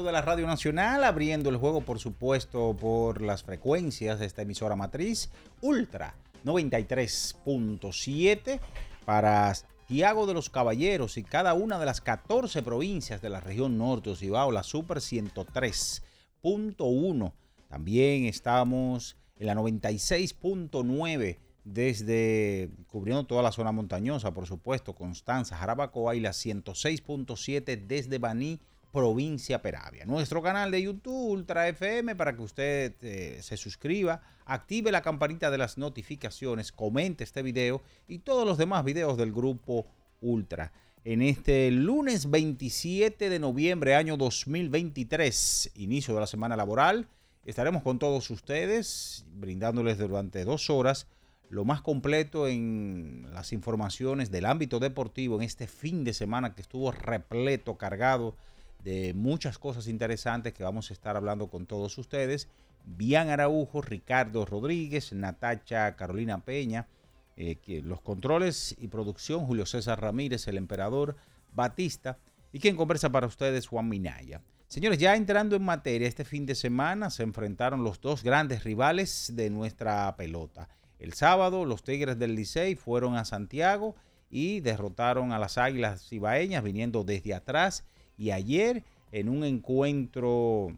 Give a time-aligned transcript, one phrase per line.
[0.00, 4.74] De la Radio Nacional, abriendo el juego, por supuesto, por las frecuencias de esta emisora
[4.74, 5.30] matriz,
[5.60, 6.14] Ultra
[6.46, 8.58] 93.7
[9.04, 13.76] para Santiago de los Caballeros y cada una de las 14 provincias de la región
[13.76, 17.32] norte de Cibao, la Super 103.1.
[17.68, 26.16] También estamos en la 96.9 desde cubriendo toda la zona montañosa, por supuesto, Constanza, Jarabacoa
[26.16, 28.60] y la 106.7 desde Baní,
[28.92, 30.04] provincia Peravia.
[30.04, 35.50] Nuestro canal de YouTube Ultra FM para que usted eh, se suscriba, active la campanita
[35.50, 39.86] de las notificaciones, comente este video y todos los demás videos del grupo
[40.20, 40.72] Ultra.
[41.04, 47.08] En este lunes 27 de noviembre año 2023, inicio de la semana laboral,
[47.44, 51.08] estaremos con todos ustedes brindándoles durante dos horas
[51.48, 56.62] lo más completo en las informaciones del ámbito deportivo en este fin de semana que
[56.62, 58.36] estuvo repleto, cargado
[58.84, 62.48] de muchas cosas interesantes que vamos a estar hablando con todos ustedes.
[62.84, 66.88] Bian Araujo, Ricardo Rodríguez, Natacha Carolina Peña,
[67.36, 71.16] eh, los controles y producción, Julio César Ramírez, el emperador
[71.52, 72.18] Batista,
[72.52, 74.42] y quien conversa para ustedes, Juan Minaya.
[74.68, 79.32] Señores, ya entrando en materia, este fin de semana se enfrentaron los dos grandes rivales
[79.34, 80.68] de nuestra pelota.
[80.98, 83.96] El sábado, los Tigres del Licey fueron a Santiago
[84.30, 87.84] y derrotaron a las Águilas Cibaeñas viniendo desde atrás.
[88.16, 90.76] Y ayer, en un encuentro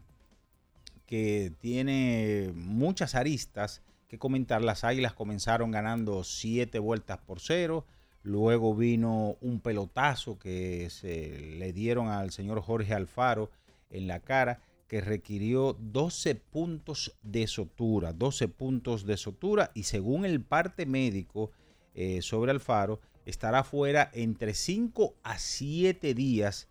[1.05, 7.85] que tiene muchas aristas que comentar, las Águilas comenzaron ganando siete vueltas por cero.
[8.23, 13.51] Luego vino un pelotazo que se le dieron al señor Jorge Alfaro
[13.89, 20.25] en la cara que requirió 12 puntos de sotura, 12 puntos de sotura y según
[20.25, 21.51] el parte médico
[21.95, 26.67] eh, sobre Alfaro, estará fuera entre 5 a 7 días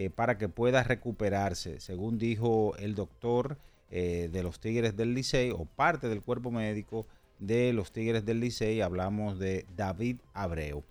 [0.00, 3.58] eh, para que pueda recuperarse, según dijo el doctor
[3.90, 7.08] eh, de los Tigres del Licey o parte del cuerpo médico
[7.40, 10.84] de los Tigres del Licey, hablamos de David Abreu.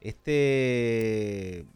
[0.00, 1.66] Este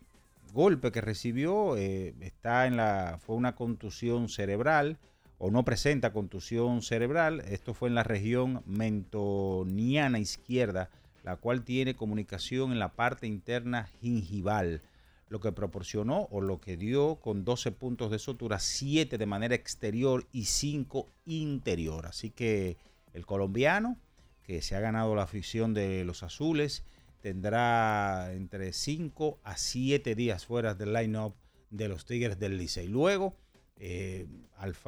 [0.54, 4.96] golpe que recibió eh, está en la fue una contusión cerebral
[5.36, 7.40] o no presenta contusión cerebral.
[7.40, 10.88] Esto fue en la región mentoniana izquierda,
[11.22, 14.80] la cual tiene comunicación en la parte interna gingival,
[15.28, 19.54] lo que proporcionó o lo que dio con 12 puntos de sutura, 7 de manera
[19.54, 22.06] exterior y 5 interior.
[22.06, 22.76] Así que
[23.12, 23.98] el colombiano,
[24.42, 26.84] que se ha ganado la afición de los azules,
[27.20, 31.34] tendrá entre 5 a 7 días fuera del line-up
[31.70, 32.88] de los Tigres del Licey.
[32.88, 33.34] Luego,
[33.76, 34.26] eh,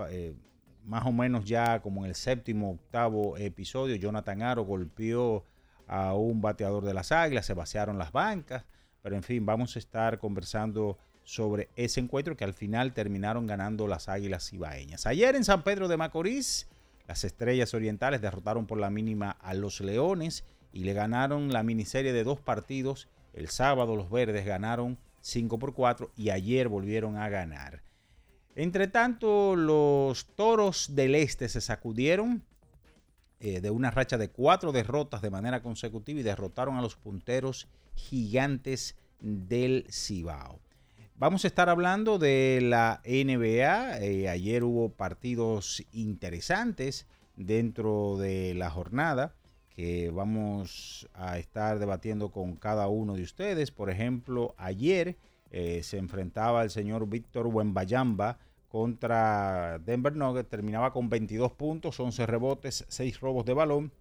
[0.09, 0.35] eh,
[0.85, 5.45] más o menos ya como en el séptimo, octavo episodio, Jonathan Aro golpeó
[5.87, 8.65] a un bateador de las Águilas, se vaciaron las bancas,
[9.03, 13.87] pero en fin, vamos a estar conversando sobre ese encuentro que al final terminaron ganando
[13.87, 15.07] las Águilas Ibaeñas.
[15.07, 16.69] Ayer en San Pedro de Macorís,
[17.07, 22.13] las Estrellas Orientales derrotaron por la mínima a los Leones y le ganaron la miniserie
[22.13, 23.09] de dos partidos.
[23.33, 27.83] El sábado los Verdes ganaron 5 por 4 y ayer volvieron a ganar.
[28.57, 32.43] Entre tanto, los Toros del Este se sacudieron
[33.39, 37.69] eh, de una racha de cuatro derrotas de manera consecutiva y derrotaron a los punteros
[38.01, 40.61] gigantes del Cibao.
[41.17, 43.99] Vamos a estar hablando de la NBA.
[44.01, 47.07] Eh, ayer hubo partidos interesantes
[47.37, 49.35] dentro de la jornada
[49.71, 53.71] que vamos a estar debatiendo con cada uno de ustedes.
[53.71, 55.17] Por ejemplo, ayer
[55.51, 58.39] eh, se enfrentaba el señor Víctor Wembayamba
[58.69, 60.49] contra Denver Nuggets.
[60.49, 63.93] Terminaba con 22 puntos, 11 rebotes, 6 robos de balón.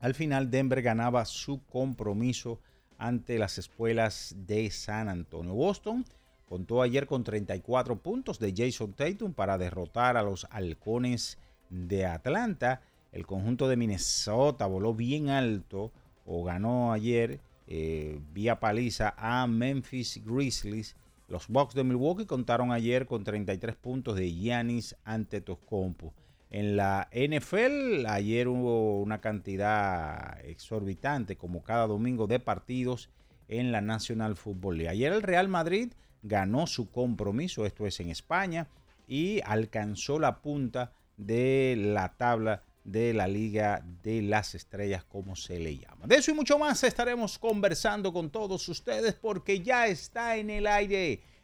[0.00, 2.60] Al final Denver ganaba su compromiso
[3.00, 5.54] ante las escuelas de San Antonio.
[5.54, 6.04] Boston
[6.50, 11.38] Contó ayer con 34 puntos de Jason Tatum para derrotar a los halcones
[11.68, 12.82] de Atlanta.
[13.12, 15.92] El conjunto de Minnesota voló bien alto
[16.26, 17.38] o ganó ayer
[17.68, 20.96] eh, vía paliza a Memphis Grizzlies.
[21.28, 26.12] Los Bucks de Milwaukee contaron ayer con 33 puntos de Giannis ante Toscompo.
[26.50, 33.08] En la NFL ayer hubo una cantidad exorbitante como cada domingo de partidos
[33.46, 34.90] en la National Football League.
[34.90, 35.92] Ayer el Real Madrid
[36.22, 38.66] ganó su compromiso, esto es en España,
[39.06, 45.60] y alcanzó la punta de la tabla de la Liga de las Estrellas, como se
[45.60, 46.06] le llama.
[46.06, 50.66] De eso y mucho más estaremos conversando con todos ustedes porque ya está en el
[50.66, 51.20] aire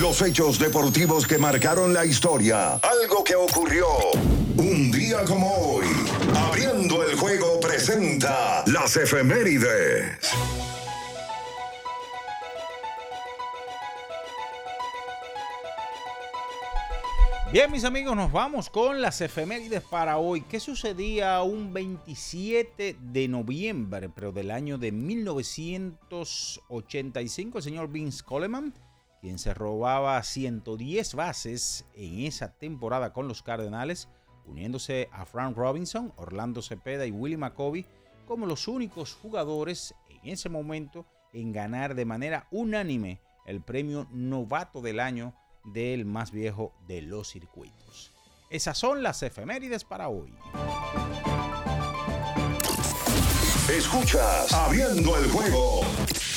[0.00, 2.76] Los hechos deportivos que marcaron la historia.
[2.76, 3.84] Algo que ocurrió
[4.56, 5.84] un día como hoy.
[6.34, 10.32] Abriendo el juego presenta las efemérides.
[17.52, 20.40] Bien, mis amigos, nos vamos con las efemérides para hoy.
[20.40, 27.58] ¿Qué sucedía un 27 de noviembre, pero del año de 1985?
[27.58, 28.72] El señor Vince Coleman
[29.20, 34.08] quien se robaba 110 bases en esa temporada con los Cardenales,
[34.46, 37.86] uniéndose a Frank Robinson, Orlando Cepeda y Willie McCovey
[38.26, 44.80] como los únicos jugadores en ese momento en ganar de manera unánime el premio novato
[44.80, 45.34] del año
[45.64, 48.12] del más viejo de los circuitos.
[48.48, 50.32] Esas son las efemérides para hoy.
[53.68, 55.82] Escuchas Abriendo el juego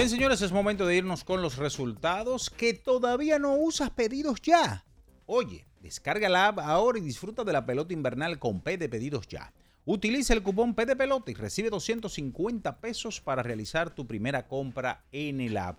[0.00, 4.86] Bien, señores, es momento de irnos con los resultados que todavía no usas pedidos ya.
[5.26, 9.28] Oye, descarga la app ahora y disfruta de la pelota invernal con P de pedidos
[9.28, 9.52] ya.
[9.84, 15.04] Utiliza el cupón P de pelota y recibe 250 pesos para realizar tu primera compra
[15.12, 15.78] en el app.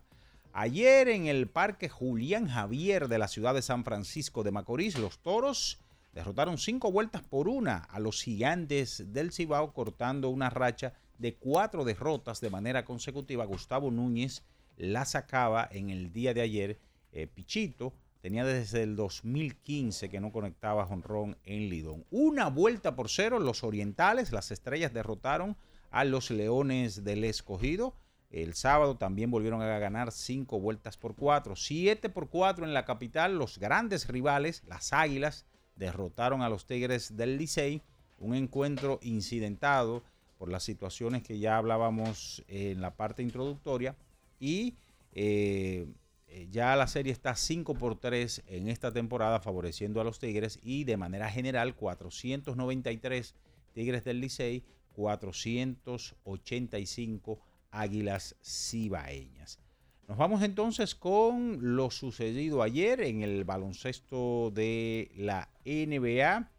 [0.54, 5.18] Ayer en el Parque Julián Javier de la ciudad de San Francisco de Macorís, los
[5.18, 5.80] toros
[6.14, 11.86] derrotaron cinco vueltas por una a los gigantes del Cibao, cortando una racha de cuatro
[11.86, 13.46] derrotas de manera consecutiva.
[13.46, 14.44] Gustavo Núñez
[14.76, 16.80] la sacaba en el día de ayer.
[17.12, 22.06] Eh, Pichito tenía desde el 2015 que no conectaba jonrón en Lidón.
[22.10, 25.56] Una vuelta por cero, los orientales, las estrellas derrotaron
[25.92, 27.94] a los leones del escogido.
[28.32, 31.56] El sábado también volvieron a ganar cinco vueltas por cuatro.
[31.56, 33.38] Siete por cuatro en la capital.
[33.38, 37.84] Los grandes rivales, las águilas, derrotaron a los tigres del Licey.
[38.18, 40.04] Un encuentro incidentado
[40.42, 43.96] por las situaciones que ya hablábamos en la parte introductoria.
[44.40, 44.74] Y
[45.14, 45.86] eh,
[46.30, 50.58] eh, ya la serie está 5 por 3 en esta temporada, favoreciendo a los Tigres.
[50.64, 53.36] Y de manera general, 493
[53.72, 59.60] Tigres del Licey, 485 Águilas Cibaeñas.
[60.08, 66.50] Nos vamos entonces con lo sucedido ayer en el baloncesto de la NBA,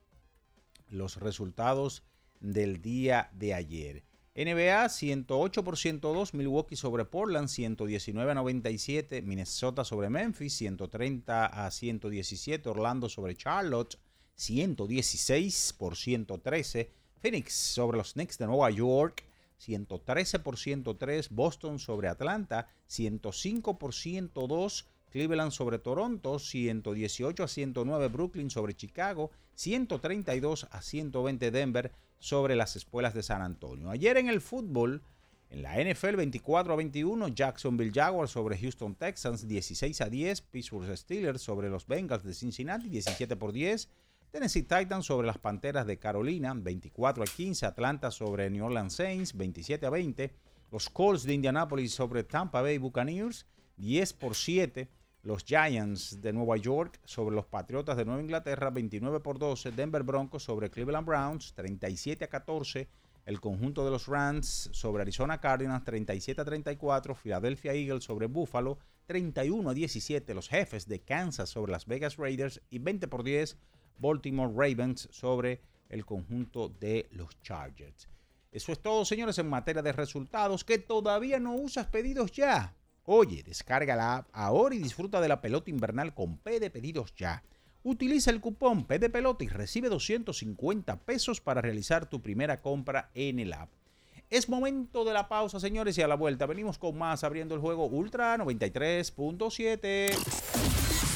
[0.89, 2.05] los resultados
[2.43, 4.05] del día de ayer.
[4.35, 11.71] NBA 108 por 102, Milwaukee sobre Portland 119 a 97, Minnesota sobre Memphis 130 a
[11.71, 13.99] 117, Orlando sobre Charlotte
[14.35, 19.25] 116 por 113, Phoenix sobre los Knicks de Nueva York
[19.59, 28.09] 113 por 103, Boston sobre Atlanta 105 por 102, Cleveland sobre Toronto 118 a 109,
[28.09, 33.91] Brooklyn sobre Chicago 132 a 120, Denver sobre las espuelas de San Antonio.
[33.91, 35.03] Ayer en el fútbol,
[35.51, 40.97] en la NFL 24 a 21, Jacksonville Jaguars sobre Houston Texans 16 a 10, Pittsburgh
[40.97, 43.89] Steelers sobre los Bengals de Cincinnati 17 por 10,
[44.31, 49.37] Tennessee Titans sobre las Panteras de Carolina 24 a 15, Atlanta sobre New Orleans Saints
[49.37, 50.33] 27 a 20,
[50.71, 53.45] los Colts de Indianapolis sobre Tampa Bay Buccaneers
[53.77, 54.89] 10 por 7,
[55.23, 59.71] los Giants de Nueva York sobre los Patriotas de Nueva Inglaterra, 29 por 12.
[59.71, 62.89] Denver Broncos sobre Cleveland Browns, 37 a 14.
[63.25, 67.15] El conjunto de los Rams sobre Arizona Cardinals, 37 a 34.
[67.15, 70.35] Philadelphia Eagles sobre Buffalo, 31 a 17.
[70.35, 73.57] Los jefes de Kansas sobre Las Vegas Raiders y 20 por 10.
[73.99, 78.09] Baltimore Ravens sobre el conjunto de los Chargers.
[78.51, 80.65] Eso es todo, señores, en materia de resultados.
[80.65, 82.75] Que todavía no usas pedidos ya.
[83.05, 87.13] Oye, descarga la app ahora y disfruta de la pelota invernal con P de pedidos
[87.17, 87.43] ya.
[87.83, 93.11] Utiliza el cupón P de pelota y recibe 250 pesos para realizar tu primera compra
[93.15, 93.71] en el app.
[94.31, 97.61] Es momento de la pausa, señores, y a la vuelta venimos con más abriendo el
[97.61, 100.17] juego Ultra 93.7.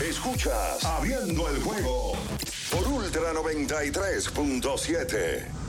[0.03, 2.15] Escuchas Abriendo el juego
[2.71, 5.66] por Ultra 93.7.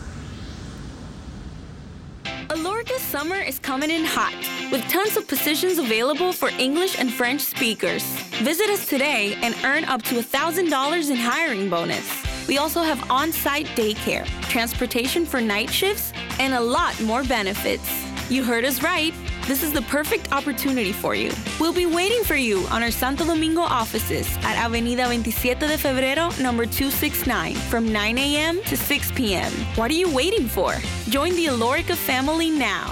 [2.49, 4.33] Alorca's summer is coming in hot,
[4.71, 8.03] with tons of positions available for English and French speakers.
[8.41, 12.07] Visit us today and earn up to $1,000 in hiring bonus.
[12.47, 17.89] We also have on site daycare, transportation for night shifts, and a lot more benefits.
[18.29, 19.13] You heard us right.
[19.47, 21.31] This is the perfect opportunity for you.
[21.57, 26.37] We'll be waiting for you on our Santo Domingo offices at Avenida 27 de Febrero,
[26.41, 28.61] number 269, from 9 a.m.
[28.63, 29.49] to 6 p.m.
[29.77, 30.73] What are you waiting for?
[31.07, 32.91] Join the Alorica family now.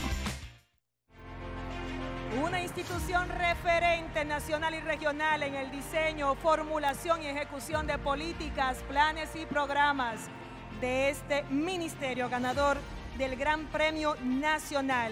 [2.41, 9.29] Una institución referente nacional y regional en el diseño, formulación y ejecución de políticas, planes
[9.35, 10.29] y programas
[10.79, 12.77] de este ministerio ganador
[13.17, 15.11] del Gran Premio Nacional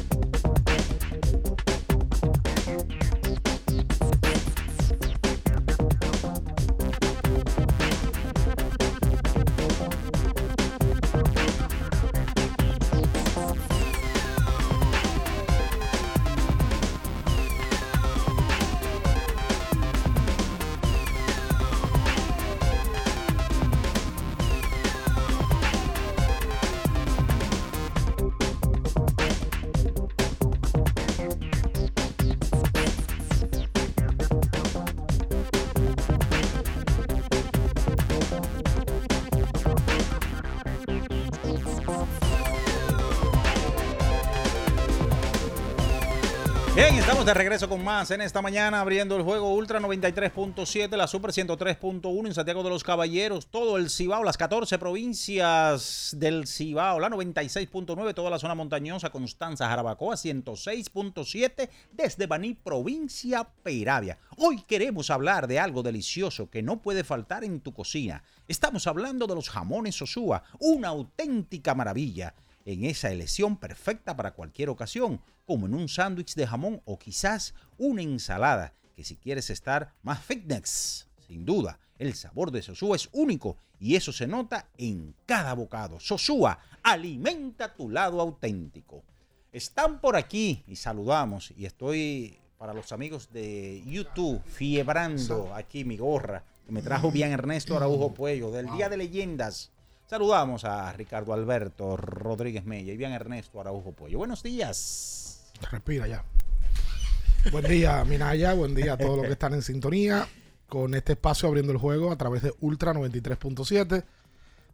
[47.31, 52.27] De regreso con más en esta mañana abriendo el juego Ultra 93.7, la Super 103.1
[52.27, 58.13] en Santiago de los Caballeros, todo el Cibao, las 14 provincias del Cibao, la 96.9,
[58.13, 64.17] toda la zona montañosa, Constanza, Jarabacoa, 106.7 desde Baní, provincia Peravia.
[64.35, 68.23] Hoy queremos hablar de algo delicioso que no puede faltar en tu cocina.
[68.49, 72.33] Estamos hablando de los jamones Sosúa, una auténtica maravilla
[72.65, 77.53] en esa elección perfecta para cualquier ocasión, como en un sándwich de jamón o quizás
[77.77, 83.09] una ensalada, que si quieres estar más fitness, sin duda, el sabor de Sosúa es
[83.11, 85.99] único y eso se nota en cada bocado.
[85.99, 89.03] Sosúa, alimenta tu lado auténtico.
[89.51, 95.97] Están por aquí y saludamos y estoy para los amigos de YouTube fiebrando aquí mi
[95.97, 99.71] gorra que me trajo bien Ernesto Araujo Puello del Día de Leyendas.
[100.11, 104.17] Saludamos a Ricardo Alberto Rodríguez Mella y bien Ernesto Araujo Pollo.
[104.17, 105.53] Buenos días.
[105.71, 106.25] Respira ya.
[107.49, 108.53] Buen día, Minaya.
[108.53, 110.27] Buen día a todos los que están en sintonía
[110.67, 114.03] con este espacio abriendo el juego a través de Ultra 93.7.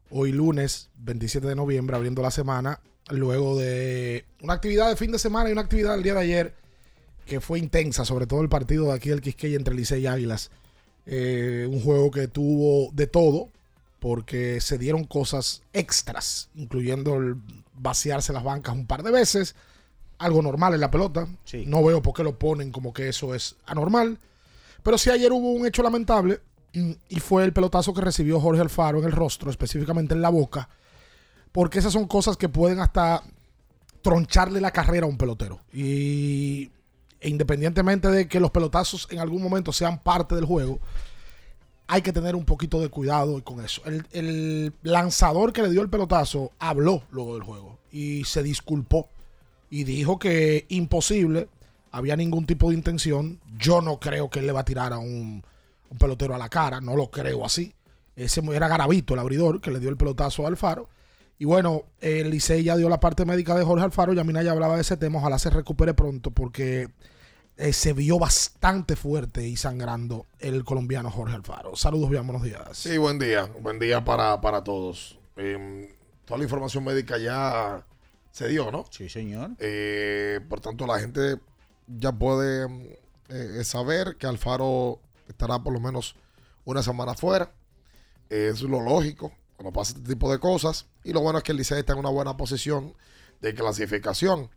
[0.09, 2.79] Hoy lunes 27 de noviembre, abriendo la semana,
[3.11, 6.55] luego de una actividad de fin de semana y una actividad del día de ayer
[7.27, 10.49] que fue intensa, sobre todo el partido de aquí del Quisqueya entre Licey y Águilas.
[11.05, 13.51] Eh, un juego que tuvo de todo,
[14.07, 17.35] porque se dieron cosas extras, incluyendo el
[17.73, 19.53] vaciarse las bancas un par de veces,
[20.17, 21.27] algo normal en la pelota.
[21.65, 24.17] No veo por qué lo ponen como que eso es anormal.
[24.81, 26.39] Pero sí ayer hubo un hecho lamentable
[26.73, 30.29] mm, y fue el pelotazo que recibió Jorge Alfaro en el rostro, específicamente en la
[30.29, 30.69] boca,
[31.51, 33.21] porque esas son cosas que pueden hasta
[34.01, 35.59] troncharle la carrera a un pelotero.
[35.73, 36.71] Y
[37.19, 40.79] e independientemente de que los pelotazos en algún momento sean parte del juego,
[41.87, 43.81] hay que tener un poquito de cuidado con eso.
[44.11, 49.09] El, lanzador que le dio el pelotazo habló luego del juego y se disculpó
[49.69, 51.47] y dijo que imposible,
[51.91, 53.39] había ningún tipo de intención.
[53.57, 55.43] Yo no creo que él le va a tirar a un,
[55.97, 57.73] pelotero a la cara, no lo creo así.
[58.15, 60.89] Ese era Garavito, el abridor, que le dio el pelotazo a Alfaro.
[61.39, 64.13] Y bueno, el Licey ya dio la parte médica de Jorge Alfaro.
[64.13, 65.19] Yamina ya hablaba de ese tema.
[65.19, 66.87] Ojalá se recupere pronto porque
[67.57, 71.75] eh, se vio bastante fuerte y sangrando el colombiano Jorge Alfaro.
[71.75, 72.61] Saludos, bien, buenos días.
[72.73, 73.45] Sí, buen día.
[73.59, 75.17] Buen día para, todos.
[75.35, 75.87] Em,
[76.25, 77.83] toda la información médica ya
[78.31, 78.85] se dio, ¿no?
[78.91, 79.51] Sí, señor.
[79.57, 81.39] Eh, por tanto, la gente
[81.87, 82.67] ya puede
[83.29, 86.15] eh, saber que Alfaro estará por lo menos
[86.63, 87.51] una semana fuera.
[88.29, 90.85] Es lo lógico cuando pasa este tipo de cosas.
[91.03, 92.93] Y lo bueno es que el Licey está en una buena posición
[93.41, 94.51] de clasificación.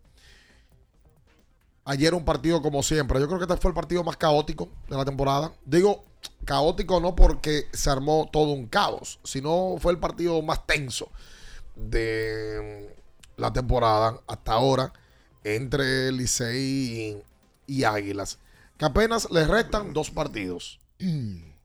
[1.90, 3.18] Ayer un partido como siempre.
[3.18, 5.52] Yo creo que este fue el partido más caótico de la temporada.
[5.64, 6.04] Digo
[6.44, 11.10] caótico no porque se armó todo un caos, sino fue el partido más tenso
[11.74, 12.94] de
[13.36, 14.92] la temporada hasta ahora
[15.42, 17.24] entre Licey
[17.66, 18.38] y, y Águilas.
[18.78, 20.78] Que apenas les restan dos partidos.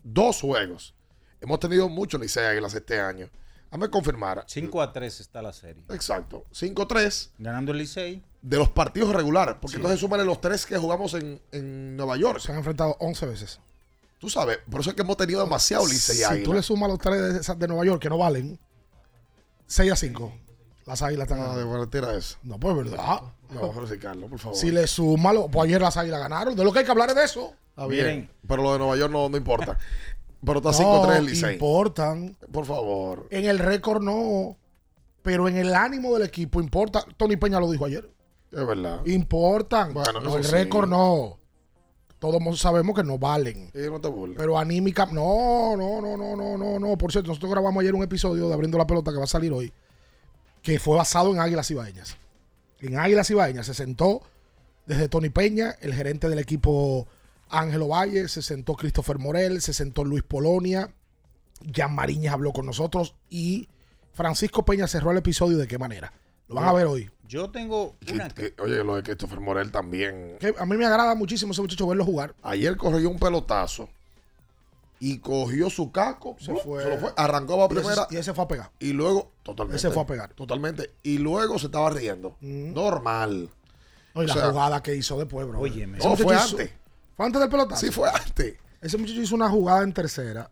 [0.04, 0.96] dos juegos.
[1.40, 3.30] Hemos tenido mucho Licey Águilas este año.
[3.70, 4.44] Dame confirmar.
[4.48, 5.84] 5 a 3 está la serie.
[5.90, 6.46] Exacto.
[6.52, 8.24] 5-3 Ganando el Licey.
[8.48, 9.56] De los partidos regulares.
[9.60, 9.78] Porque Sí.
[9.78, 12.40] entonces súmale los tres que jugamos en, en Nueva York.
[12.40, 13.60] Se han enfrentado 11 veces.
[14.20, 17.00] Tú sabes, por eso es que hemos tenido demasiado Licey Si tú le sumas los
[17.00, 18.58] tres de, de Nueva York que no valen,
[19.68, 20.34] 6 a 5.
[20.86, 21.66] Las águilas están Ah, ganando.
[21.66, 22.38] de verdad, tira eso.
[22.44, 23.22] No, pues verdad.
[23.52, 24.58] No, pero sí, Carlos, por favor.
[24.58, 26.56] Si le sumas, lo- pues ayer las águilas ganaron.
[26.56, 27.54] De lo que hay que hablar es de eso.
[27.70, 28.30] Está bien.
[28.48, 29.78] Pero lo de Nueva York no, no importa.
[30.46, 31.54] Pero está No, 5-3 el Licey.
[31.54, 32.38] importan.
[32.52, 33.28] Por favor.
[33.32, 34.56] En el récord no.
[35.24, 37.04] Pero en el ánimo del equipo importa.
[37.18, 38.08] Tony Peña lo dijo ayer.
[38.56, 39.06] Es verdad.
[39.06, 39.94] Importan.
[39.94, 40.52] Bueno, No, eso el sí.
[40.52, 41.38] récord no.
[42.20, 43.70] Todos mo- sabemos que no valen.
[43.74, 44.38] Sí, no te burles.
[44.38, 46.98] Pero anímica, no, no, no, no, no, no, no.
[46.98, 49.52] Por cierto, nosotros grabamos ayer un episodio de Abriendo la Pelota que va a salir
[49.52, 49.72] hoy,
[50.62, 52.18] que fue basado en Águilas Ibaeñas.
[52.80, 54.22] En Águilas Ibaeñas se sentó
[54.86, 57.08] desde Tony Peña, el gerente del equipo
[57.50, 60.90] Ángelo Valle, se sentó Christopher Morel, se sentó Luis Polonia,
[61.74, 63.68] Jan Mariñas habló con nosotros y
[64.14, 66.14] Francisco Peña cerró el episodio de qué manera.
[66.48, 67.10] Lo van a ver hoy.
[67.28, 68.30] Yo tengo una.
[68.30, 70.38] Que- oye, lo de Christopher Morel también.
[70.40, 72.36] Que a mí me agrada muchísimo ese muchacho verlo jugar.
[72.44, 73.90] Ayer corrió un pelotazo
[75.00, 76.86] y cogió su caco, se, fue.
[76.90, 78.72] lo fue, arrancó a ese- primera y ese fue a pegar.
[78.80, 79.78] y luego totalmente.
[79.78, 80.34] Ese fue a pegar.
[80.34, 80.92] Totalmente.
[81.04, 82.38] Y luego se estaba riendo.
[82.42, 83.50] Normal.
[84.14, 85.60] No, y O la sea, jugada que hizo después, bro.
[85.60, 85.98] Óyeme.
[85.98, 86.72] Ese No, fue hizo- antes.
[87.18, 87.86] ¿Fue antes del pelotazo?
[87.86, 88.56] Sí, fue antes.
[88.82, 90.50] Ese muchacho hizo una jugada en tercera.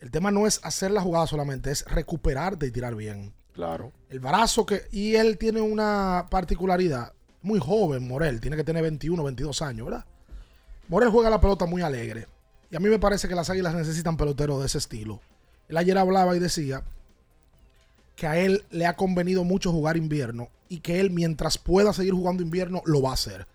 [0.00, 3.32] El tema no es hacer la jugada solamente, es recuperarte y tirar bien.
[3.52, 3.92] Claro.
[4.08, 4.82] El brazo que.
[4.92, 7.12] Y él tiene una particularidad.
[7.42, 8.40] Muy joven, Morel.
[8.40, 10.04] Tiene que tener 21, 22 años, ¿verdad?
[10.88, 12.26] Morel juega la pelota muy alegre.
[12.70, 15.20] Y a mí me parece que las águilas necesitan peloteros de ese estilo.
[15.68, 16.82] Él ayer hablaba y decía
[18.16, 22.14] que a él le ha convenido mucho jugar invierno y que él, mientras pueda seguir
[22.14, 23.46] jugando invierno, lo va a hacer.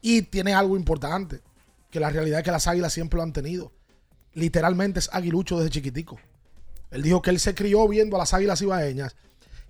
[0.00, 1.40] Y tiene algo importante,
[1.90, 3.72] que la realidad es que las águilas siempre lo han tenido.
[4.32, 6.18] Literalmente es aguilucho desde chiquitico.
[6.90, 9.14] Él dijo que él se crió viendo a las águilas ibaeñas.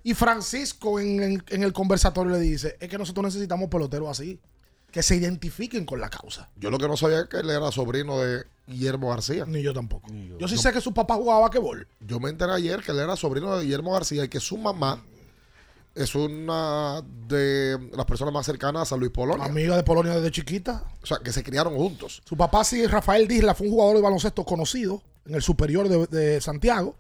[0.03, 4.41] Y Francisco en, en- en el conversatorio le dice, es que nosotros necesitamos peloteros así,
[4.91, 6.49] que se identifiquen con la causa.
[6.57, 9.45] Yo lo que no sabía es que él era sobrino de Guillermo García.
[9.47, 10.09] Ni yo tampoco.
[10.39, 11.87] Yo sí sé que su papá jugaba basquetbol.
[12.01, 15.05] Yo me enteré ayer que él era sobrino de Guillermo García y que su mamá
[15.95, 19.45] es una de las personas más cercanas a San Luis Polonia.
[19.45, 20.85] Amiga de Polonia desde chiquita.
[21.03, 22.23] O sea, que se criaron juntos.
[22.25, 26.07] Su papá sí, Rafael Disla, fue un jugador de baloncesto conocido en el superior de,
[26.07, 26.97] de Santiago.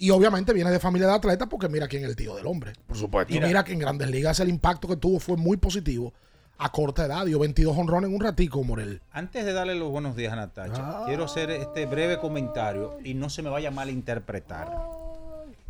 [0.00, 2.72] Y obviamente viene de familia de atletas porque mira quién es el tío del hombre.
[2.86, 3.34] Por supuesto.
[3.34, 6.14] Y mira que en Grandes Ligas el impacto que tuvo fue muy positivo
[6.56, 7.26] a corta edad.
[7.26, 9.02] Dio 22 honrones en un ratico, Morel.
[9.10, 13.28] Antes de darle los buenos días a Natacha, quiero hacer este breve comentario y no
[13.28, 14.72] se me vaya a malinterpretar.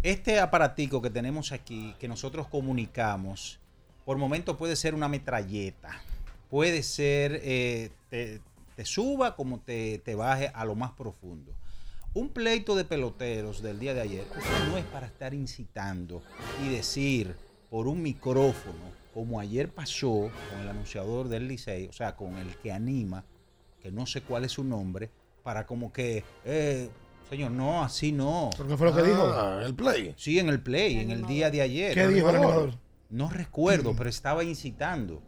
[0.02, 3.58] Este aparatico que tenemos aquí, que nosotros comunicamos,
[4.04, 6.02] por momentos puede ser una metralleta.
[6.50, 8.42] Puede ser, eh, te,
[8.76, 11.52] te suba como te, te baje a lo más profundo.
[12.14, 16.22] Un pleito de peloteros del día de ayer, eso no es para estar incitando
[16.64, 17.36] y decir
[17.68, 22.56] por un micrófono, como ayer pasó con el anunciador del Licey, o sea, con el
[22.56, 23.24] que anima,
[23.82, 25.10] que no sé cuál es su nombre,
[25.42, 26.88] para como que, eh,
[27.28, 28.48] señor, no, así no.
[28.56, 29.22] ¿Pero qué fue lo que dijo?
[29.24, 30.14] Ah, el play.
[30.16, 31.92] Sí, en el play, en el día de ayer.
[31.92, 32.74] ¿Qué dijo el animador?
[33.10, 35.22] No recuerdo, pero estaba incitando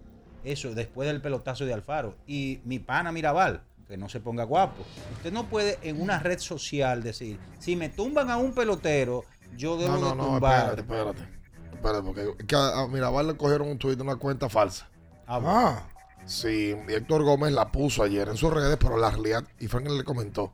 [0.44, 2.16] eso después del pelotazo de Alfaro.
[2.26, 4.84] Y mi pana Mirabal, que no se ponga guapo.
[5.16, 9.24] Usted no puede en una red social decir, si me tumban a un pelotero,
[9.56, 10.78] yo debo No, no, de no, tumbar.
[10.78, 11.40] espérate, espérate.
[11.74, 14.88] Espérate, porque que a, a Mirabal le cogieron un tuit de una cuenta falsa.
[15.26, 15.82] Ah,
[16.24, 19.88] Sí, y Héctor Gómez la puso ayer en sus redes, pero la realidad, y Frank
[19.88, 20.52] le comentó,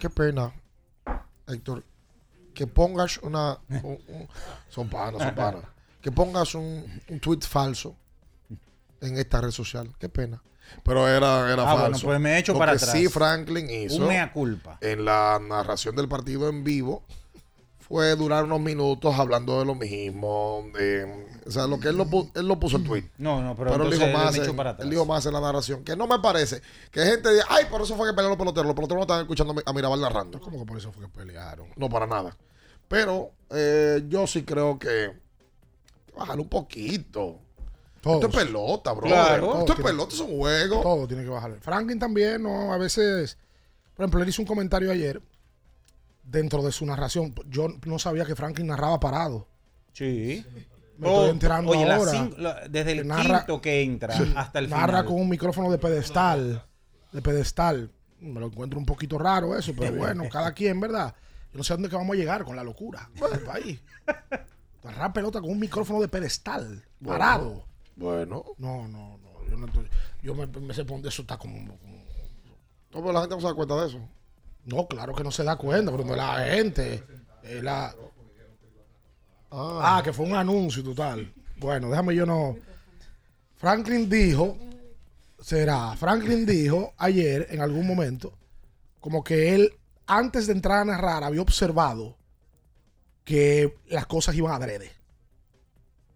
[0.00, 0.52] qué pena,
[1.46, 1.84] Héctor,
[2.54, 3.58] que pongas una...
[3.68, 4.28] un- un-
[4.68, 5.62] son panas, son panas.
[6.00, 7.94] Que pongas un, un tweet falso
[9.00, 9.92] en esta red social.
[9.98, 10.42] Qué pena.
[10.82, 11.80] Pero era, era Ah, falso.
[11.80, 12.92] bueno, pues me Lo para que atrás.
[12.92, 14.78] sí Franklin hizo Un mea culpa.
[14.80, 17.02] en la narración del partido en vivo
[17.80, 20.64] fue durar unos minutos hablando de lo mismo.
[20.74, 23.04] de- o sea, lo que él lo, pu- él lo puso en tweet.
[23.16, 24.90] No, no, pero, Pero él dijo, más en, para él atrás.
[24.90, 25.82] dijo más en la narración.
[25.84, 26.60] Que no me parece.
[26.90, 28.66] Que gente diga, ay, por eso fue que pelearon los peloteros.
[28.66, 30.38] Los peloteros no estaban escuchando a Mirabal narrando.
[30.40, 31.68] ¿cómo que por eso fue que pelearon?
[31.76, 32.36] No, para nada.
[32.88, 35.10] Pero eh, yo sí creo que.
[36.14, 37.38] Bájale un poquito.
[37.98, 39.06] Esto es pelota, bro.
[39.06, 39.46] Claro.
[39.46, 40.80] Esto es Tiene- pelota, es un juego.
[40.82, 41.56] Todo tiene que bajar.
[41.60, 42.72] Franklin también, ¿no?
[42.72, 43.36] A veces,
[43.94, 45.20] por ejemplo, él hizo un comentario ayer
[46.22, 47.34] dentro de su narración.
[47.48, 49.48] Yo no sabía que Franklin narraba parado.
[49.92, 50.44] Sí.
[50.98, 52.10] Me estoy enterando oye, las ahora.
[52.12, 54.32] cinco- la- desde el que narra- quinto que entra Sí.
[54.36, 55.04] hasta el narra final.
[55.06, 56.64] con un micrófono de pedestal.
[57.12, 57.90] De pedestal.
[58.20, 61.14] Me lo encuentro un poquito raro eso, pero bueno, cada quien, ¿verdad?
[61.52, 63.80] Yo no sé a dónde que vamos a llegar con la locura del país.
[64.82, 66.84] Narrar pelota con un micrófono de pedestal.
[67.00, 67.44] Bueno, Parado.
[67.50, 67.64] Bueno.
[68.58, 69.18] No, no, no.
[69.50, 69.66] Yo, no
[70.22, 72.04] yo me, me sé por dónde eso está como, como-
[72.92, 74.00] No, pero la gente no se da cuenta de eso.
[74.64, 77.02] No, claro que no se da cuenta, pero no es la gente.
[77.62, 77.94] la...
[79.50, 81.32] Ah, que fue un anuncio total.
[81.56, 82.56] Bueno, déjame yo no.
[83.56, 84.56] Franklin dijo,
[85.40, 88.32] será, Franklin dijo ayer en algún momento,
[89.00, 89.72] como que él,
[90.06, 92.16] antes de entrar a narrar, había observado
[93.24, 94.92] que las cosas iban adrede.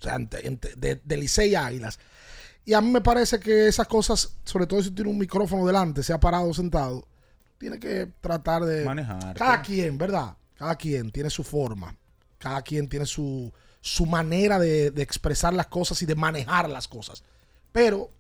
[0.03, 1.99] O sea, de, de Licey a Águilas.
[2.65, 6.03] Y a mí me parece que esas cosas, sobre todo si tiene un micrófono delante,
[6.03, 7.07] sea parado o sentado,
[7.59, 9.35] tiene que tratar de Manejar.
[9.35, 10.37] Cada quien, ¿verdad?
[10.57, 11.97] Cada quien tiene su forma.
[12.39, 16.89] Cada quien tiene su, su manera de, de expresar las cosas y de manejar las
[16.89, 17.23] cosas.
[17.71, 18.11] Pero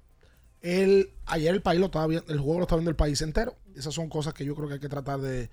[0.60, 3.56] él, ayer el país lo estaba viendo, el juego lo estaba viendo el país entero.
[3.76, 5.50] Esas son cosas que yo creo que hay que tratar de,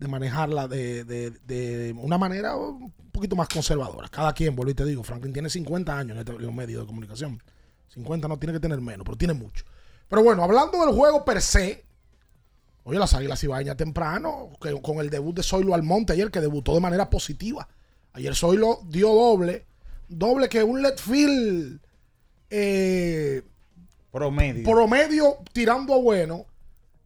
[0.00, 4.08] de manejarla de, de- de una manera un poquito más conservadora.
[4.08, 6.82] Cada quien, vuelvo y te digo, Franklin tiene 50 años en, este- en los medios
[6.82, 7.40] de comunicación.
[7.94, 9.64] 50 no tiene que tener menos, pero tiene mucho.
[10.08, 11.84] Pero bueno, hablando del juego per se,
[12.82, 16.74] Oye, las Águilas Ibaña temprano, que- con el debut de Zoilo Almonte ayer, que debutó
[16.74, 17.68] de manera positiva.
[18.14, 19.66] Ayer Zoilo dio doble,
[20.08, 21.78] doble que un let field
[22.48, 23.42] eh,
[24.10, 24.64] Promedio.
[24.68, 26.46] promedio tirando a bueno,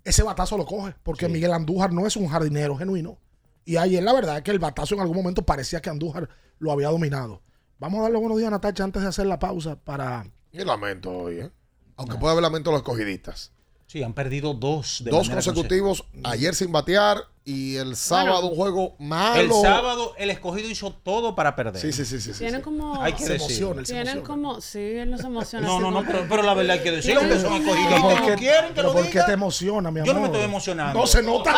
[0.05, 3.19] ese batazo lo coge, porque Miguel Andújar no es un jardinero genuino.
[3.65, 6.71] Y ayer la verdad es que el batazo en algún momento parecía que Andújar lo
[6.71, 7.43] había dominado.
[7.79, 10.31] Vamos a darle buenos días a Natacha antes de hacer la pausa para...
[10.53, 11.51] Y lamento hoy, ¿eh?
[11.97, 13.53] Aunque puede haber lamento a los escogidistas.
[13.87, 15.03] Sí, han perdido dos.
[15.05, 19.39] de Dos consecutivos, ayer sin batear y el sábado un juego malo.
[19.41, 21.81] El sábado el escogido hizo todo para perder.
[21.83, 22.33] Sí, sí, sí, sí.
[22.39, 22.65] Tienen sí.
[22.65, 23.03] como.
[23.03, 24.27] Hay que Se emociona, él se Tienen emociona.
[24.43, 24.61] como.
[24.63, 25.67] Sí, él no se emociona.
[25.67, 27.89] No, no, no, pero, pero la verdad hay que decirlo, que son escogidos.
[27.91, 29.27] Pero ¿por como qué- quieren que pero lo ¿por qué diga.
[29.27, 30.07] te emociona, mi amor?
[30.07, 30.99] Yo no me estoy emocionando.
[30.99, 31.53] No se nota.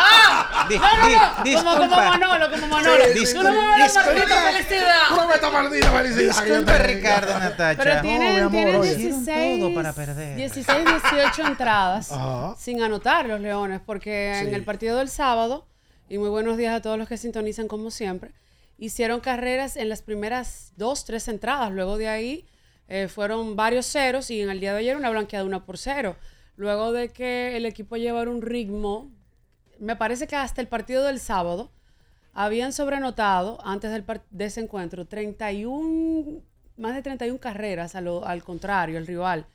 [0.68, 1.60] Di- No, no, di- no.
[1.62, 1.96] Como, como.
[1.96, 3.04] Manolo, como Manolo.
[3.14, 4.20] Sí, Tú no me vas a dar disculpa.
[4.20, 5.92] maldita felicidad.
[5.92, 6.44] Felicidad.
[6.44, 7.82] Disculpa, Ricardo Natacha.
[7.82, 8.94] Pero No, tienen, mi amor, tienen oye.
[8.96, 10.36] 16, todo para perder.
[10.36, 12.10] 16, 18 entradas
[12.58, 15.66] sin anotar los Leones, porque en el partido del sábado,
[16.08, 18.32] y muy buenos días a todos los que sintonizan como siempre,
[18.78, 21.72] hicieron carreras en las primeras dos, tres entradas.
[21.72, 22.46] Luego de ahí
[22.88, 26.16] eh, fueron varios ceros y en el día de ayer una blanqueada una por cero.
[26.56, 29.10] Luego de que el equipo llevara un ritmo,
[29.78, 31.70] me parece que hasta el partido del sábado
[32.32, 36.40] habían sobrenotado antes del de ese encuentro 31,
[36.76, 39.46] más de 31 carreras a lo- al contrario, el rival.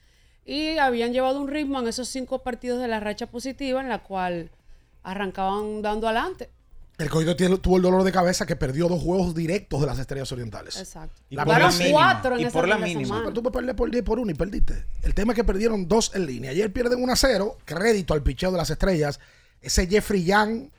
[0.45, 3.99] Y habían llevado un ritmo en esos cinco partidos de la racha positiva en la
[3.99, 4.49] cual
[5.03, 6.49] arrancaban dando adelante.
[6.97, 9.97] El cogido tiene- tuvo el dolor de cabeza que perdió dos juegos directos de las
[9.97, 10.77] Estrellas Orientales.
[10.77, 11.19] Exacto.
[11.29, 13.23] Y La por la cuatro en Y esa por la mínima.
[13.33, 14.85] tú puedes perder por 10 por 1 y perdiste.
[15.01, 16.51] El tema es que perdieron dos en línea.
[16.51, 17.57] Ayer pierden 1 a 0.
[17.65, 19.19] Crédito al picheo de las estrellas.
[19.61, 20.69] Ese Jeffrey Young.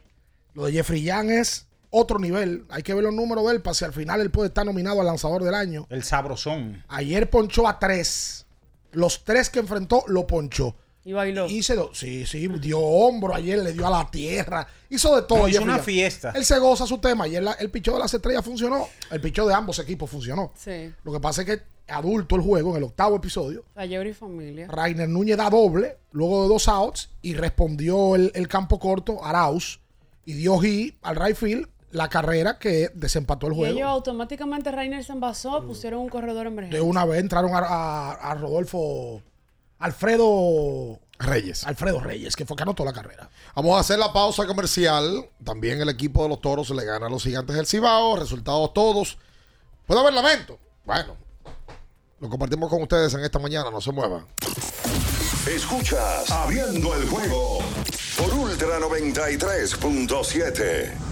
[0.55, 2.67] Lo de Jeffrey Young es otro nivel.
[2.69, 5.01] Hay que ver los números de él para si al final él puede estar nominado
[5.01, 5.87] al lanzador del año.
[5.91, 6.85] El sabrosón.
[6.89, 8.47] Ayer ponchó a tres.
[8.93, 10.77] Los tres que enfrentó lo ponchó.
[11.05, 11.47] Y bailó.
[11.49, 15.49] Y sí, sí, dio hombro ayer, le dio a la tierra, hizo de todo.
[15.49, 16.31] Hizo una fiesta.
[16.35, 17.25] Él se goza su tema.
[17.25, 18.87] Ayer la- el picheo de las estrellas funcionó.
[19.11, 20.53] El picheo de ambos equipos funcionó.
[20.55, 20.93] Sí.
[21.03, 24.69] Lo que pasa es que adulto el juego, en el octavo episodio, Ayer y familia.
[24.69, 29.81] Rainer Núñez da doble, luego de dos outs, y respondió el, el campo corto, Arauz,
[30.25, 33.89] y dio hit al right field, la carrera que desempató el Y ellos juego.
[33.89, 36.77] automáticamente Rainer se envasó, pusieron un corredor emergente.
[36.77, 39.21] De una vez entraron a, a- a Rodolfo
[39.83, 41.65] Alfredo Reyes.
[41.65, 43.29] Alfredo Reyes, que fue que anotó la carrera.
[43.57, 45.29] Vamos a hacer la pausa comercial.
[45.45, 48.15] También el equipo de los toros le gana a los gigantes del Cibao.
[48.15, 49.19] Resultados todos.
[49.85, 50.57] Puede haber lamento.
[50.85, 51.17] Bueno,
[52.21, 53.73] lo compartimos con ustedes en esta mañana.
[53.73, 54.25] No se muevan.
[55.49, 57.59] Escuchas Abriendo el juego
[58.17, 61.12] por Ultra 93.7.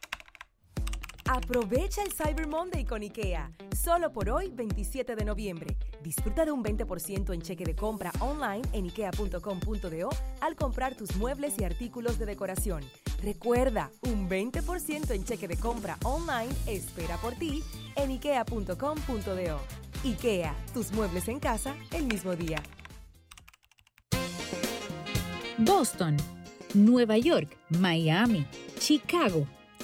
[1.33, 3.49] Aprovecha el Cyber Monday con IKEA.
[3.73, 5.77] Solo por hoy, 27 de noviembre.
[6.03, 10.09] Disfruta de un 20% en cheque de compra online en ikea.com.do
[10.41, 12.83] al comprar tus muebles y artículos de decoración.
[13.23, 17.63] Recuerda, un 20% en cheque de compra online espera por ti
[17.95, 19.59] en ikea.com.do.
[20.03, 22.61] IKEA, tus muebles en casa el mismo día.
[25.59, 26.17] Boston,
[26.73, 28.45] Nueva York, Miami,
[28.79, 29.47] Chicago.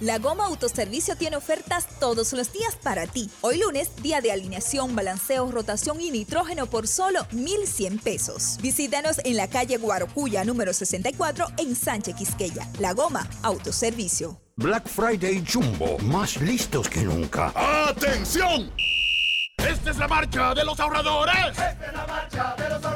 [0.00, 3.30] La Goma Autoservicio tiene ofertas todos los días para ti.
[3.40, 8.58] Hoy lunes, día de alineación, balanceo, rotación y nitrógeno por solo 1,100 pesos.
[8.60, 12.68] Visítanos en la calle Guarocuya, número 64, en Sánchez Quisqueya.
[12.78, 14.38] La Goma Autoservicio.
[14.56, 17.52] Black Friday Jumbo, más listos que nunca.
[17.88, 18.70] ¡Atención!
[19.56, 21.48] Esta es la marcha de los ahorradores.
[21.48, 22.95] Esta es la marcha de los ahorradores.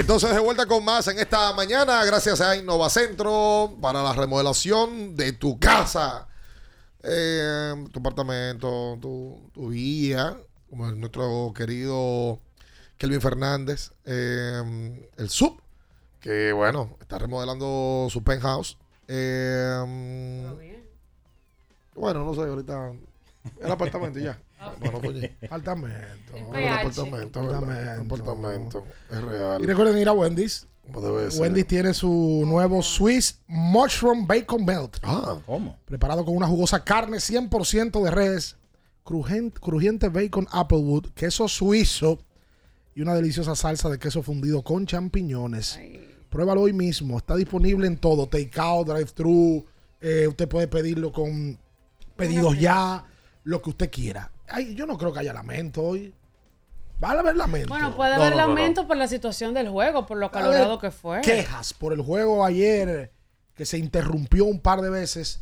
[0.00, 5.32] Entonces de vuelta con más en esta mañana, gracias a Innovacentro para la remodelación de
[5.32, 6.26] tu casa,
[7.02, 10.36] eh, tu apartamento, tu, tu villa,
[10.68, 12.38] como el- nuestro querido
[12.96, 15.60] Kelvin Fernández, eh, el sub,
[16.20, 18.76] que bueno, está remodelando su penthouse.
[19.08, 19.76] Eh,
[21.94, 22.92] bueno, no sé, ahorita
[23.60, 24.38] el apartamento y ya.
[24.78, 25.36] Bueno, oye.
[25.50, 26.36] Apartamento.
[27.40, 27.40] Apartamento,
[28.14, 28.84] apartamento.
[29.10, 29.62] Es real.
[29.62, 30.66] Y recuerden ir a Wendy's.
[31.40, 34.96] Wendy's tiene su nuevo Swiss Mushroom Bacon Melt.
[35.02, 35.78] Ah, ¿cómo?
[35.84, 38.56] Preparado con una jugosa carne 100% de res,
[39.04, 42.18] crujen- crujiente bacon Applewood, queso suizo
[42.94, 45.78] y una deliciosa salsa de queso fundido con champiñones.
[46.28, 47.18] Pruébalo hoy mismo.
[47.18, 48.26] Está disponible en todo.
[48.28, 49.64] Takeout, drive-thru.
[50.00, 51.58] eh, usted puede pedirlo con
[52.16, 53.04] pedidos ya.
[53.44, 54.30] Lo que usted quiera.
[54.50, 56.12] Ay, yo no creo que haya lamento hoy.
[57.02, 57.68] Va a haber lamento.
[57.68, 58.54] Bueno, puede haber no, no, no.
[58.54, 61.20] lamento por la situación del juego, por lo calorado que fue.
[61.22, 63.10] Quejas por el juego ayer
[63.54, 65.40] que se interrumpió un par de veces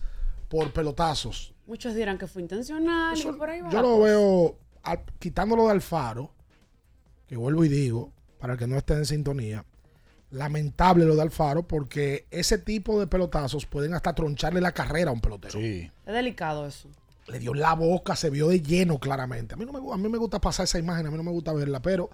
[0.48, 1.52] por pelotazos.
[1.66, 3.70] Muchos dirán que fue intencional y por ahí va.
[3.70, 6.32] Yo lo veo, al- quitándolo de Alfaro,
[7.26, 9.64] que vuelvo y digo, para el que no esté en sintonía,
[10.30, 15.14] lamentable lo de Alfaro porque ese tipo de pelotazos pueden hasta troncharle la carrera a
[15.14, 15.58] un pelotero.
[15.58, 16.88] Es delicado eso.
[17.28, 19.54] Le dio la boca, se vio de lleno claramente.
[19.54, 21.30] A mí, no me, a mí me gusta pasar esa imagen, a mí no me
[21.30, 22.10] gusta verla, pero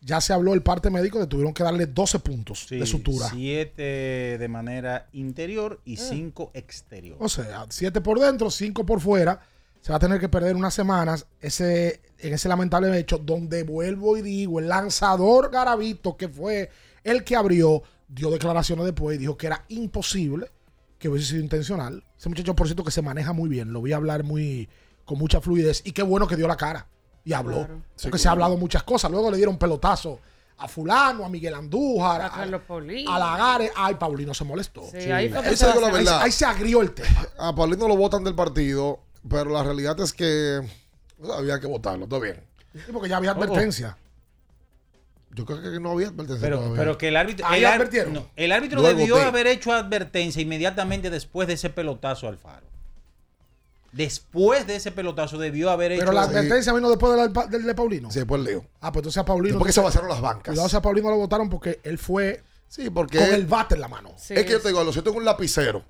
[0.00, 2.86] ya se habló el parte médico de que tuvieron que darle 12 puntos Sí, de
[2.86, 3.28] sutura.
[3.30, 7.16] Siete de manera interior y cinco exterior.
[7.20, 9.40] O sea, 7 por dentro, 5 por fuera.
[9.80, 14.16] Se va a tener que perder unas semanas ese, en ese lamentable hecho donde vuelvo
[14.16, 16.70] y digo, el lanzador Garavito, que fue
[17.04, 20.50] el que abrió, dio declaraciones después y dijo que era imposible
[20.98, 22.04] que hubiese sido intencional.
[22.18, 24.68] Ese muchacho, por cierto, que se maneja muy bien, lo vi hablar muy
[25.04, 26.86] con mucha fluidez y qué bueno que dio la cara
[27.24, 27.58] y habló.
[27.66, 27.82] Claro.
[28.02, 29.10] Porque Sí, se ha hablado muchas cosas.
[29.10, 30.20] Luego le dieron pelotazo
[30.58, 33.12] a fulano, a Miguel Andújar, A a, Carlos Paulino.
[33.14, 33.70] a Lagares.
[33.76, 34.82] Ay, Paulino se molestó.
[34.90, 36.20] Sí, ahí se te digo la basa- verdad.
[36.22, 37.26] Ahí se agrió el tema.
[37.38, 40.60] A Paulino lo votan del partido, pero la realidad es que
[41.20, 42.42] o sea, había que votarlo, todo bien.
[42.74, 43.42] Sí, porque ya había Oh, oh.
[43.44, 43.96] advertencia.
[45.38, 46.78] Yo creo que no había advertencia Pero, todavía.
[46.78, 48.12] pero que el árbitro, Ahí el, advirtieron.
[48.12, 52.36] no, el árbitro Luego debió de- haber hecho advertencia inmediatamente después de ese pelotazo al
[52.38, 52.66] faro.
[53.92, 56.00] Después de ese pelotazo debió haber hecho.
[56.00, 58.10] Pero la advertencia vino después del, alpa- del de Paulino.
[58.10, 58.64] Sí, después leo.
[58.80, 59.54] Ah, pues entonces a Paulino.
[59.54, 60.52] Después que se vaciaron las bancas.
[60.52, 63.76] Cuidado si a Paulino lo votaron porque él fue Sí, porque con él- el bate
[63.76, 64.12] en la mano.
[64.18, 65.84] Sí, es que yo te digo, algo, si yo tengo un lapicero,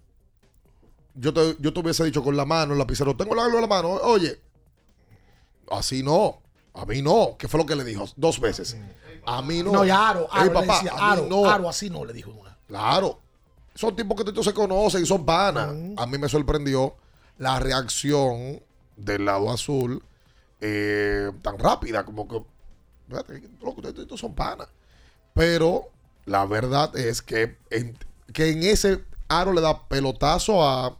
[1.17, 3.67] yo te, yo te hubiese dicho con la mano, el lapicero, tengo el en la
[3.67, 4.39] mano, oye,
[5.73, 6.41] así no,
[6.75, 8.05] a mí no, ¿qué fue lo que le dijo?
[8.15, 8.77] Dos veces.
[9.31, 9.73] A mí no.
[9.73, 11.45] No, y a Aro, Ey, Aro papá, decía, Aro, no.
[11.49, 12.57] Aro así no le dijo una.
[12.67, 13.21] Claro.
[13.75, 15.69] Son tipos que todos se conocen y son panas.
[15.97, 16.97] A mí me sorprendió
[17.37, 18.61] la reacción
[18.97, 20.03] del lado azul
[20.61, 22.43] eh, tan rápida, como que,
[23.07, 24.67] "Espérate, loco, ustedes todos son panas.
[25.35, 25.91] Pero
[26.25, 27.97] la verdad es que en,
[28.33, 30.97] que en ese aro le da pelotazo a,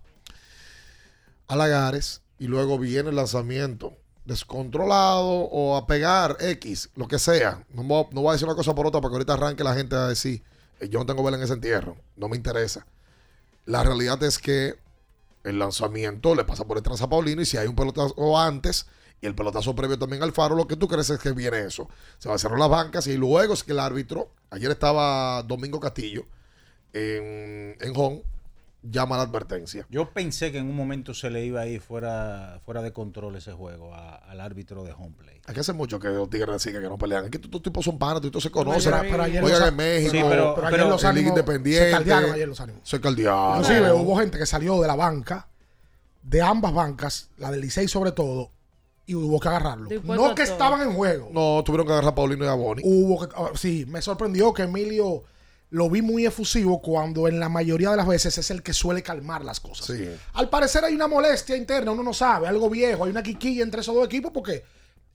[1.49, 3.97] a Lagares y luego viene el lanzamiento
[4.29, 7.65] descontrolado o a pegar X, lo que sea.
[7.71, 10.07] No, no voy a decir una cosa por otra porque ahorita arranque la gente a
[10.07, 10.45] decir,
[10.81, 12.87] "Eh, yo no tengo vela en ese entierro, no me interesa.
[13.67, 14.79] La realidad es que
[15.45, 18.87] el lanzamiento le pasa por detrás a Paulino y si hay un pelotazo antes
[19.21, 21.89] Y el pelotazo previo también al faro, lo que tú crees es que viene eso.
[22.19, 25.81] Se va a cerrar las bancas y luego es que el árbitro, ayer estaba Domingo
[25.81, 26.25] Castillo
[26.93, 28.23] en, en home,
[28.91, 29.87] llama la advertencia.
[29.91, 33.37] Yo pensé que en un momento se le iba a ir fuera, fuera de control
[33.37, 35.41] ese juego a- al árbitro de home play.
[35.47, 37.25] Hay que hace mucho que los tigres siguen que no pelean.
[37.25, 38.93] Es que estos tipos son panas, estos se conocen.
[38.93, 41.87] Pero- pero ayer Juegan los- en México, Sí, pero- pero ayer los ánimos Independiente.
[41.87, 42.81] se caldearon ayer los ánimos.
[42.89, 43.61] Se caldearon.
[43.61, 45.49] Inclusive hubo gente que salió de la banca,
[46.23, 48.51] de ambas bancas, la del Licey sobre todo,
[49.07, 49.89] y hubo que agarrarlo.
[50.05, 50.53] No que todo.
[50.53, 51.31] estaban en juego.
[51.33, 52.83] No, tuvieron que agarrar a Paulino y a Boni.
[52.85, 55.23] Hubo que, ah, sí, me sorprendió que Emilio
[55.71, 59.03] lo vi muy efusivo cuando en la mayoría de las veces es el que suele
[59.03, 59.87] calmar las cosas.
[59.87, 60.09] Sí.
[60.35, 63.83] Al parecer hay una molestia interna, uno no sabe, algo viejo, hay una quiquilla entre
[63.83, 64.65] esos dos equipos porque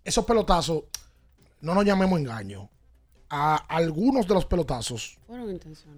[0.03, 0.83] esos pelotazos,
[1.61, 2.69] no nos llamemos engaño,
[3.29, 5.17] a algunos de los pelotazos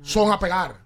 [0.02, 0.78] son a pegar,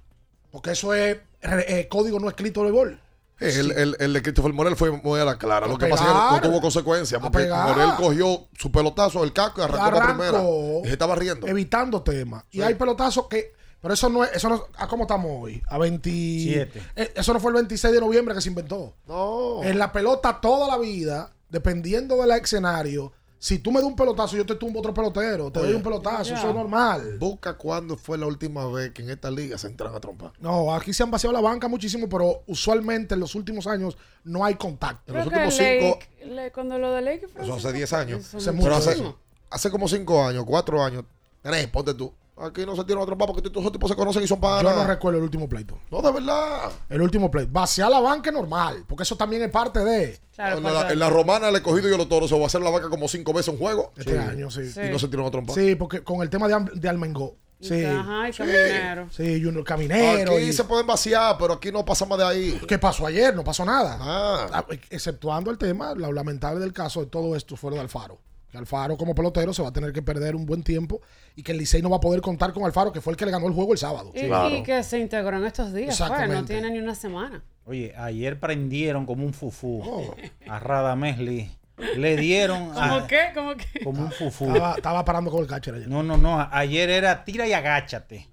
[0.51, 2.99] porque eso es re- eh, código no escrito de gol.
[3.39, 5.65] El, el, el de Christopher Morel fue muy a la clara.
[5.65, 6.31] Lo que pasa es que pegar.
[6.33, 7.21] no tuvo consecuencias.
[7.21, 7.69] Porque pegar.
[7.69, 10.43] Morel cogió su pelotazo, el casco y arrancó, la primera.
[10.83, 11.47] Y se estaba riendo.
[11.47, 12.43] Evitando temas.
[12.51, 13.53] Y hay pelotazos que.
[13.81, 14.31] Pero eso no es.
[14.35, 15.61] Eso no, ¿A cómo estamos hoy?
[15.69, 16.09] A 20.
[16.09, 16.81] Siete.
[16.95, 18.93] Eh, Eso no fue el 26 de noviembre que se inventó.
[19.07, 19.63] No.
[19.63, 24.35] En la pelota toda la vida, dependiendo del escenario, si tú me das un pelotazo,
[24.35, 25.49] yo te tumbo otro pelotero.
[25.49, 26.33] Te doy un pelotazo.
[26.33, 27.15] Eso es normal.
[27.19, 30.33] Busca cuándo fue la última vez que en esta liga se entran a trompar.
[30.41, 34.43] No, aquí se han vaciado la banca muchísimo, pero usualmente en los últimos años no
[34.43, 35.13] hay contacto.
[35.13, 35.97] En los últimos cinco.
[35.99, 38.25] Lake- le- cuando lo de Lake Eso hace 10 años.
[38.27, 39.15] Hace hace, muchísimo.
[39.49, 41.05] hace como 5 años, 4 años.
[41.41, 42.13] Tres, ponte tú.
[42.41, 44.63] Aquí no se tiran a trompar porque todos esos tipos se conocen y son panas.
[44.73, 45.77] Yo no recuerdo el último pleito.
[45.91, 46.71] No, de verdad.
[46.89, 47.51] El último pleito.
[47.51, 50.19] Vaciar la banca es normal, porque eso también es parte de.
[50.35, 52.69] Claro, la, en la romana, el escogido y los toros se va a hacer la
[52.69, 53.91] vaca como 5 veces un juego.
[53.97, 54.71] Este año, sí.
[54.71, 54.79] Sí.
[54.87, 55.53] Y no se tiran a trompar.
[55.55, 57.35] Sí, porque con el tema de, de Almengó.
[57.61, 57.83] Sí.
[57.83, 59.07] Ajá, y caminero.
[59.11, 60.31] Sí, Junior Caminero.
[60.31, 62.61] Aquí y- se pueden vaciar, pero aquí no pasa más de ahí.
[62.65, 63.35] ¿Qué pasó ayer?
[63.35, 63.97] No pasó nada.
[63.99, 64.47] Ah.
[64.53, 68.17] Ah, Exceptuando el tema, lo lamentable del caso de todo esto fue lo de Alfaro.
[68.51, 71.01] Que Alfaro como pelotero se va a tener que perder un buen tiempo
[71.35, 73.25] y que el Licey no va a poder contar con Alfaro, que fue el que
[73.25, 74.11] le ganó el juego el sábado.
[74.15, 74.21] Y,
[74.55, 77.43] y que se integró en estos días, pues, no tiene ni una semana.
[77.65, 80.15] Oye, ayer prendieron como un fufú Oh.
[80.47, 81.51] a Radamesli.
[81.95, 83.19] Le dieron ¿Cómo a- qué?
[83.35, 83.83] ¿Cómo qué?
[83.83, 84.47] como un fufú.
[84.47, 85.87] Estaba, estaba parando con el catcher ayer.
[85.87, 86.45] No, no, no.
[86.51, 88.27] Ayer era tira y agáchate.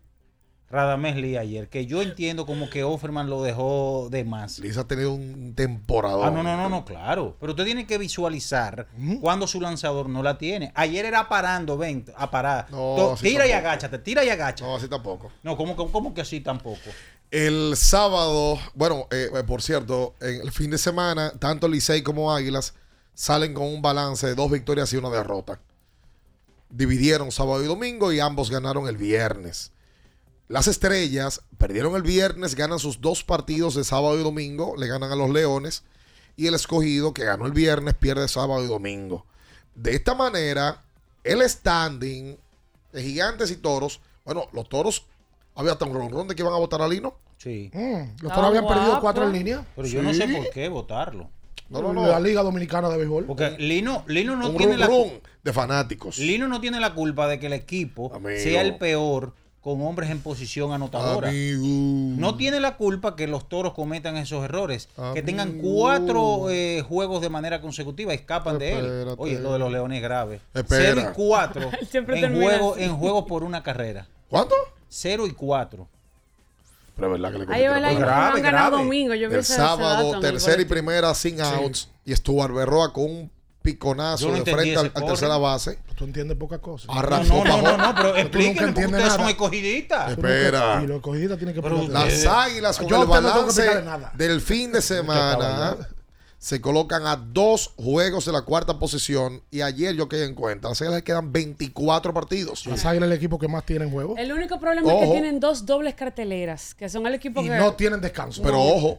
[0.69, 1.69] Radamesli ayer.
[1.69, 4.59] Que yo entiendo como que Offerman lo dejó de más.
[4.59, 6.27] Liz ha tenido un temporada.
[6.27, 7.37] Ah, no, no, no, no, claro.
[7.39, 8.89] Pero usted tiene que visualizar
[9.21, 10.73] cuando su lanzador no la tiene.
[10.75, 12.67] Ayer era parando, ven, a parar.
[12.71, 14.65] No, To- tira y agáchate, tira y agáchate.
[14.69, 15.31] No, así tampoco.
[15.43, 16.81] No, ¿cómo, cómo, cómo que así tampoco?
[17.31, 22.33] El sábado, bueno, eh, eh, por cierto, en el fin de semana, tanto Licey como
[22.35, 22.75] Águilas
[23.15, 25.59] salen con un balance de dos victorias y una derrota.
[26.71, 29.73] Dividieron sábado y domingo y ambos ganaron el viernes.
[30.49, 35.11] Las estrellas perdieron el viernes, ganan sus dos partidos de sábado y domingo, le ganan
[35.11, 35.83] a los Leones.
[36.37, 39.25] Y el escogido, que ganó el viernes, pierde sábado y domingo.
[39.75, 40.83] De esta manera,
[41.25, 42.37] el standing
[42.93, 45.07] de gigantes y toros, bueno, los toros,
[45.55, 47.15] había hasta un ronrón de que iban a votar a Lino.
[47.39, 47.71] Sí.
[47.73, 49.67] Mm, los toros habían perdido cuatro en línea.
[49.75, 51.31] Pero yo no sé por qué votarlo.
[51.69, 52.07] No, no, no.
[52.07, 53.25] La Liga Dominicana de Béisbol.
[53.25, 55.11] Porque Lino, Lino no un tiene rum, la rum
[55.43, 56.19] de fanáticos.
[56.19, 58.39] Lino no tiene la culpa de que el equipo Amigo.
[58.39, 59.35] sea el peor
[59.67, 61.29] con hombres en posición anotadora.
[61.29, 61.67] Amigo.
[62.21, 64.89] No tiene la culpa que los toros cometan esos errores.
[65.13, 69.15] Que tengan cuatro eh, juegos de manera consecutiva, escapan de él.
[69.19, 70.41] Oye, lo de los leones es grave.
[70.55, 70.95] Espera.
[70.95, 74.07] Cero y cuatro Siempre en, termina juego, en juegos por una carrera.
[74.31, 74.55] ¿Cuánto?
[74.89, 75.89] Cero y cuatro.
[76.95, 78.77] Pero es verdad que le Ahí va la grave, grave.
[78.77, 79.15] domingo.
[79.17, 81.91] Yo El sábado, tercera y primera sin outs.
[82.05, 83.31] Y Stuart Berroa con un
[83.67, 85.79] piconazo no de frente al, al tercera base.
[85.95, 86.87] Tú entiendes pocas cosas.
[86.89, 89.31] No, Arrasó no, no, no, no, pero explíquenme porque entiendes ustedes son nada.
[89.31, 90.05] escogidistas.
[90.15, 90.81] Tú nunca- Espera.
[90.83, 93.83] Y los escogidas tienen que Pero Las águilas con Yo el balance
[94.15, 95.77] del fin de semana
[96.39, 99.43] se colocan a dos juegos de la cuarta posición.
[99.51, 100.69] Y ayer yo quedé en cuenta.
[100.69, 102.67] Las águilas le quedan 24 partidos.
[102.67, 104.15] Las águilas es el equipo que más tiene en juego.
[104.17, 107.57] El único problema es que tienen dos dobles carteleras, que son el equipo Y que...
[107.57, 108.43] no tienen descanso.
[108.43, 108.99] Pero ojo,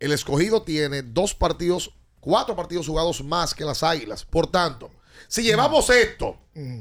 [0.00, 1.92] el escogido tiene dos partidos,
[2.24, 4.24] cuatro partidos jugados más que las águilas.
[4.24, 4.90] Por tanto,
[5.28, 6.80] si llevamos esto Mm.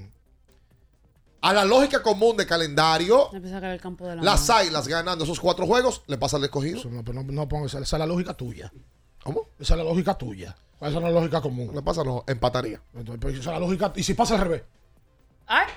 [1.42, 4.60] a la lógica común de calendario, Empieza a caer el campo de la las mano.
[4.62, 6.80] águilas ganando esos cuatro juegos, le pasa al escogido.
[6.80, 8.72] Eso no, pero no, no pongo esa, esa es la lógica tuya.
[9.24, 9.50] ¿Cómo?
[9.60, 10.56] Esa es la lógica tuya.
[10.80, 11.72] Esa no es la lógica común.
[11.74, 12.82] Le pasa, no, empataría.
[12.94, 13.92] Entonces, pero esa es la lógica.
[13.96, 14.64] ¿Y si pasa al revés?
[15.48, 15.68] Ay,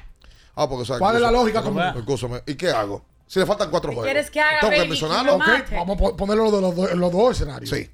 [0.59, 1.83] Ah, porque, o sea, ¿Cuál es la escúchame, lógica común?
[1.83, 3.05] escúchame, ¿Y qué hago?
[3.27, 4.11] Si le faltan cuatro ¿Qué juegos.
[4.12, 5.35] quieres que haga, Tengo que mencionarlo.
[5.35, 5.43] Ok,
[5.73, 7.69] vamos a po- ponerlo de los, en los dos escenarios.
[7.71, 7.91] Sí.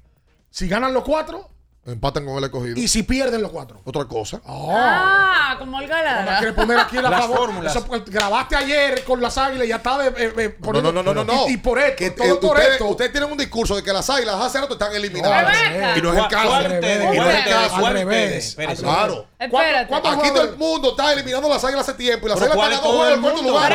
[0.49, 1.49] Si ganan los cuatro,
[1.85, 2.79] Empatan con el escogido.
[2.79, 3.81] Y si pierden los cuatro.
[3.83, 4.39] Otra cosa.
[4.47, 6.37] Ah, como el No me Galara.
[6.37, 7.75] quiere poner aquí la Las fórmulas.
[7.75, 10.91] Eso, pues, grabaste ayer con las águilas y ya está de, eh, eh, No, poniendo-
[10.93, 11.49] no, no, no, no, no.
[11.49, 12.85] Y, y por esto, Que, todo eh, por ustedes, esto.
[12.87, 15.53] ustedes tienen un discurso de que las águilas hace rato están eliminadas.
[15.97, 16.61] Y no es el caso.
[16.61, 17.75] Y no es el caso.
[17.75, 18.55] Al ¿Cuál revés.
[18.79, 19.27] Claro.
[19.37, 19.87] Espérate.
[19.89, 22.71] ¿Cuántos Aquí todo el mundo está eliminando las águilas hace tiempo y las águilas ¿cuál
[22.71, 23.73] están todo juegos del cuarto lugar.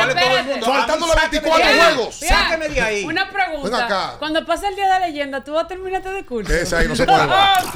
[0.65, 1.93] Faltando los sáqueme 24 de ahí.
[1.95, 2.15] juegos.
[2.15, 3.05] Sáqueme de ahí.
[3.05, 3.69] Una pregunta.
[3.69, 4.15] Ven acá.
[4.17, 6.51] Cuando pase el día de leyenda, ¿tú vas a terminar este discurso?
[6.51, 7.53] Ese ahí no se mueva.
[7.67, 7.75] ok.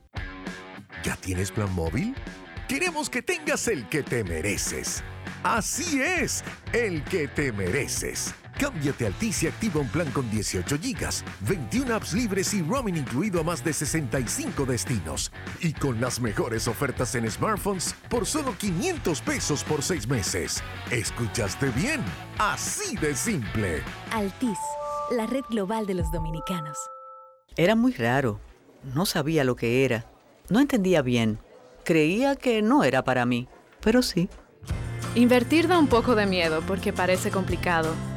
[1.03, 2.15] ¿Ya tienes plan móvil?
[2.69, 5.03] Queremos que tengas el que te mereces.
[5.43, 6.43] Así es,
[6.73, 8.35] el que te mereces.
[8.59, 12.97] Cámbiate a Altis y activa un plan con 18 gigas, 21 apps libres y roaming
[12.97, 15.33] incluido a más de 65 destinos.
[15.61, 20.63] Y con las mejores ofertas en smartphones por solo 500 pesos por 6 meses.
[20.91, 22.01] ¿Escuchaste bien?
[22.39, 23.83] Así de simple.
[24.13, 24.59] Altis,
[25.11, 26.79] la red global de los dominicanos.
[27.57, 28.41] Era muy raro.
[28.95, 30.07] No sabía lo que era.
[30.49, 31.39] No entendía bien.
[31.85, 33.49] Creía que no era para mí,
[33.81, 34.29] pero sí.
[35.15, 37.95] Invertir da un poco de miedo porque parece complicado,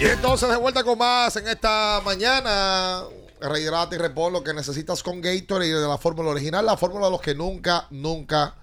[0.00, 3.02] Y entonces de vuelta con más en esta mañana.
[3.40, 7.12] Rehidrata y repon lo que necesitas con Gatorade de la fórmula original, la fórmula de
[7.12, 8.54] los que nunca, nunca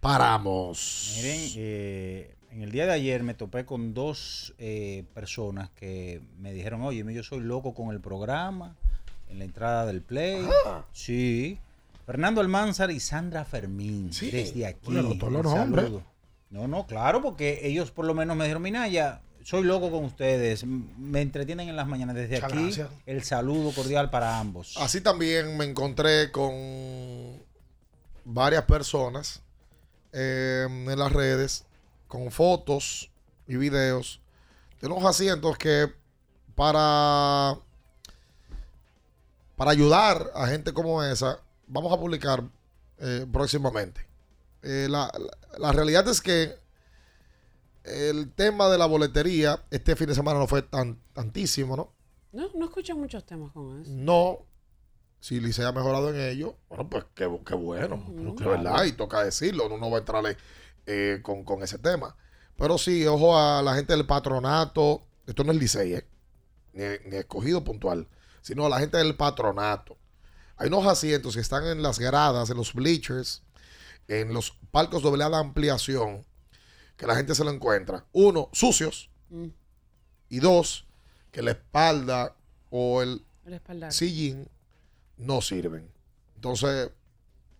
[0.00, 1.12] paramos.
[1.16, 6.52] Miren, eh, en el día de ayer me topé con dos eh, personas que me
[6.52, 8.74] dijeron, oye, yo soy loco con el programa,
[9.28, 10.44] en la entrada del play.
[10.66, 10.84] Ah.
[10.92, 11.58] Sí.
[12.06, 14.80] Fernando Almanzar y Sandra Fermín, desde aquí.
[14.92, 16.02] Bueno, los.
[16.50, 20.64] No, no, claro, porque ellos por lo menos me dijeron, Minaya, soy loco con ustedes,
[20.64, 22.14] me entretienen en las mañanas.
[22.14, 22.88] Desde Muchas aquí, gracias.
[23.06, 24.76] el saludo cordial para ambos.
[24.78, 27.42] Así también me encontré con
[28.24, 29.42] varias personas
[30.12, 31.64] eh, en las redes
[32.08, 33.10] con fotos
[33.46, 34.20] y videos
[34.80, 35.92] de unos asientos que
[36.54, 37.56] para
[39.56, 42.42] para ayudar a gente como esa vamos a publicar
[42.98, 44.06] eh, próximamente.
[44.62, 46.56] Eh, la, la- la realidad es que
[47.84, 51.92] el tema de la boletería este fin de semana no fue tan tantísimo, ¿no?
[52.32, 53.90] No, no escucho muchos temas con eso.
[53.92, 54.38] No.
[55.20, 57.96] Si Licey ha mejorado en ello, bueno, pues qué, qué bueno.
[57.96, 58.34] Ujú.
[58.36, 59.66] De verdad, y toca decirlo.
[59.66, 60.36] Uno no va a entrarle
[60.86, 62.16] eh, con, con ese tema.
[62.56, 65.02] Pero sí, ojo a la gente del patronato.
[65.26, 66.06] Esto no es Licey, ¿eh?
[66.72, 68.08] ni, ni escogido puntual,
[68.40, 69.96] sino a la gente del patronato.
[70.56, 73.42] Hay unos asientos que están en las gradas, en los bleachers,
[74.08, 76.24] en los palcos doble de ampliación,
[77.02, 78.06] que la gente se lo encuentra.
[78.12, 79.10] Uno, sucios.
[79.28, 79.48] Mm.
[80.28, 80.86] Y dos,
[81.32, 82.36] que la espalda
[82.70, 83.24] o el
[83.88, 84.48] sillín
[85.16, 85.90] no sirven.
[86.36, 86.92] Entonces,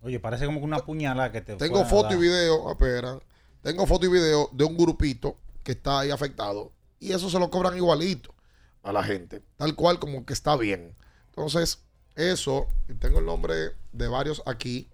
[0.01, 3.19] Oye, parece como que una puñalada que te tengo foto y video, espera,
[3.61, 6.71] tengo foto y video de un grupito que está ahí afectado
[7.01, 8.33] y eso se lo cobran igualito
[8.81, 10.95] a la gente, tal cual como que está bien.
[11.31, 11.83] Entonces,
[12.15, 14.89] eso, y tengo el nombre de varios aquí.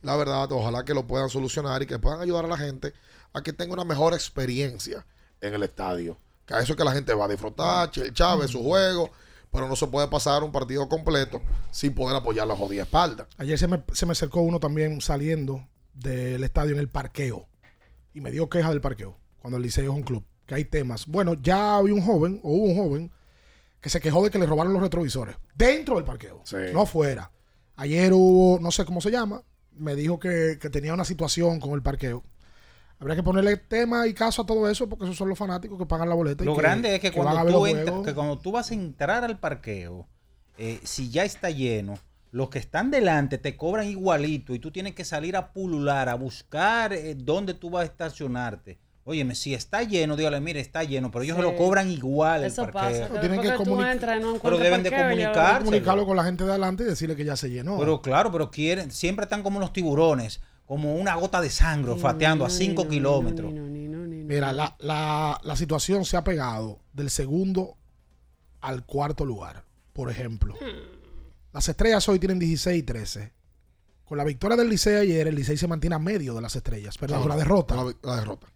[0.00, 2.92] La verdad, ojalá que lo puedan solucionar y que puedan ayudar a la gente
[3.32, 5.04] a que tenga una mejor experiencia
[5.40, 6.18] en el estadio.
[6.46, 9.10] Que a eso es que la gente va a disfrutar, Ch- Chávez, su juego,
[9.50, 13.26] pero no se puede pasar un partido completo sin poder apoyar la jodida espalda.
[13.38, 17.46] Ayer se me, se me acercó uno también saliendo del estadio en el parqueo.
[18.14, 19.16] Y me dio queja del parqueo.
[19.38, 20.24] Cuando el Liceo es un club.
[20.46, 21.06] Que hay temas.
[21.06, 23.12] Bueno, ya había un joven, o hubo un joven,
[23.80, 25.36] que se quejó de que le robaron los retrovisores.
[25.54, 26.42] Dentro del parqueo.
[26.72, 27.30] No afuera.
[27.76, 31.72] Ayer hubo, no sé cómo se llama, me dijo que, que tenía una situación con
[31.72, 32.22] el parqueo.
[33.02, 35.86] Habría que ponerle tema y caso a todo eso porque esos son los fanáticos que
[35.86, 36.44] pagan la boleta.
[36.44, 39.40] y Lo grande es que, cuando tú entras, que cuando tú vas a entrar al
[39.40, 40.06] parqueo,
[40.56, 41.94] eh, si ya está lleno,
[42.30, 46.14] los que están delante te cobran igualito y tú tienes que salir a pulular, a
[46.14, 48.78] buscar eh, dónde tú vas a estacionarte.
[49.04, 51.56] Óyeme, si está lleno, dígale, mire, está lleno, pero ellos se lo Sí.
[51.56, 52.44] cobran igual.
[52.44, 53.00] Eso el parqueo.
[53.00, 53.12] pasa.
[53.14, 56.50] que Tienen que comunicar- entras y no Pero deben de comunicarlo con la gente de
[56.50, 57.80] adelante y decirle que ya se llenó.
[57.80, 62.44] Pero claro, pero quieren, siempre están como los tiburones, como una gota de sangre, olfateando
[62.44, 63.52] a 5 kilómetros.
[63.52, 67.76] Mira, la, la- la situación se ha pegado del segundo
[68.60, 69.64] al cuarto lugar.
[69.92, 70.54] Por ejemplo,
[71.52, 73.32] las estrellas hoy tienen 16 y 13.
[74.04, 76.96] Con la victoria del Licey ayer, el Licey se mantiene a medio de las estrellas.
[76.98, 77.76] Perdón, la derrota.
[77.76, 78.46] La, la derrota.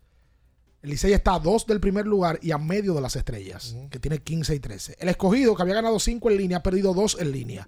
[0.86, 3.98] El Licey está a dos del primer lugar y a medio de las estrellas, que
[3.98, 4.96] tiene 15 y 13.
[5.00, 7.66] El escogido, que había ganado 5 en línea, ha perdido 2 en línea.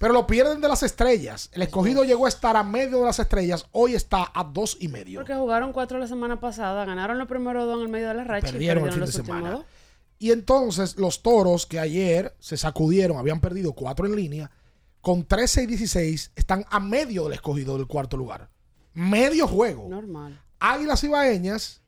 [0.00, 1.48] Pero lo pierden de las estrellas.
[1.52, 4.88] El escogido llegó a estar a medio de las estrellas, hoy está a dos y
[4.88, 5.20] medio.
[5.20, 8.24] Porque jugaron cuatro la semana pasada, ganaron los primeros dos en el medio de la
[8.24, 9.50] racha Perdieron y el fin de semana.
[9.52, 9.64] dos.
[10.18, 14.50] Y entonces los toros que ayer se sacudieron, habían perdido cuatro en línea,
[15.00, 18.50] con 13 y 16 están a medio del escogido del cuarto lugar.
[18.92, 19.88] Medio juego.
[19.88, 20.42] Normal.
[20.58, 21.80] Águilas Ibaeñas,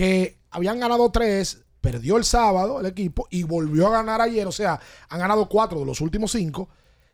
[0.00, 4.46] que habían ganado tres, perdió el sábado el equipo y volvió a ganar ayer.
[4.46, 4.80] O sea,
[5.10, 6.70] han ganado cuatro de los últimos cinco.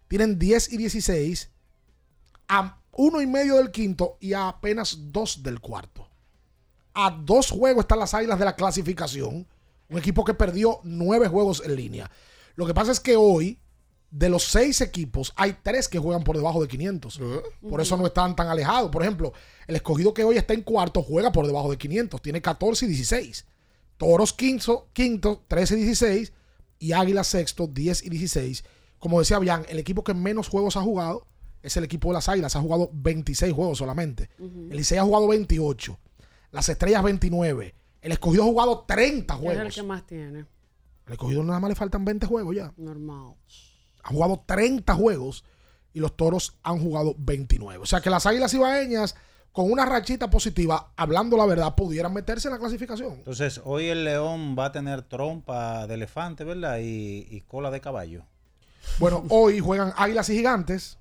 [0.06, 1.50] Tienen 10 y 16,
[2.46, 6.08] a uno y medio del quinto y a apenas dos del cuarto.
[6.94, 9.48] A dos juegos están las Águilas de la clasificación.
[9.88, 12.08] Un equipo que perdió nueve juegos en línea.
[12.54, 13.58] Lo que pasa es que hoy,
[14.10, 17.20] de los seis equipos, hay tres que juegan por debajo de 500.
[17.68, 18.90] Por eso no están tan alejados.
[18.90, 19.32] Por ejemplo,
[19.66, 22.22] el escogido que hoy está en cuarto juega por debajo de 500.
[22.22, 23.44] Tiene 14 y 16.
[23.96, 26.32] Toros quinto, quinto 13 y 16.
[26.78, 28.64] Y Águila sexto, 10 y 16.
[28.98, 31.26] Como decía Bian, el equipo que menos juegos ha jugado
[31.62, 32.54] es el equipo de las Águilas.
[32.56, 34.30] Ha jugado 26 juegos solamente.
[34.38, 34.68] Ujú.
[34.70, 35.98] El Licey ha jugado 28.
[36.52, 37.74] Las Estrellas 29.
[38.02, 39.74] El escogido ha jugado 30 Es el juegos.
[39.74, 40.46] que más tiene.
[41.06, 42.72] El escogido nada más le faltan 20 juegos ya.
[42.76, 43.34] Normal.
[44.06, 45.44] Han jugado 30 juegos
[45.92, 47.82] y los toros han jugado 29.
[47.82, 49.16] O sea que las águilas ibaeñas,
[49.50, 53.14] con una rachita positiva, hablando la verdad, pudieran meterse en la clasificación.
[53.14, 56.78] Entonces, hoy el león va a tener trompa de elefante, ¿verdad?
[56.78, 58.22] Y, y cola de caballo.
[59.00, 60.98] Bueno, hoy juegan águilas y gigantes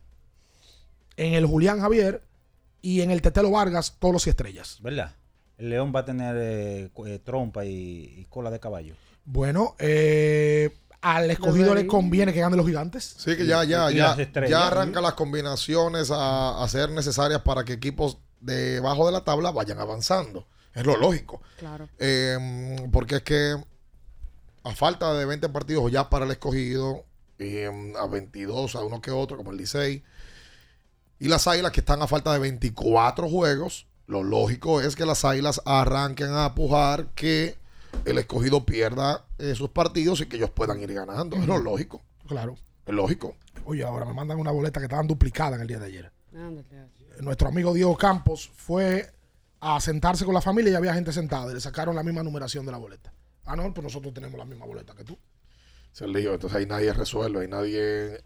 [1.15, 2.23] en el Julián Javier
[2.81, 4.79] y en el Tetelo Vargas, todos y estrellas.
[4.81, 5.13] ¿Verdad?
[5.59, 8.95] El león va a tener eh, eh, trompa y, y cola de caballo.
[9.25, 10.75] Bueno, eh,
[11.05, 13.15] al escogido le conviene que ganen los gigantes.
[13.19, 17.73] Sí, que ya, ya, ya, ya arranca las combinaciones a, a ser necesarias para que
[17.73, 20.47] equipos debajo de la tabla vayan avanzando.
[20.73, 21.43] Es lo lógico.
[21.59, 21.87] Claro.
[21.99, 23.55] Eh, porque es que
[24.63, 27.05] a falta de 20 partidos ya para el escogido,
[27.37, 30.03] eh, a 22 a uno que otro, como el Licey,
[31.19, 35.23] y las Águilas que están a falta de 24 juegos, lo lógico es que las
[35.23, 37.57] Águilas arranquen a apujar que
[38.03, 41.35] el escogido pierda eh, sus partidos y que ellos puedan ir ganando.
[41.37, 42.01] Es lo lógico.
[42.27, 42.55] Claro.
[42.85, 43.35] Es lógico.
[43.65, 46.11] Oye, ahora me mandan una boleta que estaban duplicada en el día de ayer.
[47.21, 49.09] Nuestro amigo Diego Campos fue
[49.61, 52.65] a sentarse con la familia y había gente sentada y le sacaron la misma numeración
[52.65, 53.11] de la boleta.
[53.45, 55.17] Ah, no, pues nosotros tenemos la misma boleta que tú.
[55.93, 56.33] Es el lío.
[56.33, 58.21] Entonces ahí nadie resuelve, ahí nadie,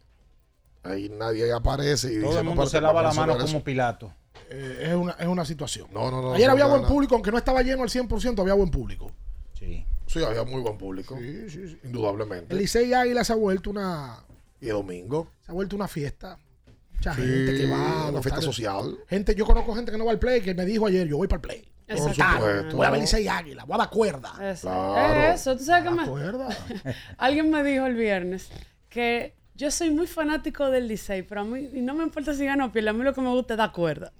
[0.84, 3.34] ahí nadie aparece y Todo dice, el "No, mundo pero se te lava la mano
[3.34, 3.64] como eso".
[3.64, 4.14] Pilato.
[4.50, 5.88] Eh, es, una, es una situación.
[5.94, 6.34] No, no, no.
[6.34, 9.12] Ayer no había se buen público, aunque no estaba lleno al 100%, había buen público.
[9.60, 9.86] Sí.
[10.08, 11.18] Sí, había muy buen público.
[11.84, 12.54] Indudablemente.
[12.54, 14.24] El Licey Águila se ha vuelto una,
[14.62, 15.30] Y domingo.
[15.46, 16.38] se ha vuelto una fiesta.
[16.94, 18.10] Mucha Sí, gente que va.
[18.10, 18.98] una fiesta social.
[19.08, 21.28] Gente, yo conozco gente que no va al play, que me dijo ayer, yo voy
[21.28, 21.72] para el play.
[21.88, 22.78] Por supuesto.
[22.78, 24.52] Voy a ver Licey Águila, voy a dar cuerda.
[24.52, 24.68] Eso.
[24.68, 25.34] Claro.
[25.34, 26.06] Eso, tú sabes que me...
[26.08, 26.50] Cuerda.
[27.18, 28.50] Alguien me dijo el viernes
[28.90, 32.46] que yo soy muy fanático del Licey, pero a mí y no me importa si
[32.46, 34.12] gano o pierde, a mí lo que me gusta es dar cuerda.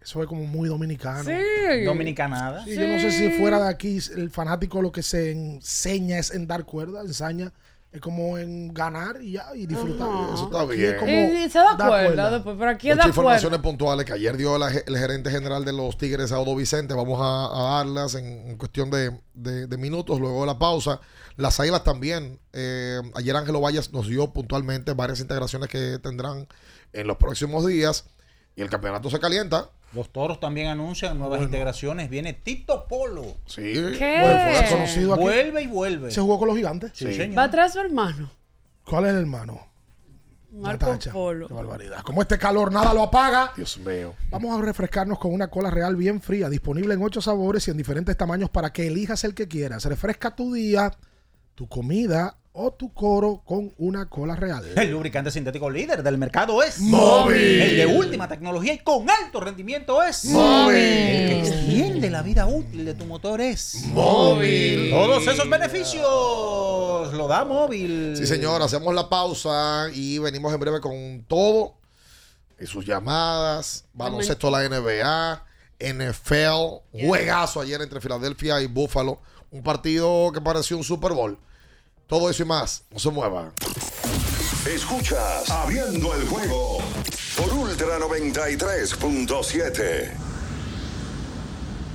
[0.00, 1.24] Eso es como muy dominicano.
[1.24, 1.84] Sí.
[1.84, 2.64] Dominicanada.
[2.64, 6.30] Sí, Yo no sé si fuera de aquí el fanático lo que se enseña es
[6.32, 7.52] en dar cuerda, ensaña.
[7.90, 10.08] Es como en ganar y ya, y disfrutar.
[10.08, 10.34] Ajá.
[10.34, 10.90] Eso está bien.
[10.90, 13.20] es como Y, y se da cuerda después, pero aquí es Muchas cuerda.
[13.22, 16.92] informaciones puntuales que ayer dio la el gerente general de los Tigres, Audo Vicente.
[16.92, 21.00] Vamos a, a darlas en, en cuestión de, de- de minutos, luego de la pausa.
[21.36, 22.38] Las Águilas también.
[22.52, 26.46] eh, ayer Ángelo Valles nos dio puntualmente varias integraciones que tendrán
[26.92, 28.04] en los próximos días.
[28.54, 29.70] Y el campeonato se calienta.
[29.94, 32.10] Los toros también anuncian nuevas integraciones.
[32.10, 33.24] Viene Tito Polo.
[33.46, 33.62] Sí.
[33.98, 34.18] ¿Qué?
[34.20, 35.22] Bueno, conocido aquí.
[35.22, 36.10] Vuelve y vuelve.
[36.10, 36.92] Se jugó con los gigantes.
[36.94, 37.14] Sí, Sí.
[37.14, 37.38] señor.
[37.38, 38.30] Va atrás su hermano,
[38.84, 39.66] ¿Cuál es el hermano?
[40.50, 40.98] Marco.
[41.12, 41.46] Polo.
[41.48, 42.00] Qué barbaridad.
[42.02, 43.52] Como este calor nada lo apaga.
[43.54, 44.14] Dios mío.
[44.30, 47.76] Vamos a refrescarnos con una cola real bien fría, disponible en ocho sabores y en
[47.76, 49.84] diferentes tamaños para que elijas el que quieras.
[49.84, 50.90] Refresca tu día,
[51.54, 54.64] tu comida o tu coro con una cola real.
[54.76, 57.62] El lubricante sintético líder del mercado es Móvil.
[57.62, 60.76] El de última tecnología y con alto rendimiento es Móvil.
[60.76, 64.90] El que extiende la vida útil de tu motor es Móvil.
[64.90, 66.02] Todos esos beneficios
[67.14, 68.16] lo da móvil.
[68.16, 71.74] Sí, señor, hacemos la pausa y venimos en breve con todo.
[72.60, 75.44] Y sus llamadas, baloncesto la NBA,
[75.78, 79.20] NFL, juegazo ayer entre Filadelfia y Buffalo.
[79.52, 81.38] Un partido que pareció un Super Bowl.
[82.08, 82.82] Todo eso y más.
[82.90, 83.52] No se muevan.
[84.66, 86.78] Escuchas Abriendo el juego
[87.36, 90.10] por Ultra 93.7.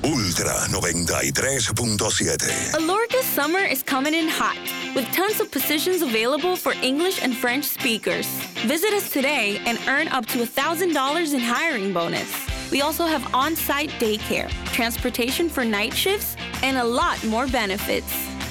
[0.04, 2.76] Ultra 93.7.
[2.76, 4.56] Alorca's summer is coming in hot,
[4.96, 8.28] with tons of positions available for English and French speakers.
[8.68, 12.32] Visit us today and earn up to $1,000 in hiring bonus.
[12.70, 18.33] We also have on site daycare, transportation for night shifts, and a lot more benefits.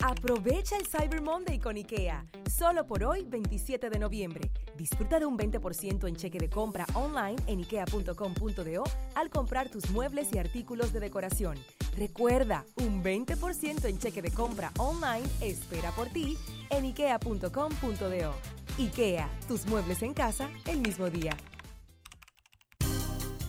[0.00, 2.24] Aprovecha el Cyber Monday con IKEA.
[2.48, 4.50] Solo por hoy, 27 de noviembre.
[4.76, 8.84] Disfruta de un 20% en cheque de compra online en ikea.com.do
[9.16, 11.58] al comprar tus muebles y artículos de decoración.
[11.96, 16.38] Recuerda, un 20% en cheque de compra online espera por ti
[16.70, 18.34] en ikea.com.do.
[18.78, 21.36] IKEA, tus muebles en casa el mismo día.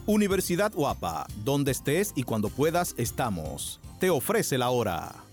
[0.08, 3.80] Universidad Guapa, donde estés y cuando puedas estamos.
[4.00, 5.29] Te ofrece la hora.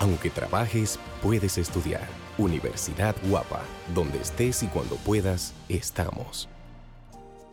[0.00, 2.06] Aunque trabajes, puedes estudiar.
[2.36, 3.62] Universidad Guapa,
[3.94, 6.48] donde estés y cuando puedas, estamos.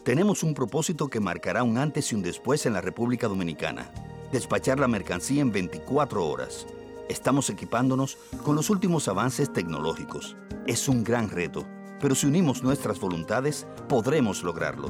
[0.03, 3.91] Tenemos un propósito que marcará un antes y un después en la República Dominicana.
[4.31, 6.65] Despachar la mercancía en 24 horas.
[7.07, 10.35] Estamos equipándonos con los últimos avances tecnológicos.
[10.65, 11.67] Es un gran reto,
[11.99, 14.89] pero si unimos nuestras voluntades, podremos lograrlo.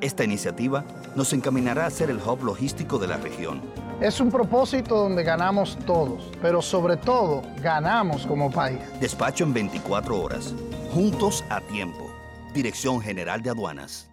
[0.00, 0.84] Esta iniciativa
[1.16, 3.62] nos encaminará a ser el hub logístico de la región.
[4.00, 8.80] Es un propósito donde ganamos todos, pero sobre todo ganamos como país.
[9.00, 10.54] Despacho en 24 horas.
[10.92, 12.10] Juntos a tiempo.
[12.52, 14.10] Dirección General de Aduanas.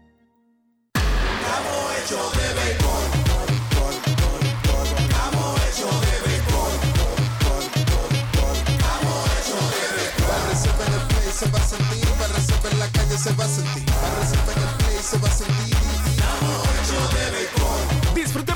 [11.42, 14.76] se va a sentir, para en la calle se va a sentir, para en el
[14.78, 15.91] play se va a sentir.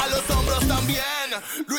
[0.00, 1.04] a los hombros también.
[1.66, 1.78] Lo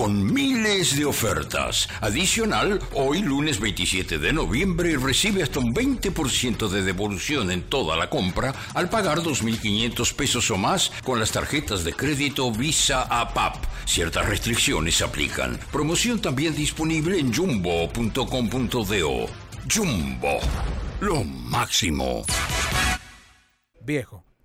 [0.00, 1.86] con miles de ofertas.
[2.00, 8.08] Adicional, hoy lunes 27 de noviembre recibe hasta un 20% de devolución en toda la
[8.08, 13.56] compra al pagar 2.500 pesos o más con las tarjetas de crédito Visa APAP.
[13.84, 15.60] Ciertas restricciones aplican.
[15.70, 19.26] Promoción también disponible en jumbo.com.do.
[19.70, 20.38] Jumbo,
[21.02, 22.24] lo máximo.
[23.82, 24.24] Viejo,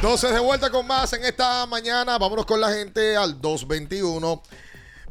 [0.00, 2.16] Entonces de vuelta con más en esta mañana.
[2.16, 4.42] Vámonos con la gente al 221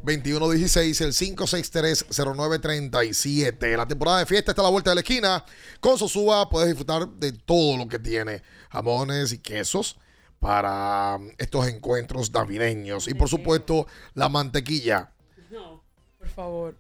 [0.02, 3.78] 2116, el 563-0937.
[3.78, 5.46] La temporada de fiesta está a la vuelta de la esquina.
[5.80, 9.96] Con Sosúa puedes disfrutar de todo lo que tiene: jamones y quesos
[10.40, 13.08] para um, estos encuentros navideños.
[13.08, 13.86] Y por supuesto,
[14.16, 15.12] la mantequilla.
[15.52, 15.84] No,
[16.18, 16.76] por favor.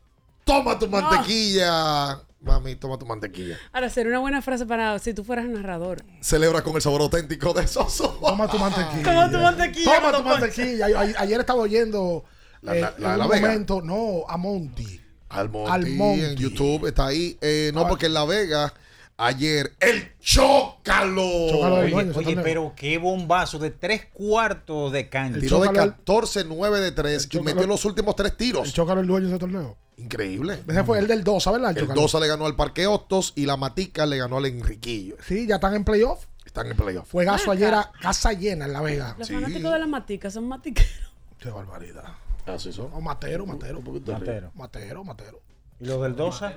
[0.46, 2.24] Toma tu mantequilla.
[2.42, 3.58] Mami, toma tu mantequilla.
[3.74, 6.04] Ahora, sería una buena frase para si tú fueras narrador.
[6.22, 8.16] Celebra con el sabor auténtico de Sosúa.
[8.22, 9.04] Toma tu mantequilla.
[9.04, 10.86] Toma tu mantequilla, Toma tu mantequilla.
[10.86, 12.24] Ay- Ayer estaba oyendo
[12.62, 13.48] La- eh, la- la- en la un Vega.
[13.50, 15.02] momento, no, a Monty.
[15.30, 16.32] Almonte, Almonte.
[16.32, 17.38] en YouTube está ahí.
[17.42, 18.74] Eh, no, porque en La Vega,
[19.20, 21.24] ayer, el Chócalo.
[21.24, 25.40] Oye, oye, pero qué bombazo de tres cuartos de cancha.
[25.40, 28.74] Tiró de 14, 9 de 3 y metió los últimos tres El tiros.
[28.74, 29.78] Chócalo el dueño de ese torneo.
[29.98, 30.64] Increíble.
[30.66, 31.78] Ese fue el del 2, ¿verdad?
[31.78, 35.18] El 2 le ganó al Parque Hostos y la Matica le ganó al Enriquillo.
[35.26, 36.26] Sí, ya están en playoff.
[36.46, 37.08] Están en playoff.
[37.08, 39.16] Fue gaso ayer a casa llena en La Vega.
[39.20, 41.12] Los fanáticos de las maticas son matiqueros.
[41.38, 42.06] Qué barbaridad.
[42.46, 42.90] Así son.
[42.92, 43.82] No, Matero, Matero.
[43.82, 44.52] Matero.
[44.56, 45.42] Matero, Matero.
[45.80, 46.54] ¿Y lo del Dosa?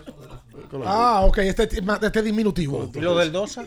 [0.85, 2.91] Ah, ok, este, este es diminutivo.
[2.95, 3.67] ¿Y lo del Dosa?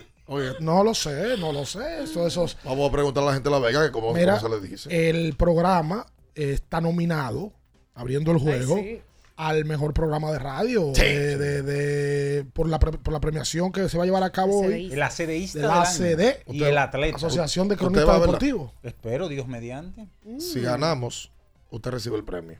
[0.60, 2.02] No lo sé, no lo sé.
[2.04, 2.56] Eso, esos.
[2.64, 4.70] Vamos a preguntar a la gente de La Vega que cómo, Mira, cómo se les
[4.70, 5.08] dice.
[5.10, 7.52] el programa está nominado,
[7.94, 9.00] abriendo el juego, sí.
[9.36, 11.02] al mejor programa de radio Sí.
[11.02, 14.30] de, de- de- por, la, pre- por la premiación que se va a llevar a
[14.32, 14.92] cabo hoy.
[14.92, 15.82] El ACDista De la.
[15.82, 16.42] ACD.
[16.52, 17.16] Y el atleta.
[17.16, 18.20] Asociación de Cronistas.
[18.20, 18.72] Deportivos.
[18.82, 20.08] Espero, Dios mediante.
[20.40, 21.30] Si ganamos,
[21.70, 22.58] usted recibe el premio.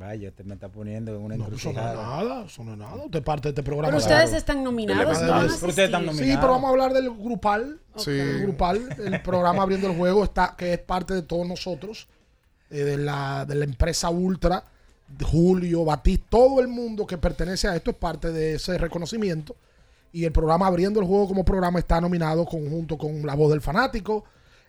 [0.00, 2.78] Vaya, te me está poniendo en una No, eso no es nada, eso no es
[2.78, 2.94] nada.
[3.04, 3.94] Usted es parte de este programa.
[3.94, 4.14] Pero Claro.
[4.24, 5.20] ustedes están nominados.
[5.20, 7.78] No ustedes están Sí, pero vamos a hablar del grupal.
[7.96, 8.12] Sí.
[8.12, 12.08] El grupal, el programa abriendo el juego, está, que es parte de todos nosotros,
[12.70, 14.64] eh, de, la, de la empresa Ultra,
[15.06, 19.54] de Julio, Batista, todo el mundo que pertenece a esto es parte de ese reconocimiento.
[20.14, 23.60] Y el programa abriendo el juego como programa está nominado conjunto con La Voz del
[23.60, 24.24] Fanático,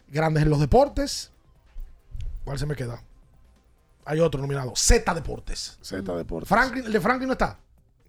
[0.09, 1.31] Grandes en los Deportes.
[2.43, 3.01] ¿Cuál se me queda?
[4.11, 5.77] Hay otro nominado, Z Deportes.
[5.81, 6.49] Z Deportes.
[6.49, 7.57] Franklin, ¿El de Franklin no está?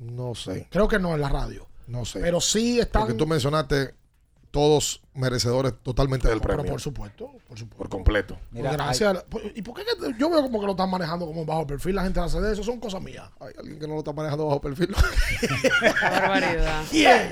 [0.00, 0.66] No sé.
[0.70, 1.68] Creo que no en la radio.
[1.86, 2.18] No sé.
[2.18, 3.02] Pero sí están.
[3.02, 3.94] Porque tú mencionaste
[4.50, 6.72] todos merecedores totalmente del Pero premio.
[6.72, 7.76] por supuesto, por supuesto.
[7.78, 8.38] Por completo.
[8.52, 9.24] Pues gracias.
[9.30, 11.94] pues, ¿Y por qué que yo veo como que lo están manejando como bajo perfil?
[11.94, 13.30] La gente hace de eso, son cosas mías.
[13.40, 14.94] Hay alguien que no lo está manejando bajo perfil.
[15.40, 15.48] Qué
[16.02, 16.82] barbaridad.
[16.90, 17.30] ¿Quién?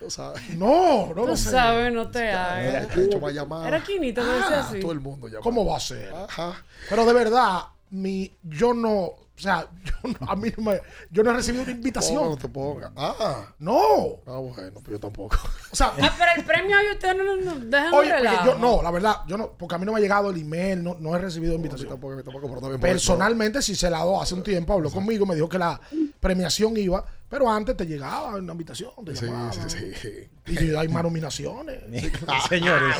[0.00, 0.56] Tú sabes.
[0.56, 1.50] No, no Tú lo sé.
[1.50, 2.94] sabes, no te hagas.
[2.94, 3.66] De hecho, va a llamar.
[3.66, 4.80] Era Quinito que decía Ah, así.
[4.80, 5.40] Todo el mundo llama.
[5.42, 6.14] ¿Cómo va a ser?
[6.14, 6.54] Ajá.
[6.88, 7.60] Pero de verdad,
[7.90, 10.80] mi, yo no, o sea, yo no, a mí no me,
[11.10, 12.24] yo no he recibido una ¿Cómo invitación.
[12.30, 12.90] no te pongas?
[12.96, 13.46] Ah.
[13.58, 14.20] No.
[14.26, 15.36] Ah, bueno, pues yo tampoco.
[15.72, 18.12] O sea, Ah, pero el premio hoy ustedes no, no, no dejan oye,
[18.44, 20.82] yo, no, la verdad, yo no, porque a mí no me ha llegado el email,
[20.84, 21.88] no, no he recibido invitación.
[21.88, 22.80] tampoco, tampoco, pero también.
[22.80, 25.80] Personalmente, si se la dio hace un tiempo, habló conmigo, me dijo que la
[26.20, 29.52] premiación iba, pero antes te llegaba una invitación, te Sí, llamaban.
[29.68, 30.28] sí, sí.
[30.46, 31.80] Y hay más nominaciones.
[32.48, 32.96] Señores,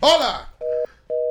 [0.00, 0.52] ¡Hola!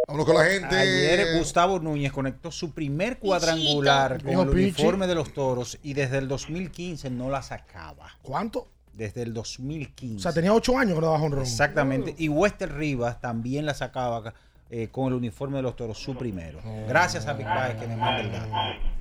[0.10, 0.76] Vámonos con la gente.
[0.76, 4.82] ayer Gustavo Núñez conectó su primer cuadrangular con Dijo el Pichi.
[4.82, 8.18] uniforme de los toros y desde el 2015 no la sacaba.
[8.24, 8.68] ¿Cuánto?
[8.92, 10.16] Desde el 2015.
[10.18, 11.44] O sea, tenía ocho años que no daba honrón.
[11.44, 12.16] Exactamente.
[12.18, 14.34] Y Wester Rivas también la sacaba
[14.70, 16.60] eh, con el uniforme de los toros, su primero.
[16.88, 17.48] Gracias a Big
[17.80, 18.48] que me manda el dato.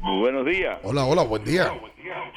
[0.00, 0.78] Muy buenos días.
[0.82, 1.70] Hola, hola, buen día.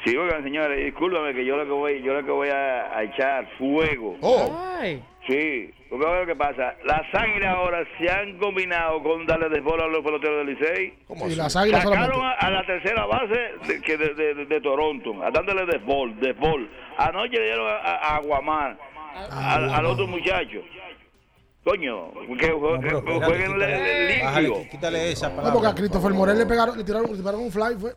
[0.04, 3.04] Sí, oigan, señores, discúlpame que yo lo que voy, yo lo que voy a, a
[3.04, 4.16] echar fuego.
[4.20, 5.02] Oh, Ay.
[5.28, 9.84] Sí, porque ahora lo que pasa, las águilas ahora se han combinado con darle desbola
[9.84, 10.94] a los peloteros del Licey.
[11.06, 12.44] ¿cómo Y las águilas Sacaron solamente.
[12.44, 16.68] a, a la tercera base de, que de, de- de Toronto, a dándole desbol, desbol.
[16.98, 18.76] Anoche le dieron a, a Aguamar,
[19.14, 20.62] Ah, al, otro muchacho.
[21.64, 24.24] Coño, que, No, jueguen quítale- limpio.
[24.24, 25.52] bájale, quítale esa No, palabra.
[25.52, 26.12] porque a Christopher.
[26.12, 27.96] Morel le pegaron, le tiraron, le tiraron un fly, fue.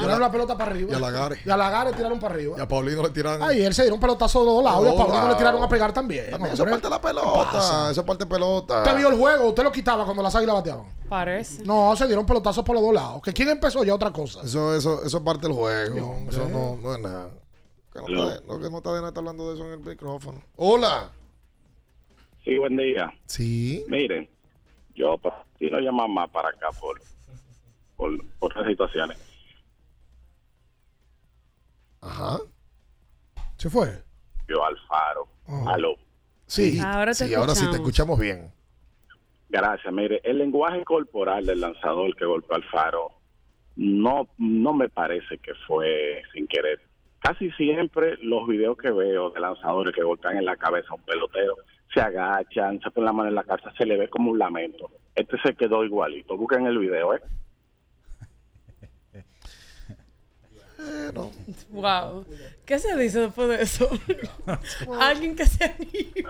[0.00, 0.92] Tiraron la pelota para arriba.
[0.92, 1.44] Y a Lagares.
[1.46, 2.56] Y a Lagares tiraron para arriba.
[2.56, 3.42] Y a Paulino le tiran.
[3.42, 4.84] Ay, él se dieron pelotazo de los dos lados.
[4.86, 5.38] Y a Paulino le lados.
[5.38, 6.30] tiraron a pegar también.
[6.30, 7.90] También, No, eso parte de la ¿Qué pelota.
[7.90, 8.78] Eso es parte de pelota.
[8.82, 9.48] ¿Usted vio el juego?
[9.48, 10.86] ¿Usted lo quitaba cuando las águilas bateaban?
[11.08, 11.64] Parece.
[11.64, 13.22] No, se dieron pelotazos por los dos lados.
[13.22, 14.40] ¿Que quién empezó ya otra cosa?
[14.42, 16.16] Eso, eso, eso es parte del juego.
[16.28, 17.30] Eso no, no es nada.
[17.92, 19.78] Que no está, lo que no está de nada está hablando de eso en el
[19.80, 20.42] micrófono.
[20.56, 21.10] Hola.
[22.44, 23.12] Sí, buen día.
[23.24, 23.84] Sí.
[23.88, 24.28] Miren,
[24.94, 25.18] yo
[25.58, 27.00] si no llaman más para acá por,
[27.96, 29.18] por, por otras situaciones.
[32.02, 32.38] Ajá.
[33.56, 34.02] ¿Se fue?
[34.46, 35.26] Yo Alfaro.
[35.46, 35.72] Ah.
[35.74, 35.96] Aló.
[36.46, 36.78] Sí.
[36.78, 37.76] Ahora te sí, ahora sí te escuchamos.
[37.76, 38.52] escuchamos bien.
[39.48, 39.92] Gracias.
[39.92, 43.12] Mire, el lenguaje corporal del lanzador que golpeó al faro
[43.76, 46.80] no, no me parece que fue sin querer.
[47.20, 51.02] Casi siempre los videos que veo de lanzadores que golpean en la cabeza a un
[51.02, 51.56] pelotero
[51.94, 54.90] se agachan, se ponen la mano en la cabeza, se le ve como un lamento.
[55.14, 56.36] Este se quedó igualito.
[56.36, 57.22] Busquen el video, ¿eh?
[61.70, 62.26] Wow.
[62.66, 63.88] ¿Qué se dice después de eso?
[65.00, 66.28] Alguien que se anime.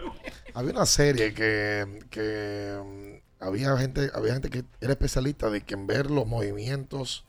[0.53, 5.75] Había una serie que, que mm, había gente, había gente que era especialista de que
[5.75, 7.25] en ver los movimientos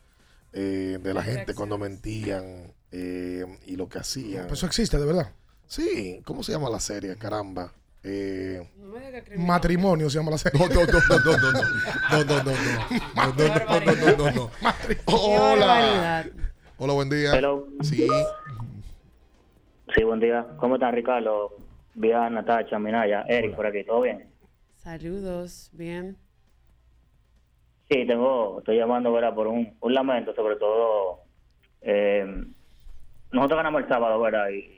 [0.54, 4.50] eh, de la gente cuando mentían eh, y lo que hacían.
[4.50, 5.32] Eso existe, de verdad.
[5.68, 7.16] Sí, ¿cómo se llama la serie?
[7.16, 7.74] Caramba.
[8.08, 8.62] Eh,
[9.38, 10.60] Matrimonio se llama la serie.
[10.60, 11.54] No, no, no, no, no, no,
[12.12, 12.54] no, no, no,
[13.16, 14.52] no, no, no, no, no, no, no.
[15.06, 16.26] Hola.
[16.78, 17.34] Hola, buen día.
[17.36, 17.68] Hello.
[17.82, 18.08] Sí.
[19.96, 20.46] Sí, buen día.
[20.58, 21.58] ¿Cómo están, Ricardo?
[21.96, 24.30] Vía Natacha, Minaya, Eric, por aquí, ¿todo bien?
[24.76, 26.18] Saludos, bien.
[27.90, 29.34] Sí, tengo, estoy llamando, ¿verdad?
[29.34, 31.22] Por un, un lamento, sobre todo.
[31.82, 32.26] eh,
[33.32, 34.50] nosotros ganamos el sábado, ¿verdad?
[34.50, 34.75] Y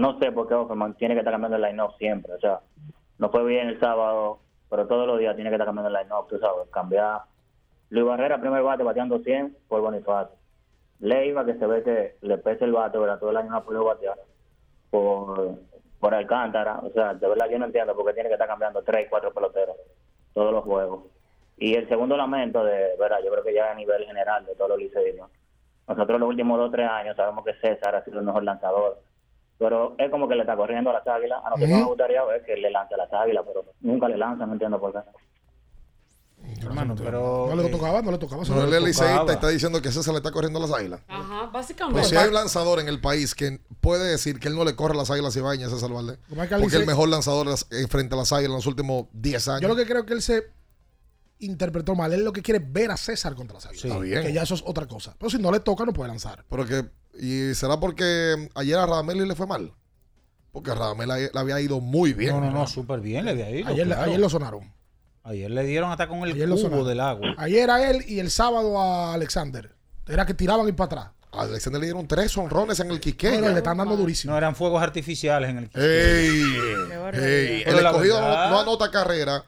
[0.00, 2.32] no sé por qué Offerman tiene que estar cambiando el line-up siempre.
[2.32, 2.60] O sea,
[3.18, 4.38] no fue bien el sábado,
[4.70, 6.68] pero todos los días tiene que estar cambiando el line-up, tú sabes.
[6.70, 7.22] Cambiar.
[7.90, 10.34] Luis Barrera, primer bate, bateando 100 por Bonifacio.
[11.00, 13.18] Leiva, que se ve que le pesa el bate, ¿verdad?
[13.18, 14.16] Todo el año no ha podido batear
[14.90, 15.56] por,
[15.98, 16.78] por Alcántara.
[16.82, 19.32] O sea, de verdad yo no entiendo por qué tiene que estar cambiando tres, cuatro
[19.32, 19.76] peloteros
[20.32, 21.04] todos los juegos.
[21.58, 24.70] Y el segundo lamento, de verdad, yo creo que ya a nivel general de todos
[24.70, 25.28] los liceístas.
[25.86, 28.98] Nosotros los últimos dos o tres años sabemos que César ha sido el mejor lanzador.
[29.60, 31.38] Pero es como que le está corriendo a las águilas.
[31.44, 31.78] A nosotros Ujú.
[31.80, 34.80] nos gustaría ver que le lance a las águilas, pero nunca le lanza, no entiendo
[34.80, 35.00] por qué.
[36.62, 37.46] Hermano, pero.
[37.50, 38.42] No le eh, tocaba, no le tocaba.
[38.42, 38.80] No, tocaba.
[38.80, 41.02] liceísta está diciendo que César le está corriendo a las águilas.
[41.06, 42.00] Ajá, básicamente.
[42.00, 44.74] Pues si hay un lanzador en el país que puede decir que él no le
[44.74, 46.18] corre a las águilas Ibañez a César Valdés.
[46.34, 49.60] Porque es el mejor lanzador eh, frente a las águilas en los últimos 10 años.
[49.60, 50.44] Yo lo que creo que él se
[51.40, 52.14] interpretó mal.
[52.14, 53.84] Él lo que quiere es ver a César contra las águilas.
[53.84, 54.22] Está bien.
[54.22, 55.14] Que ya eso es otra cosa.
[55.18, 56.46] Pero si no le toca, no puede lanzar.
[56.48, 56.88] Pero que,
[57.18, 59.72] ¿Y será porque ayer a Radamel le fue mal?
[60.52, 62.32] Porque a Radamel le había ido muy bien.
[62.32, 63.68] No, no, no, súper bien le había ido.
[63.68, 64.02] Ayer, claro.
[64.02, 64.72] ayer lo sonaron.
[65.22, 67.34] Ayer le dieron hasta con el Ayer cubo del agua.
[67.36, 69.74] Ayer a él y el sábado a Alexander.
[70.08, 71.10] Era que tiraban y para atrás.
[71.32, 73.40] A Alexander le dieron tres honrones en el No, Quiqueya.
[73.40, 74.32] no, le están dando durísimo.
[74.32, 76.88] No eran fuegos artificiales en el ¡Ey!
[76.88, 77.24] barbaridad.
[77.24, 77.62] ¡Ey!
[77.64, 79.44] Pero El escogido no, no anota carrera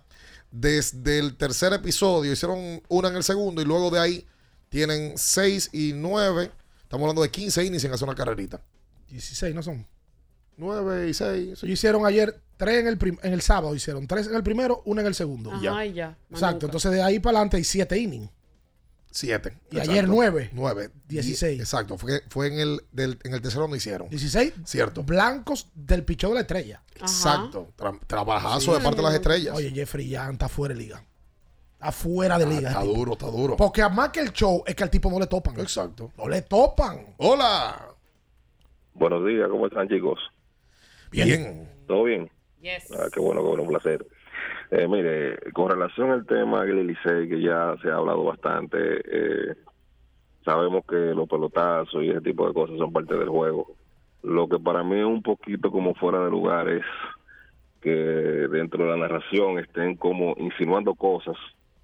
[0.52, 2.32] desde el tercer episodio.
[2.32, 4.26] Hicieron una en el segundo y luego de ahí
[4.68, 6.52] tienen seis y nueve.
[6.92, 8.60] Estamos hablando de 15 innings sin hacer una carrerita.
[9.08, 9.86] 16, ¿no son?
[10.58, 11.24] 9 y 6.
[11.48, 13.74] Ellos hicieron ayer tres en el, prim- en el sábado.
[13.74, 15.50] Hicieron tres en el primero, una en el segundo.
[15.50, 16.18] Ajá, y ya.
[16.28, 16.66] Más Exacto.
[16.66, 18.28] Entonces de ahí para adelante hay siete innings.
[19.10, 19.58] 7.
[19.70, 20.50] Y ayer nueve.
[20.52, 20.90] 9.
[21.08, 21.60] 16.
[21.60, 21.96] Exacto.
[21.96, 24.10] Fue, fue en, el, del, en el tercero no hicieron.
[24.10, 25.02] 16 Cierto.
[25.02, 26.82] blancos del pichón de la estrella.
[26.96, 27.72] Exacto.
[27.76, 28.78] Tra- trabajazo Sí.
[28.78, 29.54] de parte de las estrellas.
[29.56, 31.04] Oye, Jeffrey Young está fuera de liga.
[31.82, 32.68] Está fuera de liga.
[32.68, 32.98] Ah, está el tipo.
[32.98, 33.56] duro, está duro.
[33.56, 35.58] Porque además que el show es que al tipo no le topan.
[35.58, 36.12] Exacto.
[36.16, 37.06] No le topan.
[37.16, 37.88] Hola.
[38.94, 40.20] Buenos días, ¿cómo están chicos?
[41.10, 41.68] Bien.
[41.88, 42.30] ¿Todo bien?
[42.60, 42.88] Yes.
[42.92, 44.06] Ah, qué bueno, qué bueno, un placer.
[44.70, 49.56] Eh, mire, con relación al tema del Licey, que ya se ha hablado bastante, eh,
[50.44, 53.74] sabemos que los pelotazos y ese tipo de cosas son parte del juego.
[54.22, 56.84] Lo que para mí es un poquito como fuera de lugar es
[57.80, 61.36] que dentro de la narración estén como insinuando cosas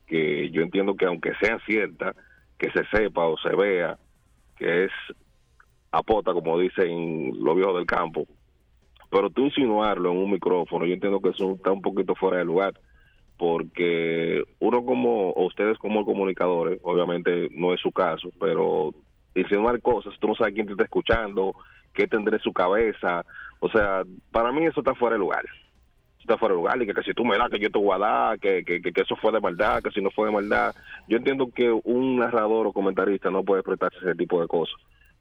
[0.09, 2.17] que yo entiendo que aunque sean ciertas,
[2.59, 3.99] que se sepa o se vea
[4.57, 4.93] que es
[5.93, 8.27] apota, como dicen los viejos del campo,
[9.11, 12.45] pero tú insinuarlo en un micrófono, yo entiendo que eso está un poquito fuera de
[12.45, 12.75] lugar,
[13.37, 18.93] porque uno como, o ustedes como comunicadores, obviamente no es su caso, pero
[19.35, 21.55] insinuar cosas, tú no sabes quién te está escuchando,
[21.95, 23.25] qué tendrá en su cabeza,
[23.61, 24.03] o sea,
[24.33, 25.45] para mí eso está fuera de lugar.
[26.29, 27.95] Está fuera de lugar y que, que si tú me das, que yo te voy
[27.95, 30.75] a dar, que, que, que, eso fue de maldad, que si no fue de maldad.
[31.09, 34.77] Yo entiendo que un narrador o comentarista no puede prestarse ese tipo de cosas,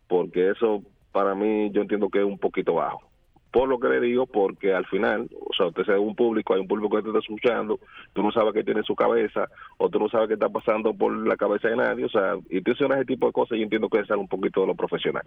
[0.07, 3.07] porque eso para mí yo entiendo que es un poquito bajo
[3.51, 6.59] por lo que le digo, porque al final, o sea, usted es un público, hay
[6.59, 7.79] un público que te está escuchando,
[8.13, 9.47] tú no sabes qué tiene en su cabeza,
[9.77, 12.61] o tú no sabes qué está pasando por la cabeza de nadie, o sea, y
[12.61, 15.23] tú ese tipo de cosas, yo entiendo que es algo un poquito de lo profesional.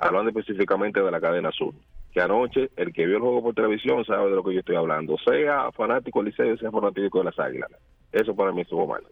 [0.00, 1.74] Hablando específicamente de la cadena azul,
[2.12, 4.76] que anoche el que vio el juego por televisión sabe de lo que yo estoy
[4.76, 7.70] hablando, sea fanático del Liceo, sea fanático de las Águilas.
[8.12, 9.02] Eso para mí estuvo mal.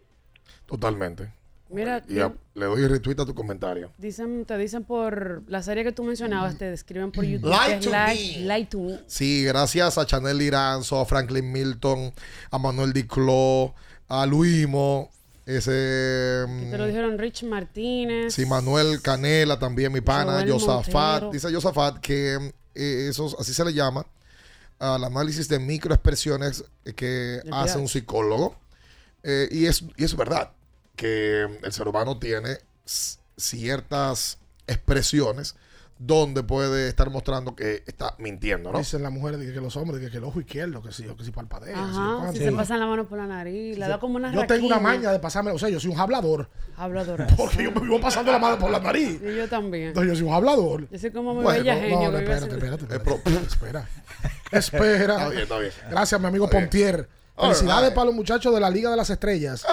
[0.65, 1.31] Totalmente.
[1.71, 3.91] Mira, Y a- le doy retweet a tu comentario.
[3.99, 7.53] dicen, te dicen por la serie que tú mencionabas, te describen por YouTube.
[7.67, 8.15] Es to me.
[8.47, 8.99] Lie to Me.
[9.05, 12.11] Sí, gracias a Chanel Liranzo, a Franklin Milton,
[12.49, 13.75] a Manuel Diclo,
[14.07, 15.11] a Luimo,
[15.57, 16.45] ese...
[16.69, 18.33] Te lo dijeron Rich Martínez.
[18.33, 21.23] Sí, Manuel Canela también, mi pana, Joel Josafat.
[21.23, 21.31] Montero.
[21.31, 22.35] Dice Josafat que
[22.75, 24.05] eh, eso, así se le llama
[24.77, 26.63] al análisis de microexpresiones
[26.95, 28.55] que El hace un psicólogo.
[29.23, 30.51] Eh, y, es, y es verdad
[30.95, 32.59] que el ser humano tiene
[33.35, 35.55] ciertas expresiones
[35.99, 38.79] donde puede estar mostrando que está mintiendo, ¿no?
[38.79, 41.15] Dicen las mujeres que, que los hombres que, que el ojo izquierdo, que sí, o
[41.17, 42.31] que si que sí, Ajá, cuánto.
[42.31, 44.79] si se pasan la mano por la nariz, le da como una Yo tengo una
[44.79, 46.49] maña de pasarme, o sea, yo soy un hablador.
[46.77, 47.27] Hablador.
[47.37, 49.21] Porque yo me vivo pasando la mano por la nariz.
[49.21, 49.89] Y yo también.
[49.89, 50.89] Entonces yo soy un hablador.
[50.89, 52.11] Yo soy como muy Bueno, bella no, genio.
[52.11, 52.55] no, que vive espérate, así.
[52.55, 53.45] espérate, espérate.
[53.45, 53.89] Espera.
[54.51, 55.13] Espera.
[55.15, 55.71] Está bien, está bien.
[55.91, 56.69] Gracias, mi amigo Está bien.
[56.69, 57.18] Pontier.
[57.39, 57.95] Felicidades right.
[57.95, 59.65] para los muchachos de la Liga de las Estrellas.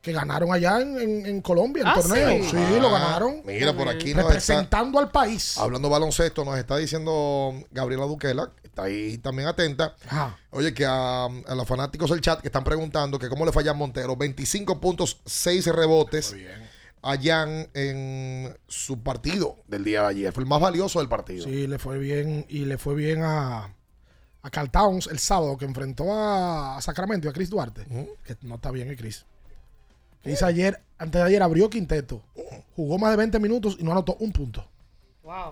[0.00, 2.30] que ganaron allá en, en- en Colombia el Ah, torneo.
[2.42, 2.50] sí.
[2.52, 3.42] Sí, Ah, lo ganaron.
[3.44, 5.58] mira, por aquí nos Representando al país.
[5.58, 9.94] Hablando baloncesto, nos está diciendo Gabriela Duquela, que está ahí también atenta.
[10.52, 13.72] Oye, que a, a los fanáticos del chat que están preguntando que cómo le falla
[13.72, 14.16] a Montero.
[14.16, 16.34] 25 puntos, 6 rebotes.
[17.02, 20.32] Allá en, en su partido del día de ayer.
[20.32, 21.44] Fue el más valioso del partido.
[21.44, 22.46] Sí, le fue bien.
[22.48, 23.74] Y le fue bien a,
[24.42, 27.84] a Carl Towns el sábado que enfrentó a, a Sacramento y a Chris Duarte.
[28.24, 29.26] Que no está bien el Chris.
[30.22, 32.22] Chris ayer, antes de ayer abrió quinteto.
[32.76, 34.66] Jugó más de 20 minutos y no anotó un punto.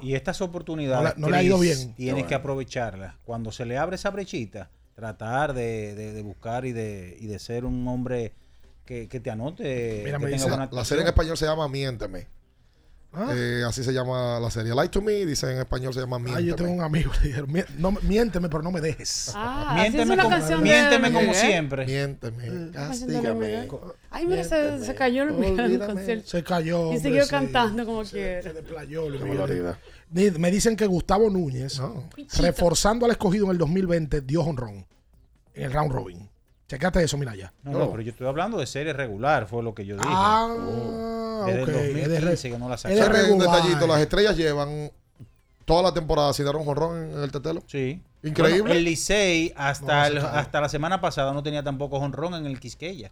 [0.02, 1.94] Y estas oportunidades No no le ha ido bien.
[1.94, 2.28] Tienes Bueno.
[2.28, 3.15] que aprovecharlas.
[3.24, 7.39] Cuando se le abre esa brechita, tratar de, de- de buscar y de, y de
[7.39, 8.32] ser un hombre
[8.85, 10.01] que, que te anote.
[10.05, 12.27] Mira, que me tenga dice, buena la serie en español se llama Miénteme.
[13.20, 13.32] Ah.
[13.35, 14.73] Eh, así se llama la serie.
[14.74, 16.47] Lie to Me, dice en español se llama Ah, Miénteme.
[16.47, 19.32] yo tengo un amigo le dijeron, "Mie- no, miénteme, pero no me dejes.
[19.35, 19.74] Ah,
[20.28, 21.85] canción de miénteme como siempre.
[21.86, 23.69] Miénteme, castígame.
[24.11, 25.31] Ay, mira, se, se cayó el
[25.86, 26.28] concierto.
[26.28, 26.78] Se cayó.
[26.78, 27.31] Y hombre, siguió sí.
[27.31, 28.43] cantando como quiera.
[28.43, 29.05] Se desplayó.
[30.11, 31.81] Me dicen que Gustavo Núñez,
[32.39, 34.86] reforzando al escogido en el 2020, dio honrón
[35.55, 36.27] en el round robin.
[36.69, 37.53] Checate eso, mira ya.
[37.62, 40.07] No, no, pero yo estoy hablando de serie regular, fue lo que yo dije.
[40.11, 41.69] Ah, Desde ok.
[41.69, 43.51] el Es de 2015 re- que no la ¿Sabes un regular.
[43.57, 43.86] detallito?
[43.86, 44.90] Las estrellas llevan
[45.65, 47.62] toda la temporada sin dar un jonrón en el tetelo.
[47.66, 48.03] Sí.
[48.23, 48.61] Increíble.
[48.62, 52.45] Bueno, el Licey hasta, No, el- hasta la semana pasada no tenía tampoco honrón en
[52.47, 53.11] el Quisqueya.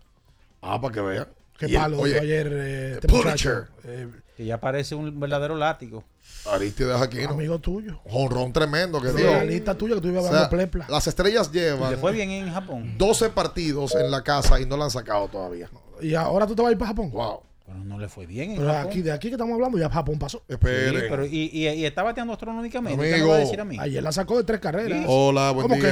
[0.60, 1.28] Ah, para que vean.
[1.58, 3.64] Qué Y el- palo oye, dio ayer eh, este muchacho.
[3.84, 6.04] Eh, Que ya parece un verdadero látigo.
[6.52, 7.30] Aristides Aquino.
[7.30, 8.00] amigo tuyo.
[8.08, 9.32] Jonrón tremendo que Sí, dio.
[9.32, 10.86] la lista tuya que tú ibas O hablando sea, plepla.
[10.88, 12.94] Las estrellas llevan Le fue bien en Japón.
[12.98, 15.70] 12 partidos en la casa y no la han sacado todavía.
[16.02, 17.10] Y ahora tú te vas a ir para Japón.
[17.10, 17.40] Wow.
[17.64, 18.86] Pero no le fue bien en Pero Japón.
[18.90, 20.42] aquí, de aquí que estamos hablando, ya Japón pasó.
[20.46, 21.00] Espere.
[21.00, 23.02] Sí, pero y, y, y está bateando astronómicamente.
[23.02, 23.30] ¿qué me Amigo.
[23.30, 23.76] va a decir a mí?
[23.80, 25.04] Ayer la sacó de tres carreras.
[25.08, 25.90] Hola, buen ¿Cómo que?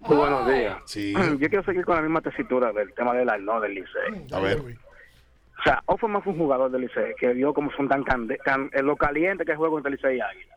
[0.00, 0.76] Muy buenos días.
[0.86, 1.12] Sí.
[1.38, 4.26] Yo quiero seguir con la misma tesitura del tema del no del Licey.
[4.32, 4.58] A ver.
[4.60, 8.70] O sea, Offerman fue un jugador del Licey que vio cómo son tan, cande- tan
[8.72, 10.54] en lo caliente que juega contra Licey y Águila.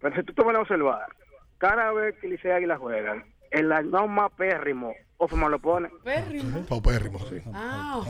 [0.00, 1.06] Pero si tú te vas a observar,
[1.58, 5.90] cada vez que Licey y Águila juegan, el no más pérrimo, Offerman lo pone.
[6.04, 6.64] Pérrimo.
[6.66, 7.42] Paupérrimo, sí.
[7.52, 8.00] Ah,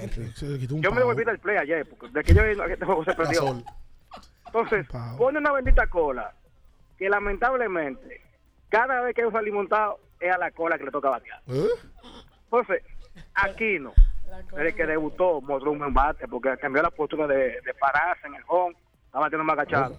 [0.81, 3.15] Yo me devolví del play ayer, porque de que yo vi que este juego se
[3.15, 3.63] perdió.
[4.47, 4.87] Entonces,
[5.17, 6.33] pone una bendita cola
[6.97, 8.21] que lamentablemente,
[8.69, 11.41] cada vez que hay un salimontado, es a la cola que le toca batear.
[11.49, 11.69] ¿Eh?
[12.45, 12.83] Entonces,
[13.35, 13.93] Aquino,
[14.55, 18.35] desde que debutó, mostró un buen bate, porque cambió la postura de, de pararse en
[18.35, 18.77] el home,
[19.07, 19.97] estaba batiendo más agachado,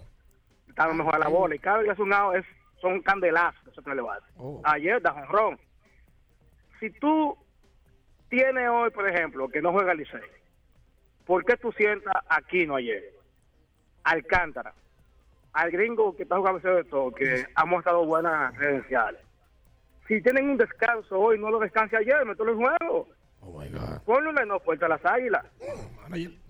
[0.68, 2.46] estaba mejor a la bola, y cada vez que hace un out es,
[2.82, 4.26] son candelazos que se el bate.
[4.64, 5.60] Ayer da jonrón.
[6.80, 7.38] Si tú
[8.30, 10.22] tienes hoy, por ejemplo, que no juega Licey,
[11.26, 13.14] ¿por qué tú sientas a Aquino ayer?
[14.04, 14.74] Alcántara,
[15.54, 19.22] al gringo que está jugando de todo, que ha mostrado buenas credenciales.
[20.10, 23.08] Si tienen un descanso hoy, no lo descanse ayer, mételo en juego.
[23.42, 24.48] Oh my God.
[24.48, 25.46] No fuerte a las águilas.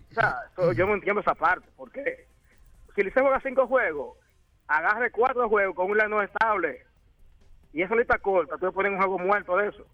[0.10, 0.40] O sea,
[0.73, 2.26] yo no entiendo esa parte, porque
[2.95, 4.18] si Licey juega cinco juegos,
[4.68, 6.86] agarre cuatro juegos con un no estable,
[7.73, 9.86] y eso lista corta, tú le pones un juego muerto de eso.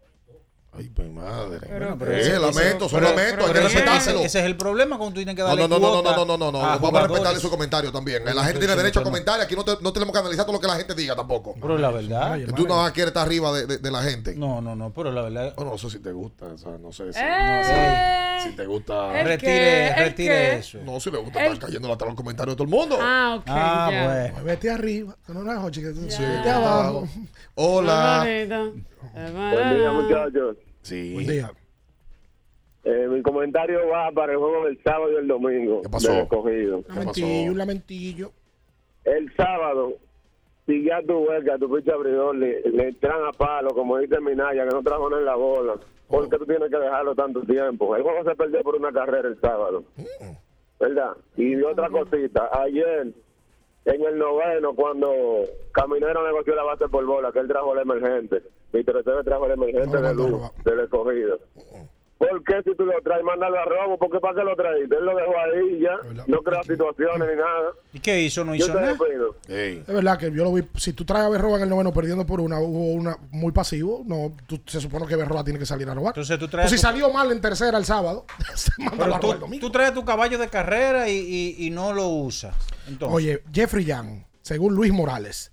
[0.77, 1.59] Ay, mi madre.
[1.69, 4.19] Bueno, Eh, ese- lamento, son pero- lamentos, hay que pero ese- respetárselo.
[4.19, 6.25] Ese, es el problema cuando tú tienes que No, darle no, no, no, no, no,
[6.25, 6.59] no, no, no.
[6.59, 8.23] Vamos a respetarle su comentario también.
[8.25, 10.59] La gente tiene derecho a comentar aquí no, te- no tenemos que analizar todo lo
[10.59, 11.55] que la gente diga tampoco.
[11.61, 12.37] Pero la verdad.
[12.55, 14.35] Tú no quieres estar arriba de, de- de la gente.
[14.35, 15.53] No, no, no, pero la verdad.
[15.55, 18.35] Bueno, no sé si te gusta, o sea, no sé si, Eh.
[18.37, 19.19] no si te gusta.
[19.19, 20.79] ¿El Retire, retire eso.
[20.83, 22.97] No, si le gusta El- estar cayendo atrás los comentarios de todo el mundo.
[22.99, 23.43] Ah, ok.
[23.47, 24.33] Ah, bueno.
[24.33, 25.15] Pues Vete arriba.
[25.27, 27.07] No, no, tú- Sí, vete abajo.
[27.55, 28.25] Hola.
[29.13, 30.57] Buen día, muchachos.
[30.81, 31.13] Sí.
[31.13, 31.51] Buen día.
[32.83, 35.81] Eh, mi comentario va para el juego del sábado y el domingo.
[35.81, 36.13] ¿Qué pasó?
[36.13, 36.77] escogido.
[36.77, 38.31] Un lamentillo, un lamentillo.
[39.03, 39.93] El sábado,
[40.67, 43.97] si ya tu ves que a tu pinche abridor le, le entran a palo, como
[43.97, 45.75] dice Minaya, que no trajo nada en la bola,
[46.07, 47.95] ¿por qué tú tienes que dejarlo tanto tiempo?
[47.95, 49.83] El juego se perdió por una carrera el sábado.
[50.79, 51.13] ¿Verdad?
[51.37, 53.07] Y otra cosita, ayer,
[53.85, 55.11] en el noveno, cuando
[55.71, 58.43] Caminero negoció la base por bola, que él trajo el emergente,
[58.75, 61.39] Víctor Esteves trajo el emergente de luz del escogido.
[62.17, 63.97] ¿Por qué si tú lo traes, mándalo a robo?
[63.99, 64.95] ¿Por qué para qué lo traíste?
[64.95, 65.97] Él lo dejó ahí y ya,
[66.27, 67.71] no crea situaciones ni nada.
[67.91, 68.45] ¿Y qué hizo?
[68.45, 68.95] No hizo nada.
[69.49, 70.63] Es verdad que yo lo vi.
[70.77, 74.03] Si tú traes a Berroa en el noveno perdiendo por una, hubo una muy pasivo.
[74.05, 76.11] No, tú- se supone que Berroa tiene que salir a robar.
[76.13, 76.69] Entonces tú Pues traes.
[76.69, 78.25] si tu- salió mal en tercera el sábado,
[78.55, 79.65] se manda pero a robar el tú, domingo.
[79.67, 82.55] tú traes tu caballo de carrera y, y- y no lo usas.
[82.87, 85.51] Entonces, Oye, Jeffrey Young, según Luis Morales,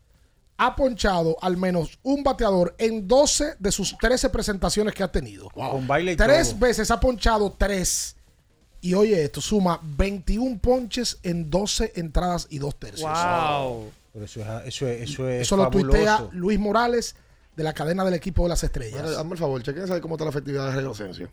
[0.59, 5.49] ha ponchado al menos un bateador en 12 de sus 13 presentaciones que ha tenido.
[5.51, 6.59] con baile y Tres todo.
[6.61, 8.17] veces ha ponchado tres.
[8.81, 13.09] Y oye, esto suma 21 ponches en 12 entradas y dos tercios.
[14.13, 15.91] Pero eso es, eso es, eso es Eso lo fabuloso.
[15.91, 17.15] tuitea Luis Morales
[17.57, 19.17] de la cadena del equipo de las estrellas.
[19.17, 21.31] Hazme el favor, chequen saber cómo está la efectividad de Jairo Asensio.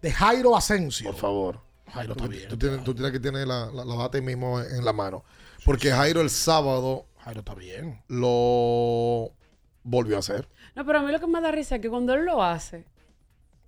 [0.00, 1.10] De Jairo Asensio.
[1.10, 1.60] Por favor.
[1.92, 2.48] Jairo está tú, bien.
[2.48, 5.24] Tú tienes, tú tienes que tener la, la, la ahí mismo en la mano.
[5.64, 8.02] Porque Jairo el sábado Jairo está bien.
[8.08, 9.32] lo
[9.84, 10.48] volvió a hacer.
[10.74, 12.86] No, pero a mí lo que me da risa es que cuando él lo hace,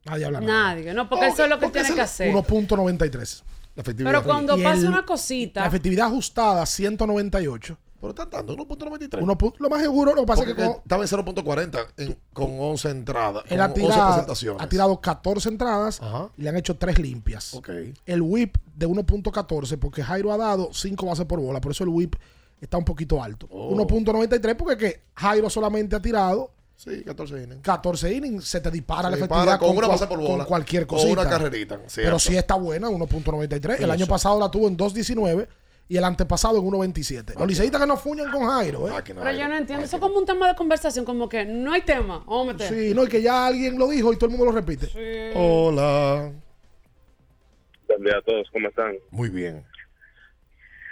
[0.04, 0.74] Nadie habla nada.
[0.74, 0.94] nadie.
[0.94, 2.32] No, porque eso es lo que tiene que hacer.
[2.34, 3.42] 1.93.
[3.74, 4.10] La efectividad.
[4.12, 5.60] Pero cuando pasa el- una cosita.
[5.62, 7.76] La efectividad ajustada, 198.
[8.00, 9.22] Pero está dando 1.93.
[9.22, 12.18] Uno pu- lo más seguro, lo que pasa es que con- estaba en 0.40 en-
[12.34, 13.44] con 11 entradas.
[13.44, 14.62] él con ha 11 tirado, presentaciones.
[14.62, 16.00] ha tirado 14 entradas
[16.36, 17.54] y le han hecho 3 limpias.
[17.54, 17.70] Ok.
[18.04, 21.88] El whip de 1.14, porque Jairo ha dado 5 bases por bola, por eso el
[21.90, 22.14] whip
[22.60, 23.46] está un poquito alto.
[23.50, 23.74] Oh.
[23.74, 27.60] 1.93, porque que Jairo solamente ha tirado Sí, 14 innings.
[27.62, 30.46] 14 innings, se te dispara Se la dispara efectividad con una cual- por bola, con
[30.46, 31.12] cualquier o cosita.
[31.20, 32.08] una carrerita, cierto.
[32.08, 33.80] Pero sí está buena, 1.93.
[33.80, 35.46] El año pasado la tuvo en 2.19
[35.88, 37.34] y el antepasado en 1.27.
[37.38, 38.92] Los liceístas que no fuñan con Jairo, ¿eh?
[39.06, 39.84] Pero yo no entiendo.
[39.84, 42.24] Eso es como un tema de conversación, como que no hay tema.
[42.26, 42.68] Vamos a meter.
[42.68, 44.88] Sí, no, y que ya alguien lo dijo y todo el mundo lo repite.
[45.36, 46.32] Hola.
[47.86, 48.94] Buen día a todos, ¿cómo están?
[49.10, 49.64] Muy bien.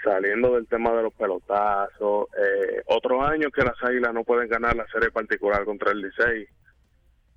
[0.03, 4.74] Saliendo del tema de los pelotazos, eh, otro año que las Águilas no pueden ganar
[4.77, 6.47] la serie particular contra el Licey.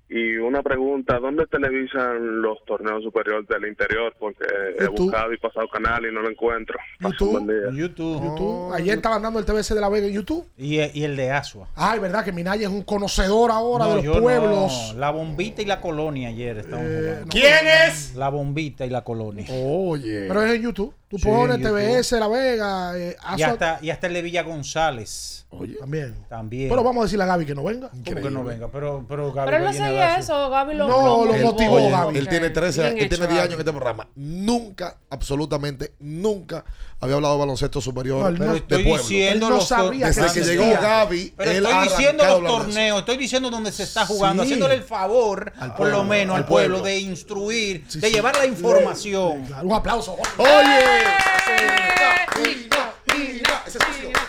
[0.08, 4.14] Y una pregunta, ¿dónde televisan los torneos superiores del interior?
[4.20, 4.44] Porque
[4.78, 4.98] he YouTube.
[5.06, 6.78] buscado y pasado canal y no lo encuentro.
[7.00, 7.70] Día.
[7.72, 8.22] YouTube.
[8.22, 8.72] YouTube.
[8.72, 10.46] Ayer estaban dando el TBC de la Vega en YouTube.
[10.56, 11.66] Y, y el de Asua.
[11.74, 14.22] Ay, verdad que Minaya es un conocedor ahora No, de los no.
[14.22, 14.94] pueblos.
[14.96, 17.26] La bombita y la colonia ayer estaban jugando.
[17.28, 18.14] ¿Quién es?
[18.14, 19.44] La bombita y la colonia.
[19.50, 20.26] Oye.
[20.28, 20.94] Pero es en YouTube.
[21.08, 21.62] Tú Sí, pones.
[21.62, 25.46] TBS, La Vega, eh, Y hasta, y hasta el de Villa González.
[25.50, 25.74] Oye.
[25.78, 26.16] También.
[26.28, 26.68] También.
[26.68, 27.88] Pero vamos a decirle a Gaby que no venga.
[27.90, 28.68] ¿Cómo que no venga?
[28.68, 30.50] Pero, pero Gaby Pero él no no viene a seguía dar su- eso.
[30.50, 32.18] Gaby lo, No, lo motivó, Oye, Gaby.
[32.18, 34.08] Él tiene 13 Bien él hecho, tiene 10 años en este programa.
[34.16, 36.64] Nunca, absolutamente nunca
[37.00, 39.02] había hablado de baloncesto superior No, él no- de Estoy pueblo.
[39.02, 43.16] diciendo Él no sabía Desde que llegó Gaby, Pero él estoy diciendo los torneos, estoy
[43.16, 44.48] diciendo donde se está jugando, Sí.
[44.48, 46.84] haciéndole el favor, Al por pueblo, lo menos al pueblo, pueblo.
[46.86, 49.46] de instruir, Sí, de llevar la información.
[49.62, 50.16] Un aplauso.
[50.38, 51.05] Oye.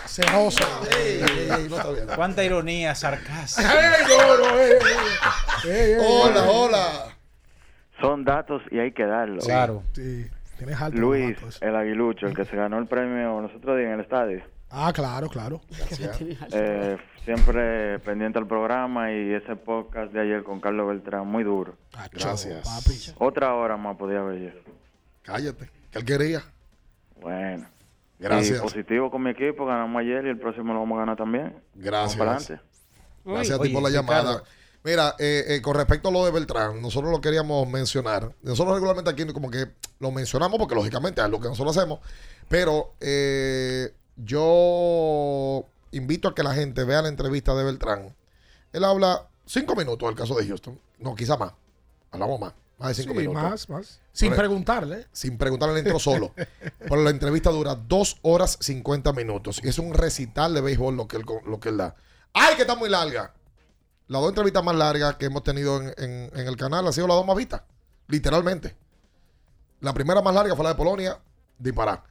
[0.06, 0.64] Celoso.
[2.16, 3.64] Cuánta ironía, sarcasmo.
[6.00, 7.16] Hola, hola.
[8.00, 9.44] Son datos y hay que darlos.
[9.44, 9.82] Claro.
[9.92, 10.26] Sí,
[10.56, 10.98] tienes alto.
[10.98, 14.42] Luis, el aguilucho, el que se ganó el premio los otros días en el estadio.
[14.70, 15.60] Ah, claro, claro.
[16.52, 21.76] Eh, siempre pendiente al programa y ese podcast de ayer con Carlos Beltrán, muy duro.
[22.12, 22.68] Gracias.
[22.68, 23.24] Papi.
[23.24, 24.60] Otra hora más podía ver yo.
[25.22, 25.70] Cállate.
[25.90, 26.42] Que él quería.
[27.20, 27.68] Bueno.
[28.18, 28.58] Gracias.
[28.58, 31.62] Y positivo con mi equipo, ganamos ayer y el próximo lo vamos a ganar también.
[31.74, 32.18] Gracias.
[33.24, 34.22] Gracias a ti Oye, por la Ricardo.
[34.22, 34.42] llamada.
[34.84, 38.34] Mira, eh, eh, con respecto a lo de Beltrán, nosotros lo queríamos mencionar.
[38.42, 39.66] Nosotros regularmente aquí como que
[39.98, 42.00] lo mencionamos porque lógicamente es lo que nosotros hacemos.
[42.48, 48.14] Pero eh, yo invito a que la gente vea la entrevista de Beltrán.
[48.72, 50.78] Él habla cinco minutos del caso de Houston.
[50.98, 51.52] No, quizá más.
[52.10, 52.54] Hablamos más.
[52.78, 53.42] Más de cinco Sí, minutos.
[53.42, 54.00] más, más.
[54.12, 55.06] Sin preguntarle.
[55.12, 56.32] Sin preguntarle, él entró solo.
[56.78, 59.60] Pero la entrevista dura dos horas 50 minutos.
[59.64, 61.96] Y es un recital de béisbol lo que él, lo que él da.
[62.34, 63.34] ¡Ay, que está muy larga!
[64.06, 67.08] Las dos entrevistas más largas que hemos tenido en, en- en el canal han sido
[67.08, 67.62] las dos más vistas.
[68.06, 68.76] Literalmente.
[69.80, 71.18] La primera más larga fue la de Polonia,
[71.58, 72.04] disparar.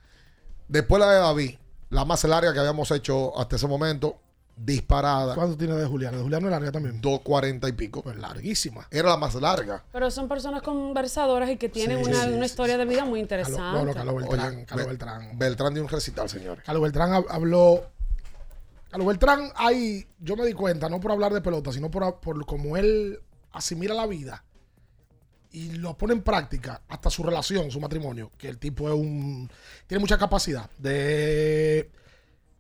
[0.68, 1.58] Después la de David,
[1.90, 4.20] la más larga que habíamos hecho hasta ese momento,
[4.58, 5.36] disparada.
[5.36, 6.16] ¿Cuánto tiene de Julián?
[6.16, 7.02] De Julián no es larga también.
[7.02, 8.02] 2.40 y pico.
[8.02, 8.88] Pues larguísima.
[8.92, 9.84] Era la más larga.
[9.94, 13.06] Pero son personas conversadoras y que tienen Sí, una, sí, una sí, historia de vida
[13.06, 13.60] muy interesante.
[13.62, 14.56] no, no, Carlos Beltrán.
[14.56, 15.38] Oye, Carlos Be- Beltrán.
[15.38, 16.64] Beltrán dio un recital, señores.
[16.66, 17.86] Carlos Beltrán hab- habló.
[18.90, 22.46] Carlos Beltrán, ahí yo me di cuenta, no por hablar de pelota, sino por, por
[22.46, 23.20] cómo él
[23.52, 24.44] asimila la vida
[25.52, 29.50] y lo pone en práctica, hasta su relación, su matrimonio, que el tipo es un.
[29.88, 31.90] tiene mucha capacidad de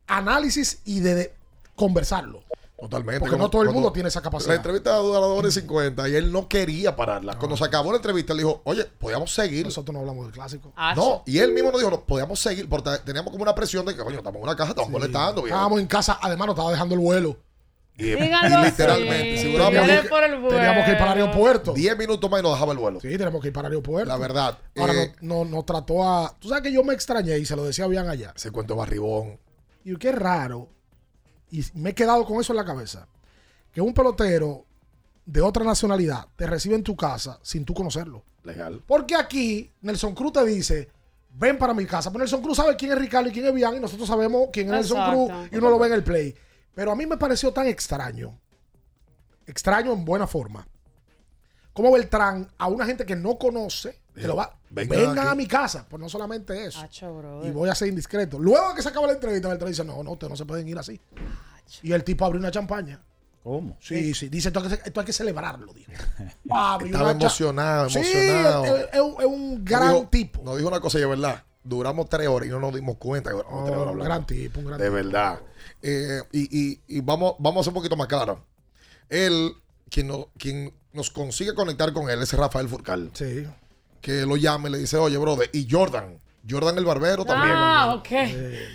[0.07, 1.33] análisis y de, de
[1.77, 2.43] conversarlo.
[2.79, 3.21] Totalmente.
[3.21, 4.49] Porque Como- no todo el mundo tiene esa capacidad.
[4.51, 7.35] La entrevista dura dos horas y 50 y él no quería pararla.
[7.39, 9.65] Cuando se acabó la entrevista, él dijo, oye, podíamos seguir.
[9.65, 10.71] Nosotros no hablamos del clásico.
[10.95, 13.95] No, y él mismo nos dijo, no, podíamos seguir, porque teníamos como una presión de
[13.95, 15.41] que, coño, estamos en una caja, estamos molestando.
[15.41, 15.55] viejo".
[15.55, 17.37] Estábamos en casa, además nos estaba dejando el vuelo.
[17.99, 21.25] Y, Díganlo literalmente, hubiéramos- Dale por el Teníamos que ir para el vuelo.
[21.31, 21.73] aeropuerto.
[21.73, 22.99] 10 minutos más y nos dejaba el vuelo.
[22.99, 24.07] Sí, tenemos que ir para el aeropuerto.
[24.07, 24.55] La verdad.
[24.77, 26.35] Ahora eh, no, no, nos trató a.
[26.39, 28.33] Tú sabes que yo me extrañé y se lo decía bien allá.
[28.35, 29.39] Ese cuento barribón.
[29.83, 30.69] Y qué raro.
[31.51, 33.07] Y me he quedado con eso en la cabeza.
[33.71, 34.65] Que un pelotero
[35.25, 38.23] de otra nacionalidad te recibe en tu casa sin tú conocerlo.
[38.43, 38.81] Legal.
[38.85, 40.89] Porque aquí Nelson Cruz te dice:
[41.33, 42.11] ven para mi casa.
[42.11, 44.67] Pero Nelson Cruz sabe quién es Ricardo y quién es Bian y nosotros sabemos quién
[44.67, 45.11] es Nelson.
[45.11, 46.35] Cruz y uno lo ve en el play.
[46.73, 48.39] Pero a mí me pareció tan extraño,
[49.45, 50.67] extraño en buena forma,
[51.73, 55.85] como Beltrán a una gente que no conoce, que lo va, Vengan a mi casa.
[55.89, 56.79] Pues no solamente eso.
[56.79, 57.41] Acho.
[57.45, 58.39] Y voy a ser indiscreto.
[58.39, 60.77] Luego que se acaba la entrevista, Beltrán dice, no, no, ustedes no se pueden ir
[60.77, 60.99] así.
[61.83, 63.01] Y el tipo abrió una champaña.
[63.43, 63.77] ¿Cómo?
[63.79, 64.27] Sí, sí.
[64.27, 65.91] Dice, esto hay que, esto hay que celebrarlo, dijo.
[66.49, 68.65] Abrió Estaba emocionado, Sí, emocionado.
[68.65, 70.43] es, es- es un, es un gran Nos dijo- tipo.
[70.43, 71.43] Nos dijo una cosa y es verdad.
[71.63, 73.29] Duramos tres horas y no nos dimos cuenta.
[73.29, 74.95] que duramos tres horas un gran tipo, un gran De tipo.
[74.95, 75.39] verdad.
[75.81, 78.43] Eh, y y- y vamos, vamos a ser un poquito más claro.
[79.09, 79.53] Él,
[79.89, 83.11] quien, no- quien nos consigue conectar con él es Rafael Furcal.
[83.13, 83.45] Sí.
[84.01, 86.19] Que lo llama y le dice, oye, brother, y Jordan.
[86.49, 87.53] Jordan el barbero también.
[87.55, 88.07] Ah, ok.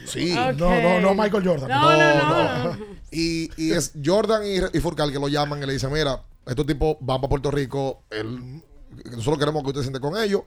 [0.06, 0.32] Sí.
[0.32, 0.56] Ok.
[0.58, 1.68] No, no, no Michael Jordan.
[1.68, 2.78] No, no, no.
[3.10, 6.66] Y, y es Jordan y, y Furcal que lo llaman y le dicen, mira, estos
[6.66, 8.62] tipos van para Puerto Rico, él,
[9.10, 10.42] nosotros queremos que usted se siente con ellos,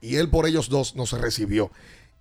[0.00, 1.70] y él por ellos dos no se recibió.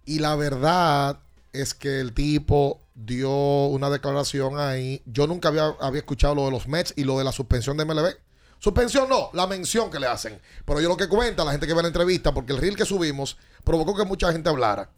[0.06, 1.20] Y la verdad
[1.54, 5.02] es que el tipo dio una declaración ahí.
[5.06, 7.86] Yo nunca había, había escuchado lo de los Mets y lo de la suspensión de
[7.86, 8.16] MLB.
[8.64, 10.40] Suspensión no, la mención que le hacen.
[10.64, 12.86] Pero yo lo que cuenta, la gente que ve la entrevista, porque el reel que
[12.86, 13.36] subimos
[13.66, 14.90] provocó que mucha gente hablara.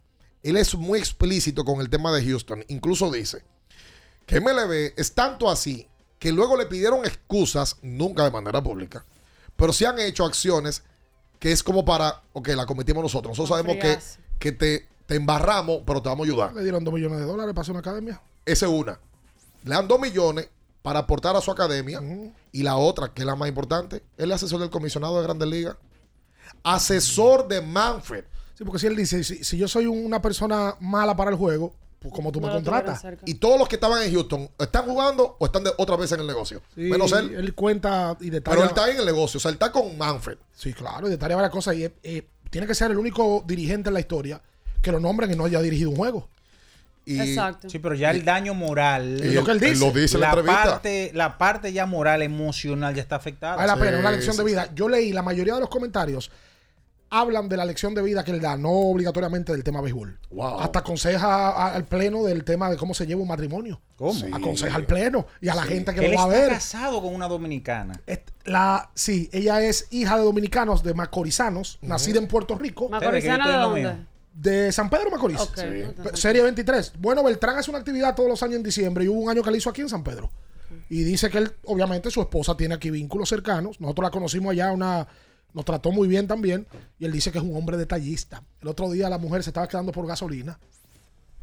[0.43, 2.63] Él es muy explícito con el tema de Houston.
[2.67, 3.43] Incluso dice
[4.27, 5.87] que MLB es tanto así
[6.19, 9.03] que luego le pidieron excusas, nunca de manera pública,
[9.55, 10.83] pero sí han hecho acciones
[11.39, 13.35] que es como para, ok, la cometimos nosotros.
[13.35, 13.97] Nosotros sabemos que,
[14.37, 16.53] que te, te embarramos, pero te vamos a ayudar.
[16.53, 18.21] Le dieron dos millones de dólares para hacer una academia.
[18.45, 18.99] Esa es una.
[19.63, 20.49] Le dan dos millones
[20.85, 21.99] para aportar a su academia.
[22.51, 25.47] Y la otra, que es la más importante, es el asesor del comisionado de Grandes
[25.47, 25.77] Ligas.
[26.61, 28.23] Asesor de Manfred.
[28.53, 31.73] Sí, porque si él dice, si, si yo soy una persona mala para el juego,
[31.99, 33.03] pues como tú me contratas.
[33.25, 36.19] Y todos los que estaban en Houston, ¿están jugando o están de otra vez en
[36.19, 36.61] el negocio?
[36.75, 37.33] Sí, Menos él.
[37.33, 38.55] Él cuenta y detalla.
[38.55, 40.37] Pero él está en el negocio, o sea, él está con Manfred.
[40.53, 41.75] Sí, claro, y detalla varias cosas.
[41.77, 44.39] Y eh, eh, tiene que ser el único dirigente en la historia
[44.83, 46.29] que lo nombren y no haya dirigido un juego.
[47.05, 47.69] Exacto.
[47.69, 49.21] Sí, pero ya el daño moral.
[49.23, 49.71] Es lo que él dice.
[49.73, 50.63] Él lo dice en la la entrevista.
[50.71, 53.55] parte, la parte ya moral, emocional ya está afectada.
[53.57, 54.69] Vale la pena, una lección sí, de vida.
[54.73, 56.31] Yo leí la mayoría de los comentarios
[57.11, 60.19] hablan de la lección de vida que él da, no obligatoriamente del tema béisbol.
[60.31, 60.59] Wow.
[60.59, 63.79] Hasta aconseja a- al pleno del tema de cómo se lleva un matrimonio.
[63.95, 64.19] ¿Cómo?
[64.35, 65.69] Aconseja al pleno y a la Sí.
[65.69, 66.49] gente que Él lo va a está ver.
[66.49, 68.01] casado con una dominicana.
[68.43, 72.89] La, sí, ella es hija de dominicanos, de macorizanos, nacida en Puerto Rico.
[72.89, 73.95] ¿Macorizana de dónde?
[74.35, 75.39] De San Pedro Macorís.
[76.17, 76.93] Serie 23.
[76.99, 79.49] Bueno, Beltrán hace una actividad todos los años en diciembre y hubo un año que
[79.49, 80.29] la hizo aquí en San Pedro.
[80.89, 83.79] Y dice que él, obviamente, su esposa tiene aquí vínculos cercanos.
[83.79, 85.07] Nosotros la conocimos allá, una,
[85.53, 86.67] nos trató muy bien también.
[86.99, 88.43] Y él dice que es un hombre detallista.
[88.61, 90.59] El otro día la mujer se estaba quedando por gasolina.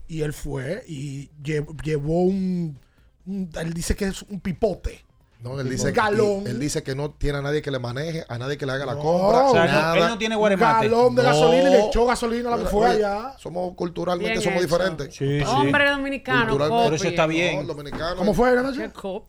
[0.07, 2.79] Y él fue y lle- llevó un,
[3.25, 5.03] un- Él dice que es un pipote.
[5.43, 6.45] No, él dice, galón.
[6.47, 8.73] y él dice que no tiene a nadie que le maneje, a nadie que le
[8.73, 9.47] haga la No, compra.
[9.47, 9.99] O sea, él no- nada.
[9.99, 10.89] él no tiene guaremate.
[10.89, 13.35] galón de gasolina y le echó gasolina a la que fue allá.
[13.39, 14.67] Somos culturalmente, Bien somos hecho.
[14.77, 15.21] diferentes.
[15.49, 16.41] Hombre dominicano.
[16.51, 16.85] Culturalmente.
[16.85, 17.57] Pero eso está bien.
[17.67, 18.17] No, dominicano.
[18.17, 19.25] ¿Cómo fue, Nacho?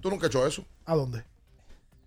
[0.00, 0.64] Tú nunca has hecho eso.
[0.84, 1.24] ¿A dónde?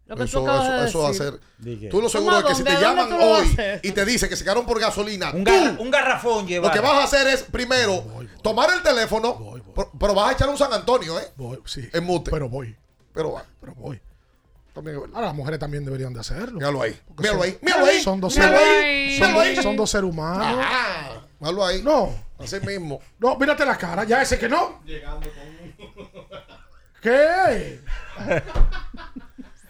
[0.10, 1.40] Lo que Eso, eso, de eso va a ser.
[1.60, 1.88] Dije.
[1.90, 4.36] Tú lo seguro es ¿Cómo que si te llaman lo hoy y te dice que
[4.36, 5.48] se quedaron por gasolina, Un,
[5.80, 6.74] un garrafón lo llevar.
[6.74, 8.04] que vas a hacer es primero
[8.42, 11.28] tomar el teléfono, pero, pero vas a echar un San Antonio, ¿eh?
[11.36, 11.88] Voy, sí.
[11.94, 12.32] En mute.
[12.32, 12.76] Pero voy.
[13.14, 13.46] Pero va.
[13.62, 14.02] Pero voy.
[14.74, 14.98] También.
[15.14, 16.56] Ahora las mujeres también deberían de hacerlo.
[16.58, 17.00] Míralo ahí.
[17.18, 17.58] Míralo ahí.
[17.62, 18.02] Míralo ahí.
[18.02, 19.18] Son dos seres, ahí.
[19.20, 19.56] son, Míralo ahí.
[19.62, 20.60] son dos seres humanos.
[20.64, 21.82] Ah, míralo ahí.
[21.84, 22.16] No.
[22.40, 23.00] Así mismo.
[23.20, 24.06] No, mírate la cara.
[24.06, 24.82] Ya ese que no.
[27.02, 27.80] ¿Qué?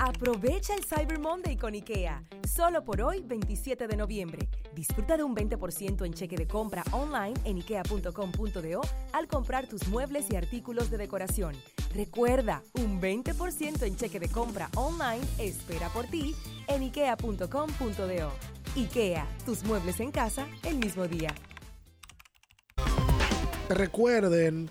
[0.00, 2.22] Aprovecha el Cyber Monday con IKEA.
[2.48, 4.48] Solo por hoy, 27 de noviembre.
[4.74, 8.80] Disfruta de un 20% en cheque de compra online en ikea.com.do
[9.12, 11.54] al comprar tus muebles y artículos de decoración.
[11.94, 16.34] Recuerda, un 20% en cheque de compra online espera por ti
[16.68, 18.32] en ikea.com.do.
[18.74, 21.34] IKEA, tus muebles en casa el mismo día.
[23.68, 24.70] Recuerden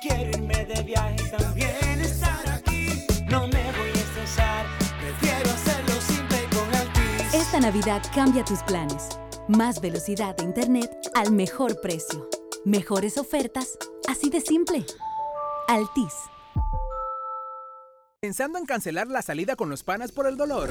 [0.00, 3.06] Quiero irme de viaje y también estar aquí.
[3.28, 4.66] No me voy a estresar,
[4.98, 7.34] prefiero hacerlo simple y con Altis.
[7.34, 9.08] Esta Navidad cambia tus planes.
[9.48, 12.28] Más velocidad de internet al mejor precio.
[12.64, 13.78] Mejores ofertas,
[14.08, 14.84] así de simple.
[15.68, 16.14] Altis.
[18.20, 20.70] Pensando en cancelar la salida con los panas por el dolor.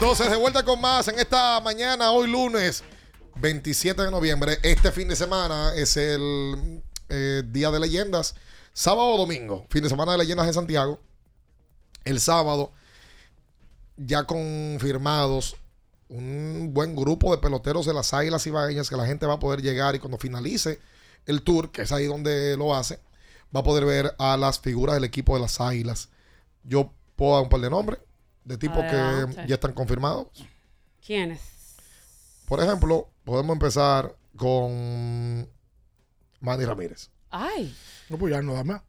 [0.00, 2.82] Entonces, de vuelta con más en esta mañana, hoy lunes
[3.36, 4.58] 27 de noviembre.
[4.62, 8.34] Este fin de semana es el eh, Día de Leyendas.
[8.72, 11.02] Sábado o domingo, fin de semana de leyendas en Santiago.
[12.02, 12.72] El sábado,
[13.98, 15.56] ya confirmados
[16.08, 19.60] un buen grupo de peloteros de las Águilas Ibaeñas que la gente va a poder
[19.60, 20.80] llegar y cuando finalice
[21.26, 23.00] el tour, que es ahí donde lo hace,
[23.54, 26.08] va a poder ver a las figuras del equipo de las Águilas.
[26.64, 28.00] Yo puedo dar un par de nombres
[28.50, 30.26] de tipos que ya están confirmados.
[31.06, 31.40] ¿Quiénes?
[32.46, 35.48] Por ejemplo, podemos empezar con
[36.40, 37.10] Manny Ramírez.
[37.30, 37.72] Ay.
[38.08, 38.82] No, pues ya no da más.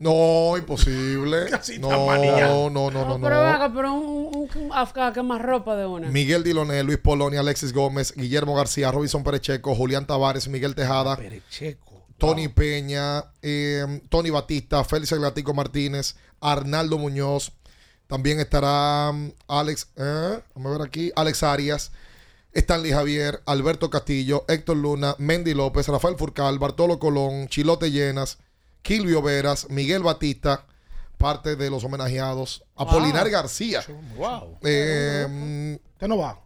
[0.00, 1.46] No, imposible.
[1.50, 3.20] Casi No, no, no, no, no.
[3.20, 6.08] pero venga, pero un, un, un afga que más ropa de una.
[6.08, 11.16] Miguel Diloné, Luis Polonia, Alexis Gómez, Guillermo García, Robinson Perecheco, Julián Tavares, Miguel Tejada,
[12.18, 17.52] Tony Peña, eh, Tony Batista, Félix Atlántico Martínez, Arnaldo Muñoz.
[18.06, 21.92] También estará um, Alex, eh, vamos a ver aquí, Alex Arias,
[22.52, 28.38] Stanley Javier, Alberto Castillo, Héctor Luna, Mendy López, Rafael Furcal, Bartolo Colón, Chilote Llenas,
[28.82, 30.64] Kilvio Veras, Miguel Batista,
[31.18, 33.84] parte de los homenajeados, Apolinar García.
[34.16, 34.58] Wow.
[34.62, 36.40] Eh, ¿Usted no va?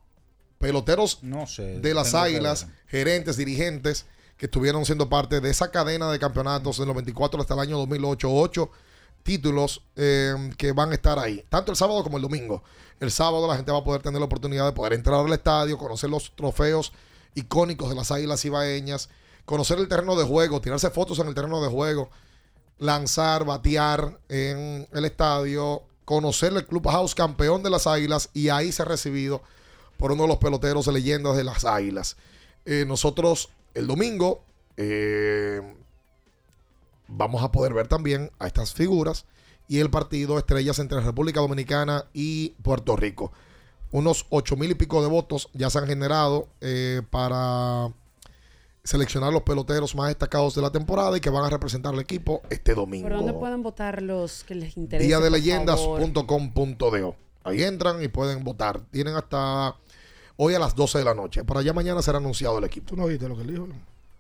[0.59, 1.81] Peloteros No sé.
[1.81, 4.07] de las Águilas, gerentes, dirigentes
[4.37, 8.29] que estuvieron siendo parte de esa cadena de campeonatos del 94 hasta el año 2008.
[8.33, 8.71] Ocho
[9.23, 12.63] títulos eh, que van a estar ahí, tanto el sábado como el domingo.
[12.99, 15.79] El sábado la gente va a poder tener la oportunidad de poder entrar al estadio,
[15.79, 16.93] conocer los trofeos
[17.35, 19.09] icónicos de las Águilas Ibaeñas,
[19.45, 22.11] conocer el terreno de juego, tirarse fotos en el terreno de juego,
[22.79, 28.89] lanzar, batear en el estadio, conocer el Clubhouse campeón de las Águilas y ahí ser
[28.89, 29.43] recibido
[29.97, 32.17] por uno de los peloteros leyendas de las Águilas.
[32.65, 34.43] Eh, nosotros el domingo
[34.77, 35.61] eh,
[37.11, 39.27] vamos a poder ver también a estas figuras
[39.69, 43.33] y el partido estrellas entre República Dominicana y Puerto Rico.
[43.93, 47.93] Unos ocho mil y pico de votos ya se han generado eh, para
[48.85, 52.41] seleccionar los peloteros más destacados de la temporada y que van a representar al equipo
[52.51, 53.09] este domingo.
[53.09, 55.07] ¿Por dónde pueden votar los que les interesa?
[55.07, 57.17] Día de leyendas.com.do.
[57.45, 58.81] Ahí entran y pueden votar.
[58.91, 59.77] Tienen hasta
[60.37, 61.45] hoy a las 12 de la noche.
[61.45, 62.89] Para allá mañana será anunciado el equipo.
[62.89, 63.69] ¿Tú no viste lo que él dijo?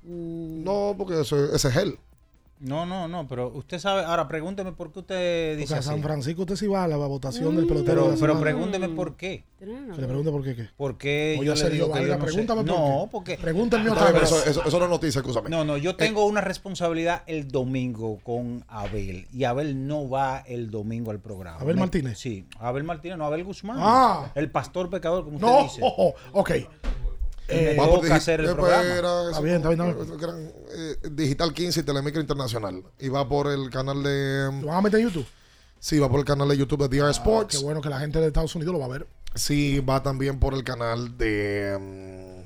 [0.02, 1.98] No, porque eso- ese es él.
[2.60, 5.88] No, no, no, pero usted sabe, ahora pregúnteme por qué usted dice Porque a así.
[5.88, 8.02] San Francisco usted sí va a la votación del pelotero.
[8.02, 9.44] Pero, de pero pregúnteme por qué.
[9.58, 10.54] Que le pregunte por qué.
[10.56, 10.68] qué.
[10.76, 12.32] ¿Por qué yo le Sergio digo que yo Vargas, no sé?
[12.32, 13.08] pregúntame por No, qué.
[13.10, 13.38] porque...
[13.38, 14.30] Pregúntame Está otra pero vez.
[14.30, 15.48] eso, eso- eso no es noticia, escúchame.
[15.48, 20.70] No, no, yo tengo una responsabilidad el domingo con Abel y Abel no va el
[20.70, 21.60] domingo al programa.
[21.60, 22.18] ¿Abel Martínez?
[22.18, 23.78] Sí, Abel Martínez, no Abel Guzmán.
[23.80, 24.32] Ah.
[24.34, 25.80] El pastor pecador, como usted No, dice.
[25.82, 26.50] oh, oh, ok.
[27.52, 28.82] Y me Vamos, toca digi- hacer el eh, programa.
[28.82, 30.06] espera, Está bien, está bien, está bien.
[30.06, 32.82] eso que eran, eh, Digital 15 y Telemicro Internacional.
[32.98, 34.50] Y va por el canal de.
[34.60, 35.26] ¿Lo van a meter en YouTube?
[35.78, 37.56] Sí, va por el canal de YouTube de DR Ah, Sports.
[37.56, 39.06] Qué bueno que la gente de Estados Unidos lo va a ver.
[39.34, 42.40] Sí, va también por el canal de mm,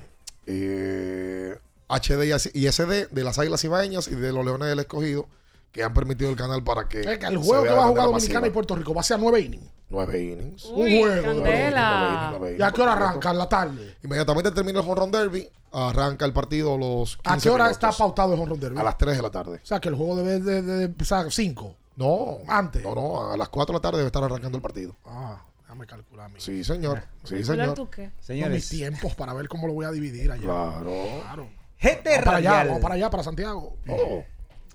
[0.47, 1.59] eh,
[1.89, 5.27] HD y as- y SD de las Águilas Ibaeñas y de los Leones del Escogido,
[5.75, 7.01] que han permitido el canal para que.
[7.01, 8.47] Es que el juego que va a jugar Dominicana masiva.
[8.47, 9.69] y Puerto Rico va a ser a nueve innings.
[9.91, 10.65] Nueve innings.
[10.67, 11.07] un juego.
[11.09, 12.29] de candela.
[12.31, 12.61] nueve innings.
[12.61, 13.31] ¿Y a qué hora arranca?
[13.33, 13.97] ¿En la tarde?
[14.05, 17.91] Inmediatamente termina el Home Run Derby, arranca el partido los 15 ¿A qué hora está
[17.91, 18.79] pautado el home run derby?
[18.79, 19.61] A las 3 de la tarde.
[19.63, 21.77] O sea, que el juego debe de, de empezar a 5.
[21.97, 22.39] No.
[22.47, 22.85] Antes.
[22.85, 24.95] No, no, a las 4 de la tarde debe estar arrancando el partido.
[25.05, 26.31] Ah, déjame calcular.
[26.31, 27.03] Mi, Sí, señor.
[27.25, 27.75] Sí, ¿Calcular señor.
[27.75, 28.13] tú qué?
[28.29, 30.43] no, mis tiempos para ver cómo lo voy a dividir allá.
[30.45, 30.93] Claro.
[31.23, 31.49] Claro.
[31.81, 33.77] GT Vamos para allá, vamos para allá, para Santiago.
[33.89, 34.25] Oh.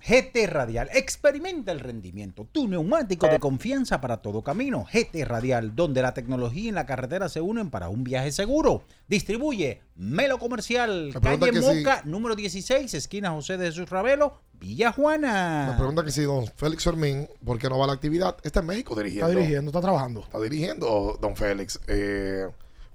[0.07, 0.89] GT Radial.
[0.93, 2.47] Experimenta el rendimiento.
[2.51, 4.85] Tu neumático de confianza para todo camino.
[4.91, 8.83] GT Radial, donde la tecnología y la carretera se unen para un viaje seguro.
[9.07, 14.91] Distribuye Melo Comercial, Me calle si- Moca, número 16, esquina José de Jesús Ravelo, Villa
[14.91, 15.67] Juana.
[15.71, 18.37] Me pregunta que si don Félix Fermín, ¿por qué no va a la actividad?
[18.43, 19.27] Está en México dirigiendo.
[19.27, 20.21] Está dirigiendo, está trabajando.
[20.21, 21.79] Está dirigiendo don Félix.
[21.87, 22.47] Eh,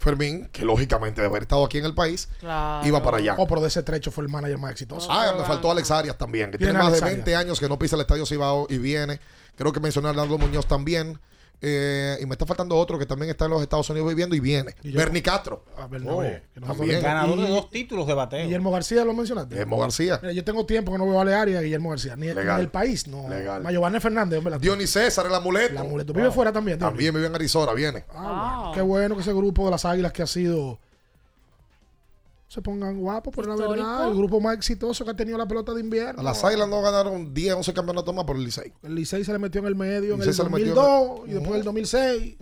[0.04, 2.86] Fermín, que lógicamente de haber estado aquí en el país, Claro.
[2.86, 3.34] iba para allá.
[3.38, 5.08] Oh, pero de ese trecho fue el manager más exitoso.
[5.10, 7.16] Ah, me faltó Alex Arias también, que tiene más Alex de Arias.
[7.24, 9.18] 20 años que no pisa el Estadio Cibao y viene.
[9.56, 11.18] Creo que mencioné a Arnaldo Muñoz también.
[11.60, 14.40] Eh, y me está faltando otro que también está en los Estados Unidos viviendo y
[14.40, 14.74] viene.
[14.82, 15.64] Bernie Castro.
[15.78, 17.02] Ah, Bernabé, Oh, que no también.
[17.02, 18.44] Ganador de dos títulos de bateo.
[18.44, 19.54] Guillermo García lo mencionaste.
[19.54, 20.18] Guillermo García.
[20.20, 22.16] Mira, yo tengo tiempo que no veo a Learia y Guillermo García.
[22.16, 22.58] Ni, ni Legal.
[22.58, 23.28] del país, no.
[23.28, 23.66] Legal.
[23.70, 24.50] Giovanni Fernández, hombre.
[24.52, 25.72] la- Dionis César, el amuleto.
[25.72, 26.12] El amuleto.
[26.12, 26.78] Vive fuera también.
[26.78, 26.92] Dionis?
[26.92, 28.04] También vive en Arizona, viene.
[28.14, 28.72] Ah.
[28.74, 30.78] Qué bueno que ese grupo de las águilas que ha sido.
[32.54, 34.06] Se pongan guapos, por la verdad.
[34.08, 36.20] El grupo más exitoso que ha tenido la pelota de invierno.
[36.20, 38.72] A las Águilas no ganaron 10, 11 campeonatos más por el Licey.
[38.84, 41.20] El Licey se le metió en el medio en el se le metió en 2002
[41.24, 42.36] el- y después en el 2006.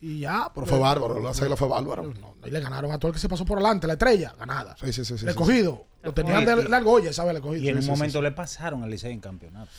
[0.00, 0.50] Y ya.
[0.52, 2.12] Pero fue bárbaro, las Águilas fue bárbaro.
[2.44, 4.76] Y le ganaron a todo el que se pasó por adelante, la estrella, ganada.
[4.80, 5.16] Sí, sí, sí.
[5.18, 5.84] sí, el sí, cogido.
[6.02, 7.36] Lo tenían de largo, oye, ¿sabes?
[7.36, 7.62] El cogido.
[7.62, 9.70] Y en Sí, un sí, momento sí, le pasaron al Licey en campeonato.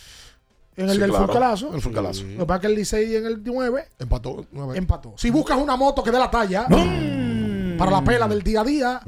[0.77, 1.26] En el Sí, del claro.
[1.26, 1.73] Fulcalazo.
[1.76, 2.23] El Fulcalazo.
[2.23, 4.45] Lo que pasa es que el Licey en el 9 Empató.
[4.51, 4.77] nueve.
[4.77, 5.13] empató.
[5.17, 6.65] Si buscas una moto que dé la talla
[7.77, 9.02] para la pela del día a día,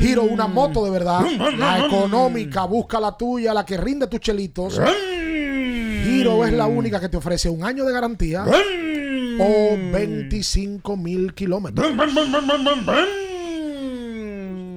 [0.00, 1.22] giro una moto de verdad,
[1.56, 4.80] la económica, busca la tuya, la que rinde tus chelitos.
[6.04, 8.44] Giro es la única que te ofrece un año de garantía
[9.38, 11.86] o 25 mil kilómetros.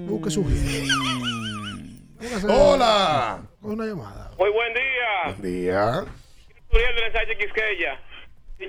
[0.07, 0.93] Busque su giro.
[2.49, 3.41] Hola.
[3.61, 4.31] Una llamada.
[4.37, 5.35] Muy buen día.
[5.37, 6.05] Buen día.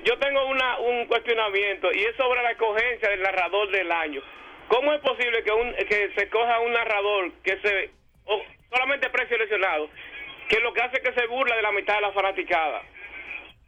[0.05, 4.21] Yo tengo una, un cuestionamiento y es sobre la escogencia del narrador del año.
[4.69, 7.91] ¿Cómo es posible que, un, que se coja un narrador que se
[8.27, 9.89] o solamente preseleccionado,
[10.49, 12.83] que lo que hace es que se burla de la mitad de la fanaticada?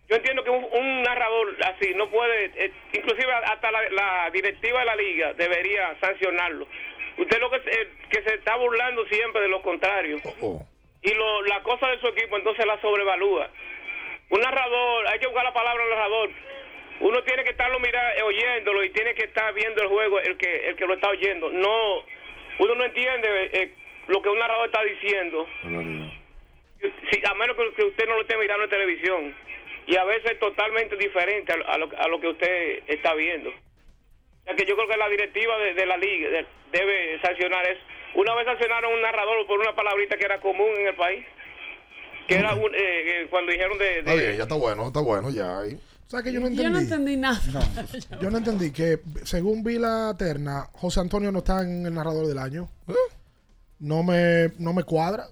[0.08, 4.80] Yo entiendo que un, un narrador así no puede, eh, inclusive hasta la, la directiva
[4.80, 6.66] de la liga debería sancionarlo.
[7.18, 10.18] Usted lo que, eh, que se está burlando siempre de lo contrario
[11.02, 13.50] y lo, la cosa de su equipo entonces la sobrevalúa.
[14.30, 16.30] Un narrador, hay que buscar la palabra narrador.
[17.00, 20.36] Uno tiene que estarlo mira, eh, oyéndolo y tiene que estar viendo el juego el
[20.36, 21.50] que el que lo está oyendo.
[21.50, 21.98] No,
[22.58, 23.72] uno no entiende eh,
[24.08, 25.46] lo que un narrador está diciendo.
[27.10, 29.34] Si, a menos que, usted no lo esté mirando en televisión.
[29.86, 33.14] Y a veces es totalmente diferente a, lo- a lo, a lo que usted está
[33.14, 33.50] viendo.
[33.50, 37.64] O sea que yo creo que la directiva de, de la liga de- debe sancionar
[37.66, 37.80] eso.
[38.14, 41.24] Una vez sancionaron a un narrador por una palabrita que era común en el país.
[42.26, 44.02] Que era un, eh, eh, cuando dijeron de...
[44.02, 45.60] De- bien, ya está bueno, está bueno, ya.
[46.06, 46.10] Ahí.
[46.10, 46.72] ¿Sabes que yo no Yo entendí?
[46.72, 47.40] no entendí nada.
[48.22, 52.26] Yo no entendí que, según vi la terna, José Antonio no está en el narrador
[52.26, 52.68] del año.
[53.78, 55.28] No me, no me cuadra.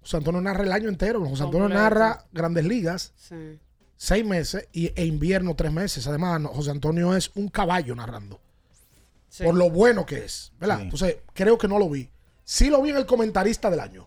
[0.00, 1.20] José Antonio narra el año entero.
[1.20, 1.82] José Antonio Completo.
[1.82, 3.58] narra grandes ligas, Sí.
[3.96, 6.06] seis meses, y, e invierno tres meses.
[6.06, 8.40] Además, no, José Antonio es un caballo narrando.
[9.28, 9.42] Sí.
[9.44, 10.52] Por lo bueno que es.
[10.60, 10.76] ¿Verdad?
[10.78, 10.82] Sí.
[10.84, 12.08] Entonces, creo que no lo vi.
[12.44, 14.06] Sí lo vi en el comentarista del año.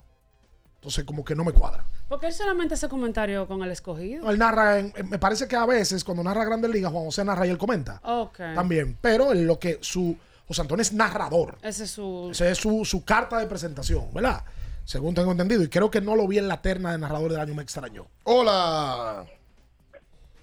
[0.87, 1.83] Entonces, como que no me cuadra.
[2.07, 4.29] Porque él solamente hace comentario con el escogido.
[4.29, 7.25] Él narra, en- en- me parece que a veces cuando narra Grandes Ligas, Juan José
[7.25, 7.99] narra y él comenta.
[8.05, 8.37] Ok.
[8.55, 8.97] También.
[9.01, 10.17] Pero en lo que su.
[10.47, 11.57] José Antonio es narrador.
[11.61, 12.29] Ese es su...
[12.31, 14.43] Esa es su, su carta de presentación, ¿verdad?
[14.85, 15.61] Según tengo entendido.
[15.61, 18.05] Y creo que no lo vi en la terna de narrador del año, me extrañó.
[18.23, 19.25] Hola.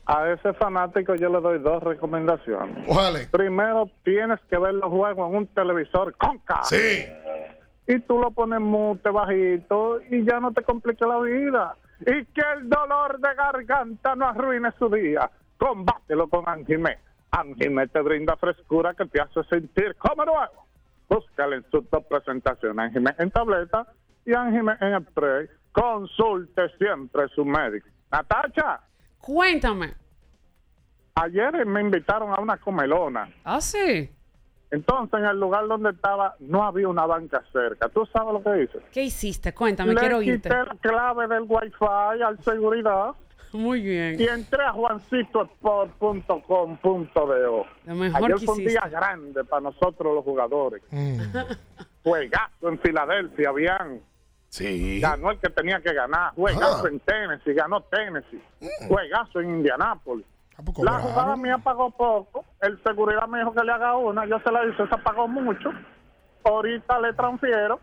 [0.05, 2.85] A ese fanático yo le doy dos recomendaciones.
[2.87, 3.21] Ojalá.
[3.31, 6.61] Primero, tienes que ver los juegos en un televisor conca.
[6.65, 7.07] Sí.
[7.87, 11.77] Y tú lo pones mute bajito y ya no te complica la vida.
[12.01, 15.31] Y que el dolor de garganta no arruine su día.
[15.59, 16.99] Combátelo con Anjimé.
[17.31, 20.67] Anjimé te brinda frescura que te hace sentir como nuevo.
[21.09, 23.87] Búscale en sus dos presentaciones, Anjimé en tableta
[24.25, 25.47] y Anjimé en spray.
[25.73, 27.89] Consulte siempre su médico.
[28.11, 28.81] Natacha,
[29.19, 29.95] Cuéntame.
[31.17, 33.29] ayer me invitaron a una comelona.
[33.45, 34.11] Ah, sí.
[34.75, 37.89] Entonces, en el lugar donde estaba, no había una banca cerca.
[37.89, 38.79] ¿Tú sabes lo que hice?
[38.93, 39.55] ¿Qué hiciste?
[39.55, 40.49] Cuéntame, Le quiero oírte.
[40.49, 43.13] quité la clave del wifi al seguridad
[43.53, 44.21] Muy bien.
[44.21, 47.67] y entré a juancitosport.com.do.
[47.87, 50.83] Lo mejor Ayer que fue un día grande para nosotros los jugadores.
[52.03, 54.01] Juegazo en Filadelfia, habían.
[54.49, 55.01] Sí.
[55.01, 56.33] Ganó el que tenía que ganar.
[56.35, 56.89] Juegazo Ah.
[56.91, 58.41] en Tennessee, ganó Tennessee.
[58.89, 60.27] Juegazo en Indianápolis.
[60.83, 62.45] La jugada mía pagó poco.
[62.61, 64.25] El seguridad me dijo que le haga una.
[64.27, 65.71] Yo se la hice, se pagó mucho.
[66.45, 67.81] Ahorita le transfiero.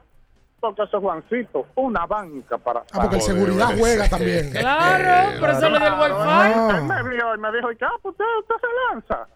[0.59, 2.81] Porque ese Juancito, una banca para.
[2.81, 4.51] Ah, porque el seguridad juega también.
[4.59, 6.77] Claro, por eso le dio el wifi.
[6.77, 7.85] Él me vio y me dijo, ¿y qué?
[7.85, 9.27] Ah, pues usted, usted se lanza.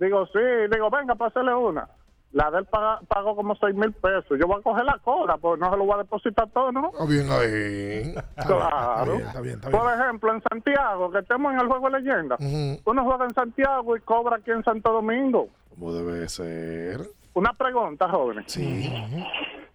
[0.00, 0.40] Digo, sí.
[0.72, 1.88] Digo, venga, pásele una.
[2.34, 4.36] La de él paga- pagó como seis mil pesos.
[4.38, 6.90] Yo voy a coger la cobra, pues no se lo voy a depositar todo, ¿no?
[6.92, 8.14] Está bien ahí.
[8.46, 9.14] Claro.
[9.14, 9.80] Está bien, está bien.
[9.80, 12.36] Por ejemplo, en Santiago, que estemos en el juego de leyenda,
[12.84, 15.48] uno juega en Santiago y cobra aquí en Santo Domingo.
[15.70, 17.00] Como debe ser.
[17.34, 18.44] Una pregunta, jóvenes.
[18.48, 18.92] Sí.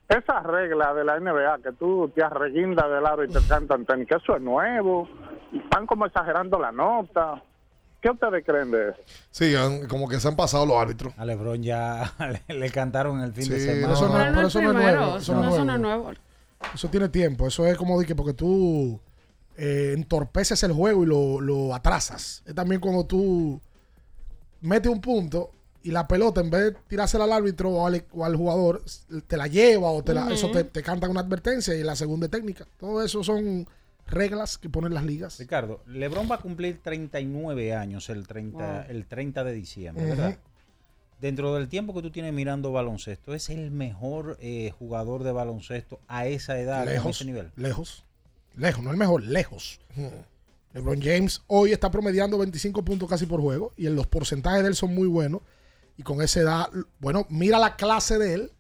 [0.08, 4.08] Esa regla de la NBA que tú te arreguindas del aro y te cantan tenis,
[4.08, 5.08] que eso es nuevo.
[5.54, 7.42] Están como exagerando la nota.
[8.02, 8.98] ¿Qué ustedes creen de eso?
[9.32, 11.14] Sí, han- como que se han pasado los árbitros.
[11.18, 12.14] A LeBron ya
[12.48, 13.94] le, le cantaron el fin de Sí, semana.
[13.94, 15.82] eso no- Pero pero el eso no es primero, nuevo, eso no es eso nuevo.
[15.82, 16.12] nuevo.
[16.74, 17.48] Eso tiene tiempo.
[17.48, 19.00] Eso es como de que porque tú
[19.58, 22.44] eh, entorpeces el juego y lo, lo atrasas.
[22.46, 23.60] Es también cuando tú
[24.62, 25.52] metes un punto
[25.84, 28.82] y la pelota, en vez de tirársela al árbitro o al, o al jugador,
[29.28, 32.26] te la lleva o te la, eso te, te cantan una advertencia y la segunda
[32.26, 32.66] es técnica.
[32.78, 33.68] Todo eso son
[34.12, 35.38] reglas que ponen las ligas.
[35.40, 38.84] Ricardo, LeBron va a cumplir 39 años el 30, Wow.
[38.90, 40.06] el 30 de diciembre.
[40.06, 40.38] ¿verdad?
[41.22, 46.00] Dentro del tiempo que tú tienes mirando baloncesto, ¿es el mejor eh, jugador de baloncesto
[46.08, 47.52] a esa edad, a lejos, ese nivel?
[47.58, 48.06] lejos,
[48.56, 49.82] lejos, no el mejor, lejos.
[50.74, 54.70] LeBron James hoy está promediando 25 puntos casi por juego y en los porcentajes de
[54.70, 55.42] él son muy buenos.
[55.98, 56.70] Y con esa edad,
[57.00, 58.52] bueno, mira la clase de él,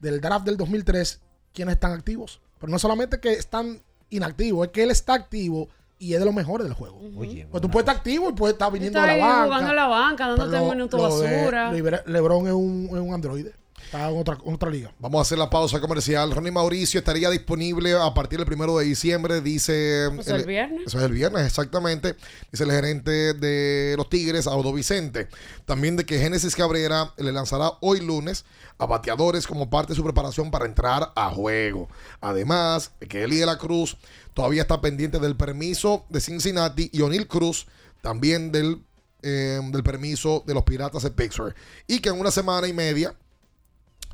[0.00, 1.20] del draft del 2003,
[1.52, 2.40] quienes están activos.
[2.58, 3.80] Pero no solamente que están
[4.12, 5.68] inactivos, es que él está activo
[5.98, 6.98] y es de los mejores del juego.
[7.16, 9.44] Oye, Pues tú puedes estar activo y puedes estar viniendo Está a la banca.
[9.44, 12.02] jugando a la banca, dándote Pero un minuto lo de basura.
[12.06, 13.52] LeBron es un, es un androide.
[13.92, 14.90] Está en otra, en otra liga.
[15.00, 16.32] Vamos a hacer la pausa comercial.
[16.32, 20.08] Ronnie Mauricio estaría disponible a partir del primero de diciembre, dice.
[20.14, 20.86] Pues el viernes.
[20.86, 22.16] Eso es el viernes, exactamente.
[22.50, 25.28] Dice el gerente de los Tigres, Audo Vicente.
[25.66, 28.46] También de que Génesis Cabrera le lanzará hoy lunes
[28.78, 31.90] a bateadores como parte de su preparación para entrar a juego.
[32.22, 33.98] Además, de que Eli de la Cruz
[34.32, 37.66] todavía está pendiente del permiso de Cincinnati y O'Neill Cruz
[38.00, 38.82] también del,
[39.20, 41.54] eh, del permiso de los Piratas de Pittsburgh.
[41.86, 43.14] Y que en una semana y media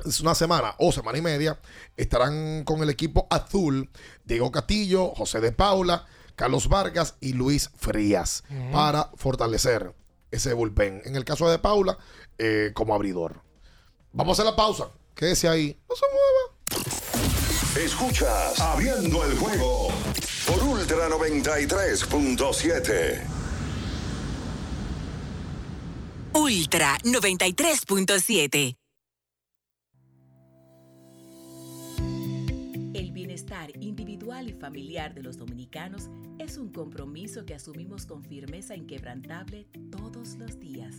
[0.05, 1.59] es una semana o semana y media,
[1.97, 3.89] estarán con el equipo azul
[4.25, 6.05] Diego Castillo, José de Paula,
[6.35, 9.93] Carlos Vargas y Luis Frías para fortalecer
[10.31, 11.01] ese bullpen.
[11.05, 11.97] En el caso de, de Paula,
[12.37, 13.41] eh, como abridor.
[14.13, 14.89] Vamos a hacer la pausa.
[15.15, 15.77] Quédese ahí.
[15.89, 16.25] No se mueva.
[17.85, 19.89] Escuchas Abriendo el juego
[20.47, 23.21] por Ultra 93.7.
[26.33, 28.78] Ultra 93.7.
[34.59, 40.95] familiar de los dominicanos es un compromiso que asumimos con firmeza inquebrantable todos los días.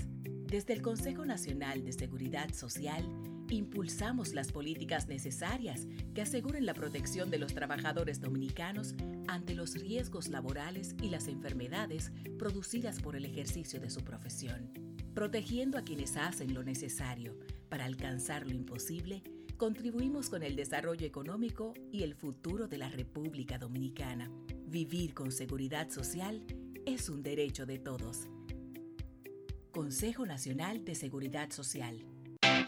[0.46, 3.04] Desde el Consejo Nacional de Seguridad Social,
[3.50, 8.94] impulsamos las políticas necesarias que aseguren la protección de los trabajadores dominicanos
[9.28, 14.72] ante los riesgos laborales y las enfermedades producidas por el ejercicio de su profesión.
[15.14, 17.38] Protegiendo a quienes hacen lo necesario
[17.68, 19.22] para alcanzar lo imposible,
[19.60, 24.30] contribuimos con el desarrollo económico y el futuro de la República Dominicana.
[24.66, 26.42] Vivir con seguridad social
[26.86, 28.26] es un derecho de todos.
[29.70, 32.02] Consejo Nacional de Seguridad Social.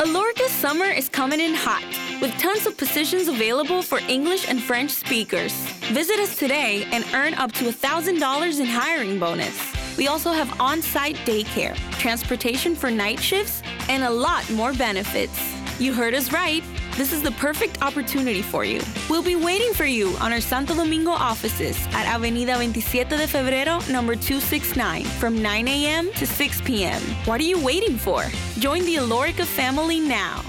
[0.01, 1.83] Alorca's summer is coming in hot,
[2.21, 5.55] with tons of positions available for English and French speakers.
[5.95, 9.57] Visit us today and earn up to $1,000 in hiring bonus.
[9.97, 15.41] We also have on site daycare, transportation for night shifts, and a lot more benefits.
[15.79, 16.63] You heard us right.
[16.95, 18.83] This is the perfect opportunity for you.
[19.09, 23.81] We'll be waiting for you on our Santo Domingo offices at Avenida 27 de Febrero,
[23.91, 26.13] number 269, from 9 a.m.
[26.13, 27.01] to 6 p.m.
[27.25, 28.25] What are you waiting for?
[28.59, 30.43] Join the Alorica family now.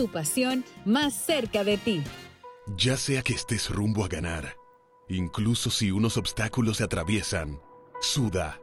[0.00, 2.02] Tu pasión más cerca de ti.
[2.74, 4.56] Ya sea que estés rumbo a ganar,
[5.10, 7.60] incluso si unos obstáculos se atraviesan,
[8.00, 8.62] suda,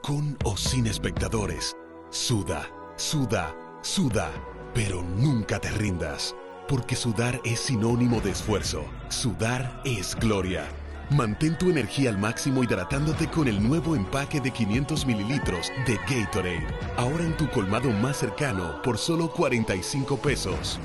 [0.00, 1.76] con o sin espectadores,
[2.10, 3.52] suda, suda,
[3.82, 4.30] suda,
[4.74, 6.36] pero nunca te rindas,
[6.68, 10.68] porque sudar es sinónimo de esfuerzo, sudar es gloria.
[11.10, 16.66] Mantén tu energía al máximo hidratándote con el nuevo empaque de 500 mililitros de Gatorade,
[16.96, 20.80] ahora en tu colmado más cercano por solo 45 pesos.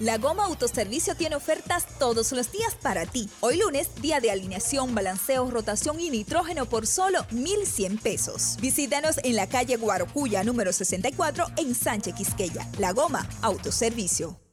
[0.00, 3.28] La Goma Autoservicio tiene ofertas todos los días para ti.
[3.40, 8.56] Hoy lunes, día de alineación, balanceo, rotación y nitrógeno por solo 1,100 pesos.
[8.60, 12.66] Visítanos en la calle Guarocuya número 64 en Sánchez Quisqueya.
[12.78, 14.38] La Goma Autoservicio.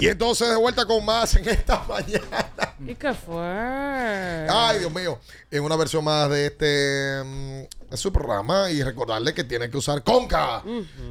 [0.00, 2.74] Y entonces de vuelta con más en esta mañana.
[2.86, 4.46] ¿Y qué fue?
[4.48, 5.18] Ay, Dios mío.
[5.50, 8.70] En una versión más de este de su programa.
[8.70, 10.62] Y recordarle que tiene que usar Conca.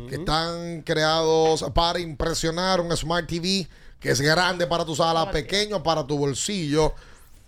[0.09, 3.67] Que están creados para impresionar un Smart TV
[3.99, 6.93] que es grande para tu sala, pequeño para tu bolsillo.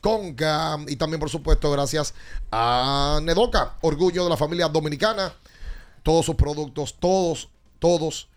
[0.02, 0.78] Conca.
[0.88, 2.14] Y también, por supuesto, gracias
[2.52, 5.34] a Nedoca, orgullo de la familia dominicana.
[6.04, 7.50] Todos sus productos, todos,
[7.80, 8.28] todos.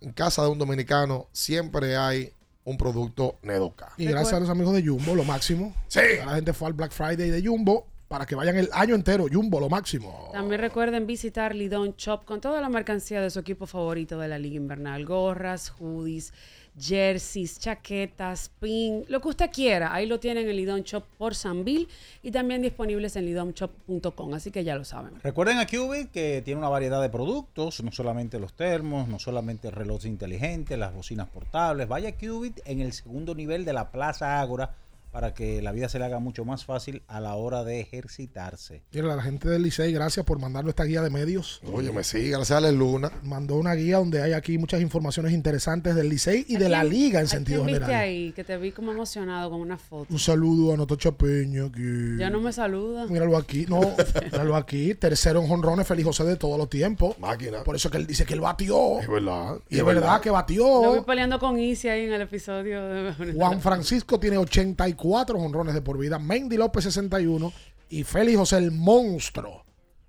[0.00, 2.32] En casa de un dominicano siempre hay
[2.64, 3.92] un producto Nedoca.
[3.96, 5.74] Y gracias a los amigos de Jumbo, lo máximo.
[5.88, 6.00] Sí.
[6.24, 9.26] La gente fue al Black Friday de Jumbo para que vayan el año entero.
[9.30, 10.30] Jumbo, lo máximo.
[10.32, 14.38] También recuerden visitar Lidon Shop con toda la mercancía de su equipo favorito de la
[14.38, 15.04] Liga Invernal.
[15.04, 16.32] Gorras, hoodies,
[16.80, 19.92] jerseys, chaquetas, pin, lo que usted quiera.
[19.92, 21.88] Ahí lo tienen en Lidon Shop por Sanville
[22.22, 24.34] y también disponibles en lidonshop.com.
[24.34, 25.20] Así que ya lo saben.
[25.22, 29.68] Recuerden a Cubit que tiene una variedad de productos, no solamente los termos, no solamente
[29.68, 31.86] el reloj inteligente, las bocinas portables.
[31.88, 34.74] Vaya a Cubit en el segundo nivel de la Plaza Ágora
[35.10, 38.82] para que la vida se le haga mucho más fácil a la hora de ejercitarse.
[38.92, 41.60] Mira, la gente del Licey, gracias por mandarnos esta guía de medios.
[41.72, 43.10] Oye, me sigue, gracias a la Luna.
[43.22, 47.20] Mandó una guía donde hay aquí muchas informaciones interesantes del Licey y de la liga
[47.20, 48.02] en ¿A sentido quién viste general.
[48.02, 48.32] ahí?
[48.32, 50.06] Que te vi como emocionado con una foto.
[50.10, 51.70] Un saludo a Notocha Peña.
[51.72, 52.16] Que...
[52.18, 53.06] Ya no me saluda.
[53.06, 53.80] Míralo aquí, no,
[54.32, 54.94] míralo aquí.
[54.94, 57.18] Tercero en jonrones, Feliz José de todos los tiempos.
[57.18, 57.64] Máquina.
[57.64, 59.00] Por eso que él dice que él batió.
[59.00, 59.58] Es verdad.
[59.68, 61.04] Y es verdad que Lo vi batió.
[61.06, 63.32] peleando con Isi ahí en el episodio de...
[63.34, 66.18] Juan Francisco tiene 84 jonrones de por vida.
[66.18, 67.52] Mendy López 61.
[67.88, 69.64] Y Félix José el monstruo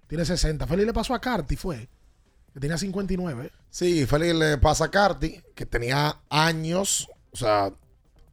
[0.07, 0.67] tiene 60.
[0.67, 1.87] Félix le pasó a Carti, fue.
[2.53, 3.51] Que tenía 59.
[3.69, 7.71] Sí, Félix le pasa a Carti, que tenía años, o sea,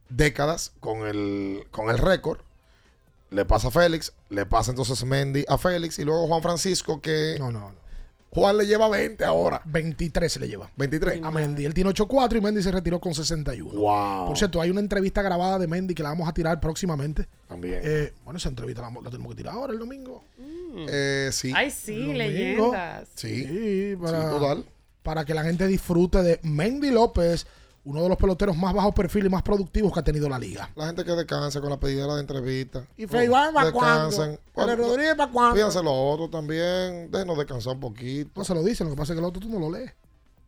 [0.09, 2.41] décadas con el, con el récord.
[3.29, 7.37] Le pasa a Félix, le pasa entonces Mendy a Félix y luego Juan Francisco que...
[7.39, 7.75] No, no, no.
[8.31, 9.61] Juan le lleva 20 ahora.
[9.65, 10.69] 23 se le lleva.
[10.75, 11.23] 23.
[11.23, 11.65] A Mendy.
[11.65, 13.71] Él tiene 8-4 y Mendy se retiró con 61.
[13.71, 14.27] Wow.
[14.27, 17.27] Por cierto, hay una entrevista grabada de Mendy que la vamos a tirar próximamente.
[17.47, 17.81] También.
[17.83, 20.23] Eh, bueno, esa entrevista la, tenemos que tirar ahora el domingo.
[20.87, 21.51] Eh, sí.
[21.55, 22.17] Ay, sí, Domingo.
[22.17, 23.07] leyendas.
[23.15, 23.45] Sí.
[23.45, 24.65] Sí, para, Sí, total.
[25.01, 27.47] para que la gente disfrute de Mendy López,
[27.89, 30.69] uno de los peloteros más bajo perfil y más productivos que ha tenido la liga.
[30.75, 32.85] La gente que descansa con la pedidera de entrevista.
[32.97, 34.39] Y Freddy Iván, ¿para Descansen.
[34.53, 34.73] cuándo?
[34.73, 35.55] Ale Rodríguez, ¿para cuándo?
[35.55, 37.09] Fíjense los otros también.
[37.11, 38.31] Déjenos descansar un poquito.
[38.35, 39.91] No se lo dicen, lo que pasa es que el otro tú no lo lees.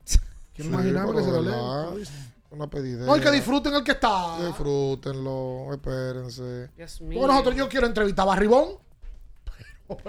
[0.53, 1.93] Quiero Sí, imaginarme que se lo verdad.
[1.95, 2.03] lee.
[2.51, 3.05] Una pedidera.
[3.05, 4.37] No, y que disfruten el que está.
[4.45, 6.69] Disfrútenlo, espérense.
[6.75, 7.19] Dios mío.
[7.19, 8.71] Bueno, nosotros yo quiero entrevistar a Barribón.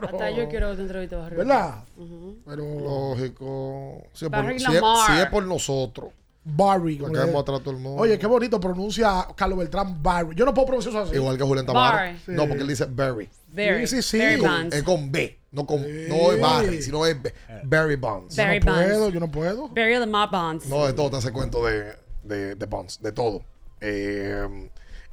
[0.01, 1.37] Hasta yo quiero que te entreviste Barry.
[1.37, 1.85] ¿Verdad?
[1.97, 2.39] Ujú.
[2.47, 4.03] Pero Lógico.
[4.13, 6.11] Si es, por, es- si es por nosotros.
[6.45, 6.97] Barry.
[6.99, 8.03] Todo el mundo.
[8.03, 10.35] Oye, qué bonito pronuncia Carlos Beltrán Barry.
[10.35, 11.15] Yo no puedo pronunciar eso así.
[11.15, 11.67] Igual que Julián.
[11.67, 12.19] Barry.
[12.29, 13.29] No, porque él dice Barry.
[13.49, 14.19] Very, Sí, sí, sí.
[14.19, 14.77] very Con- Bonds.
[14.77, 15.39] Es con B.
[15.53, 18.35] No, con, no es Barry, sino es Be- Barry Bonds.
[18.35, 18.89] Barry yo no Bonds.
[18.89, 19.69] puedo, yo no puedo.
[19.69, 20.67] Barry the Mob Bonds.
[20.67, 21.95] No, de todo te hace cuento de,
[22.25, 23.43] de, de Bonds, de todo.
[23.81, 24.71] Eh,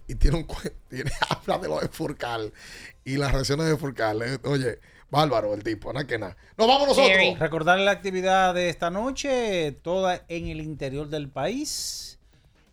[0.08, 2.54] y tiene un cue- tiene, habla de lo de Furcal
[3.04, 4.22] y las reacciones de Furcal.
[4.22, 4.80] eh, Oye,
[5.10, 6.38] bárbaro el tipo, nada que nada.
[6.58, 7.40] Nos vamos nosotros.
[7.40, 12.20] Recordarle la actividad de esta noche, toda en el interior del país.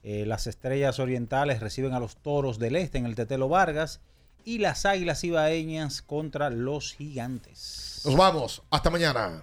[0.02, 4.00] Eh, las estrellas orientales reciben a los toros del este en el Tetelo Vargas
[4.44, 8.02] y las águilas ibaeñas contra los gigantes.
[8.04, 8.62] Nos vamos.
[8.70, 9.42] Hasta mañana.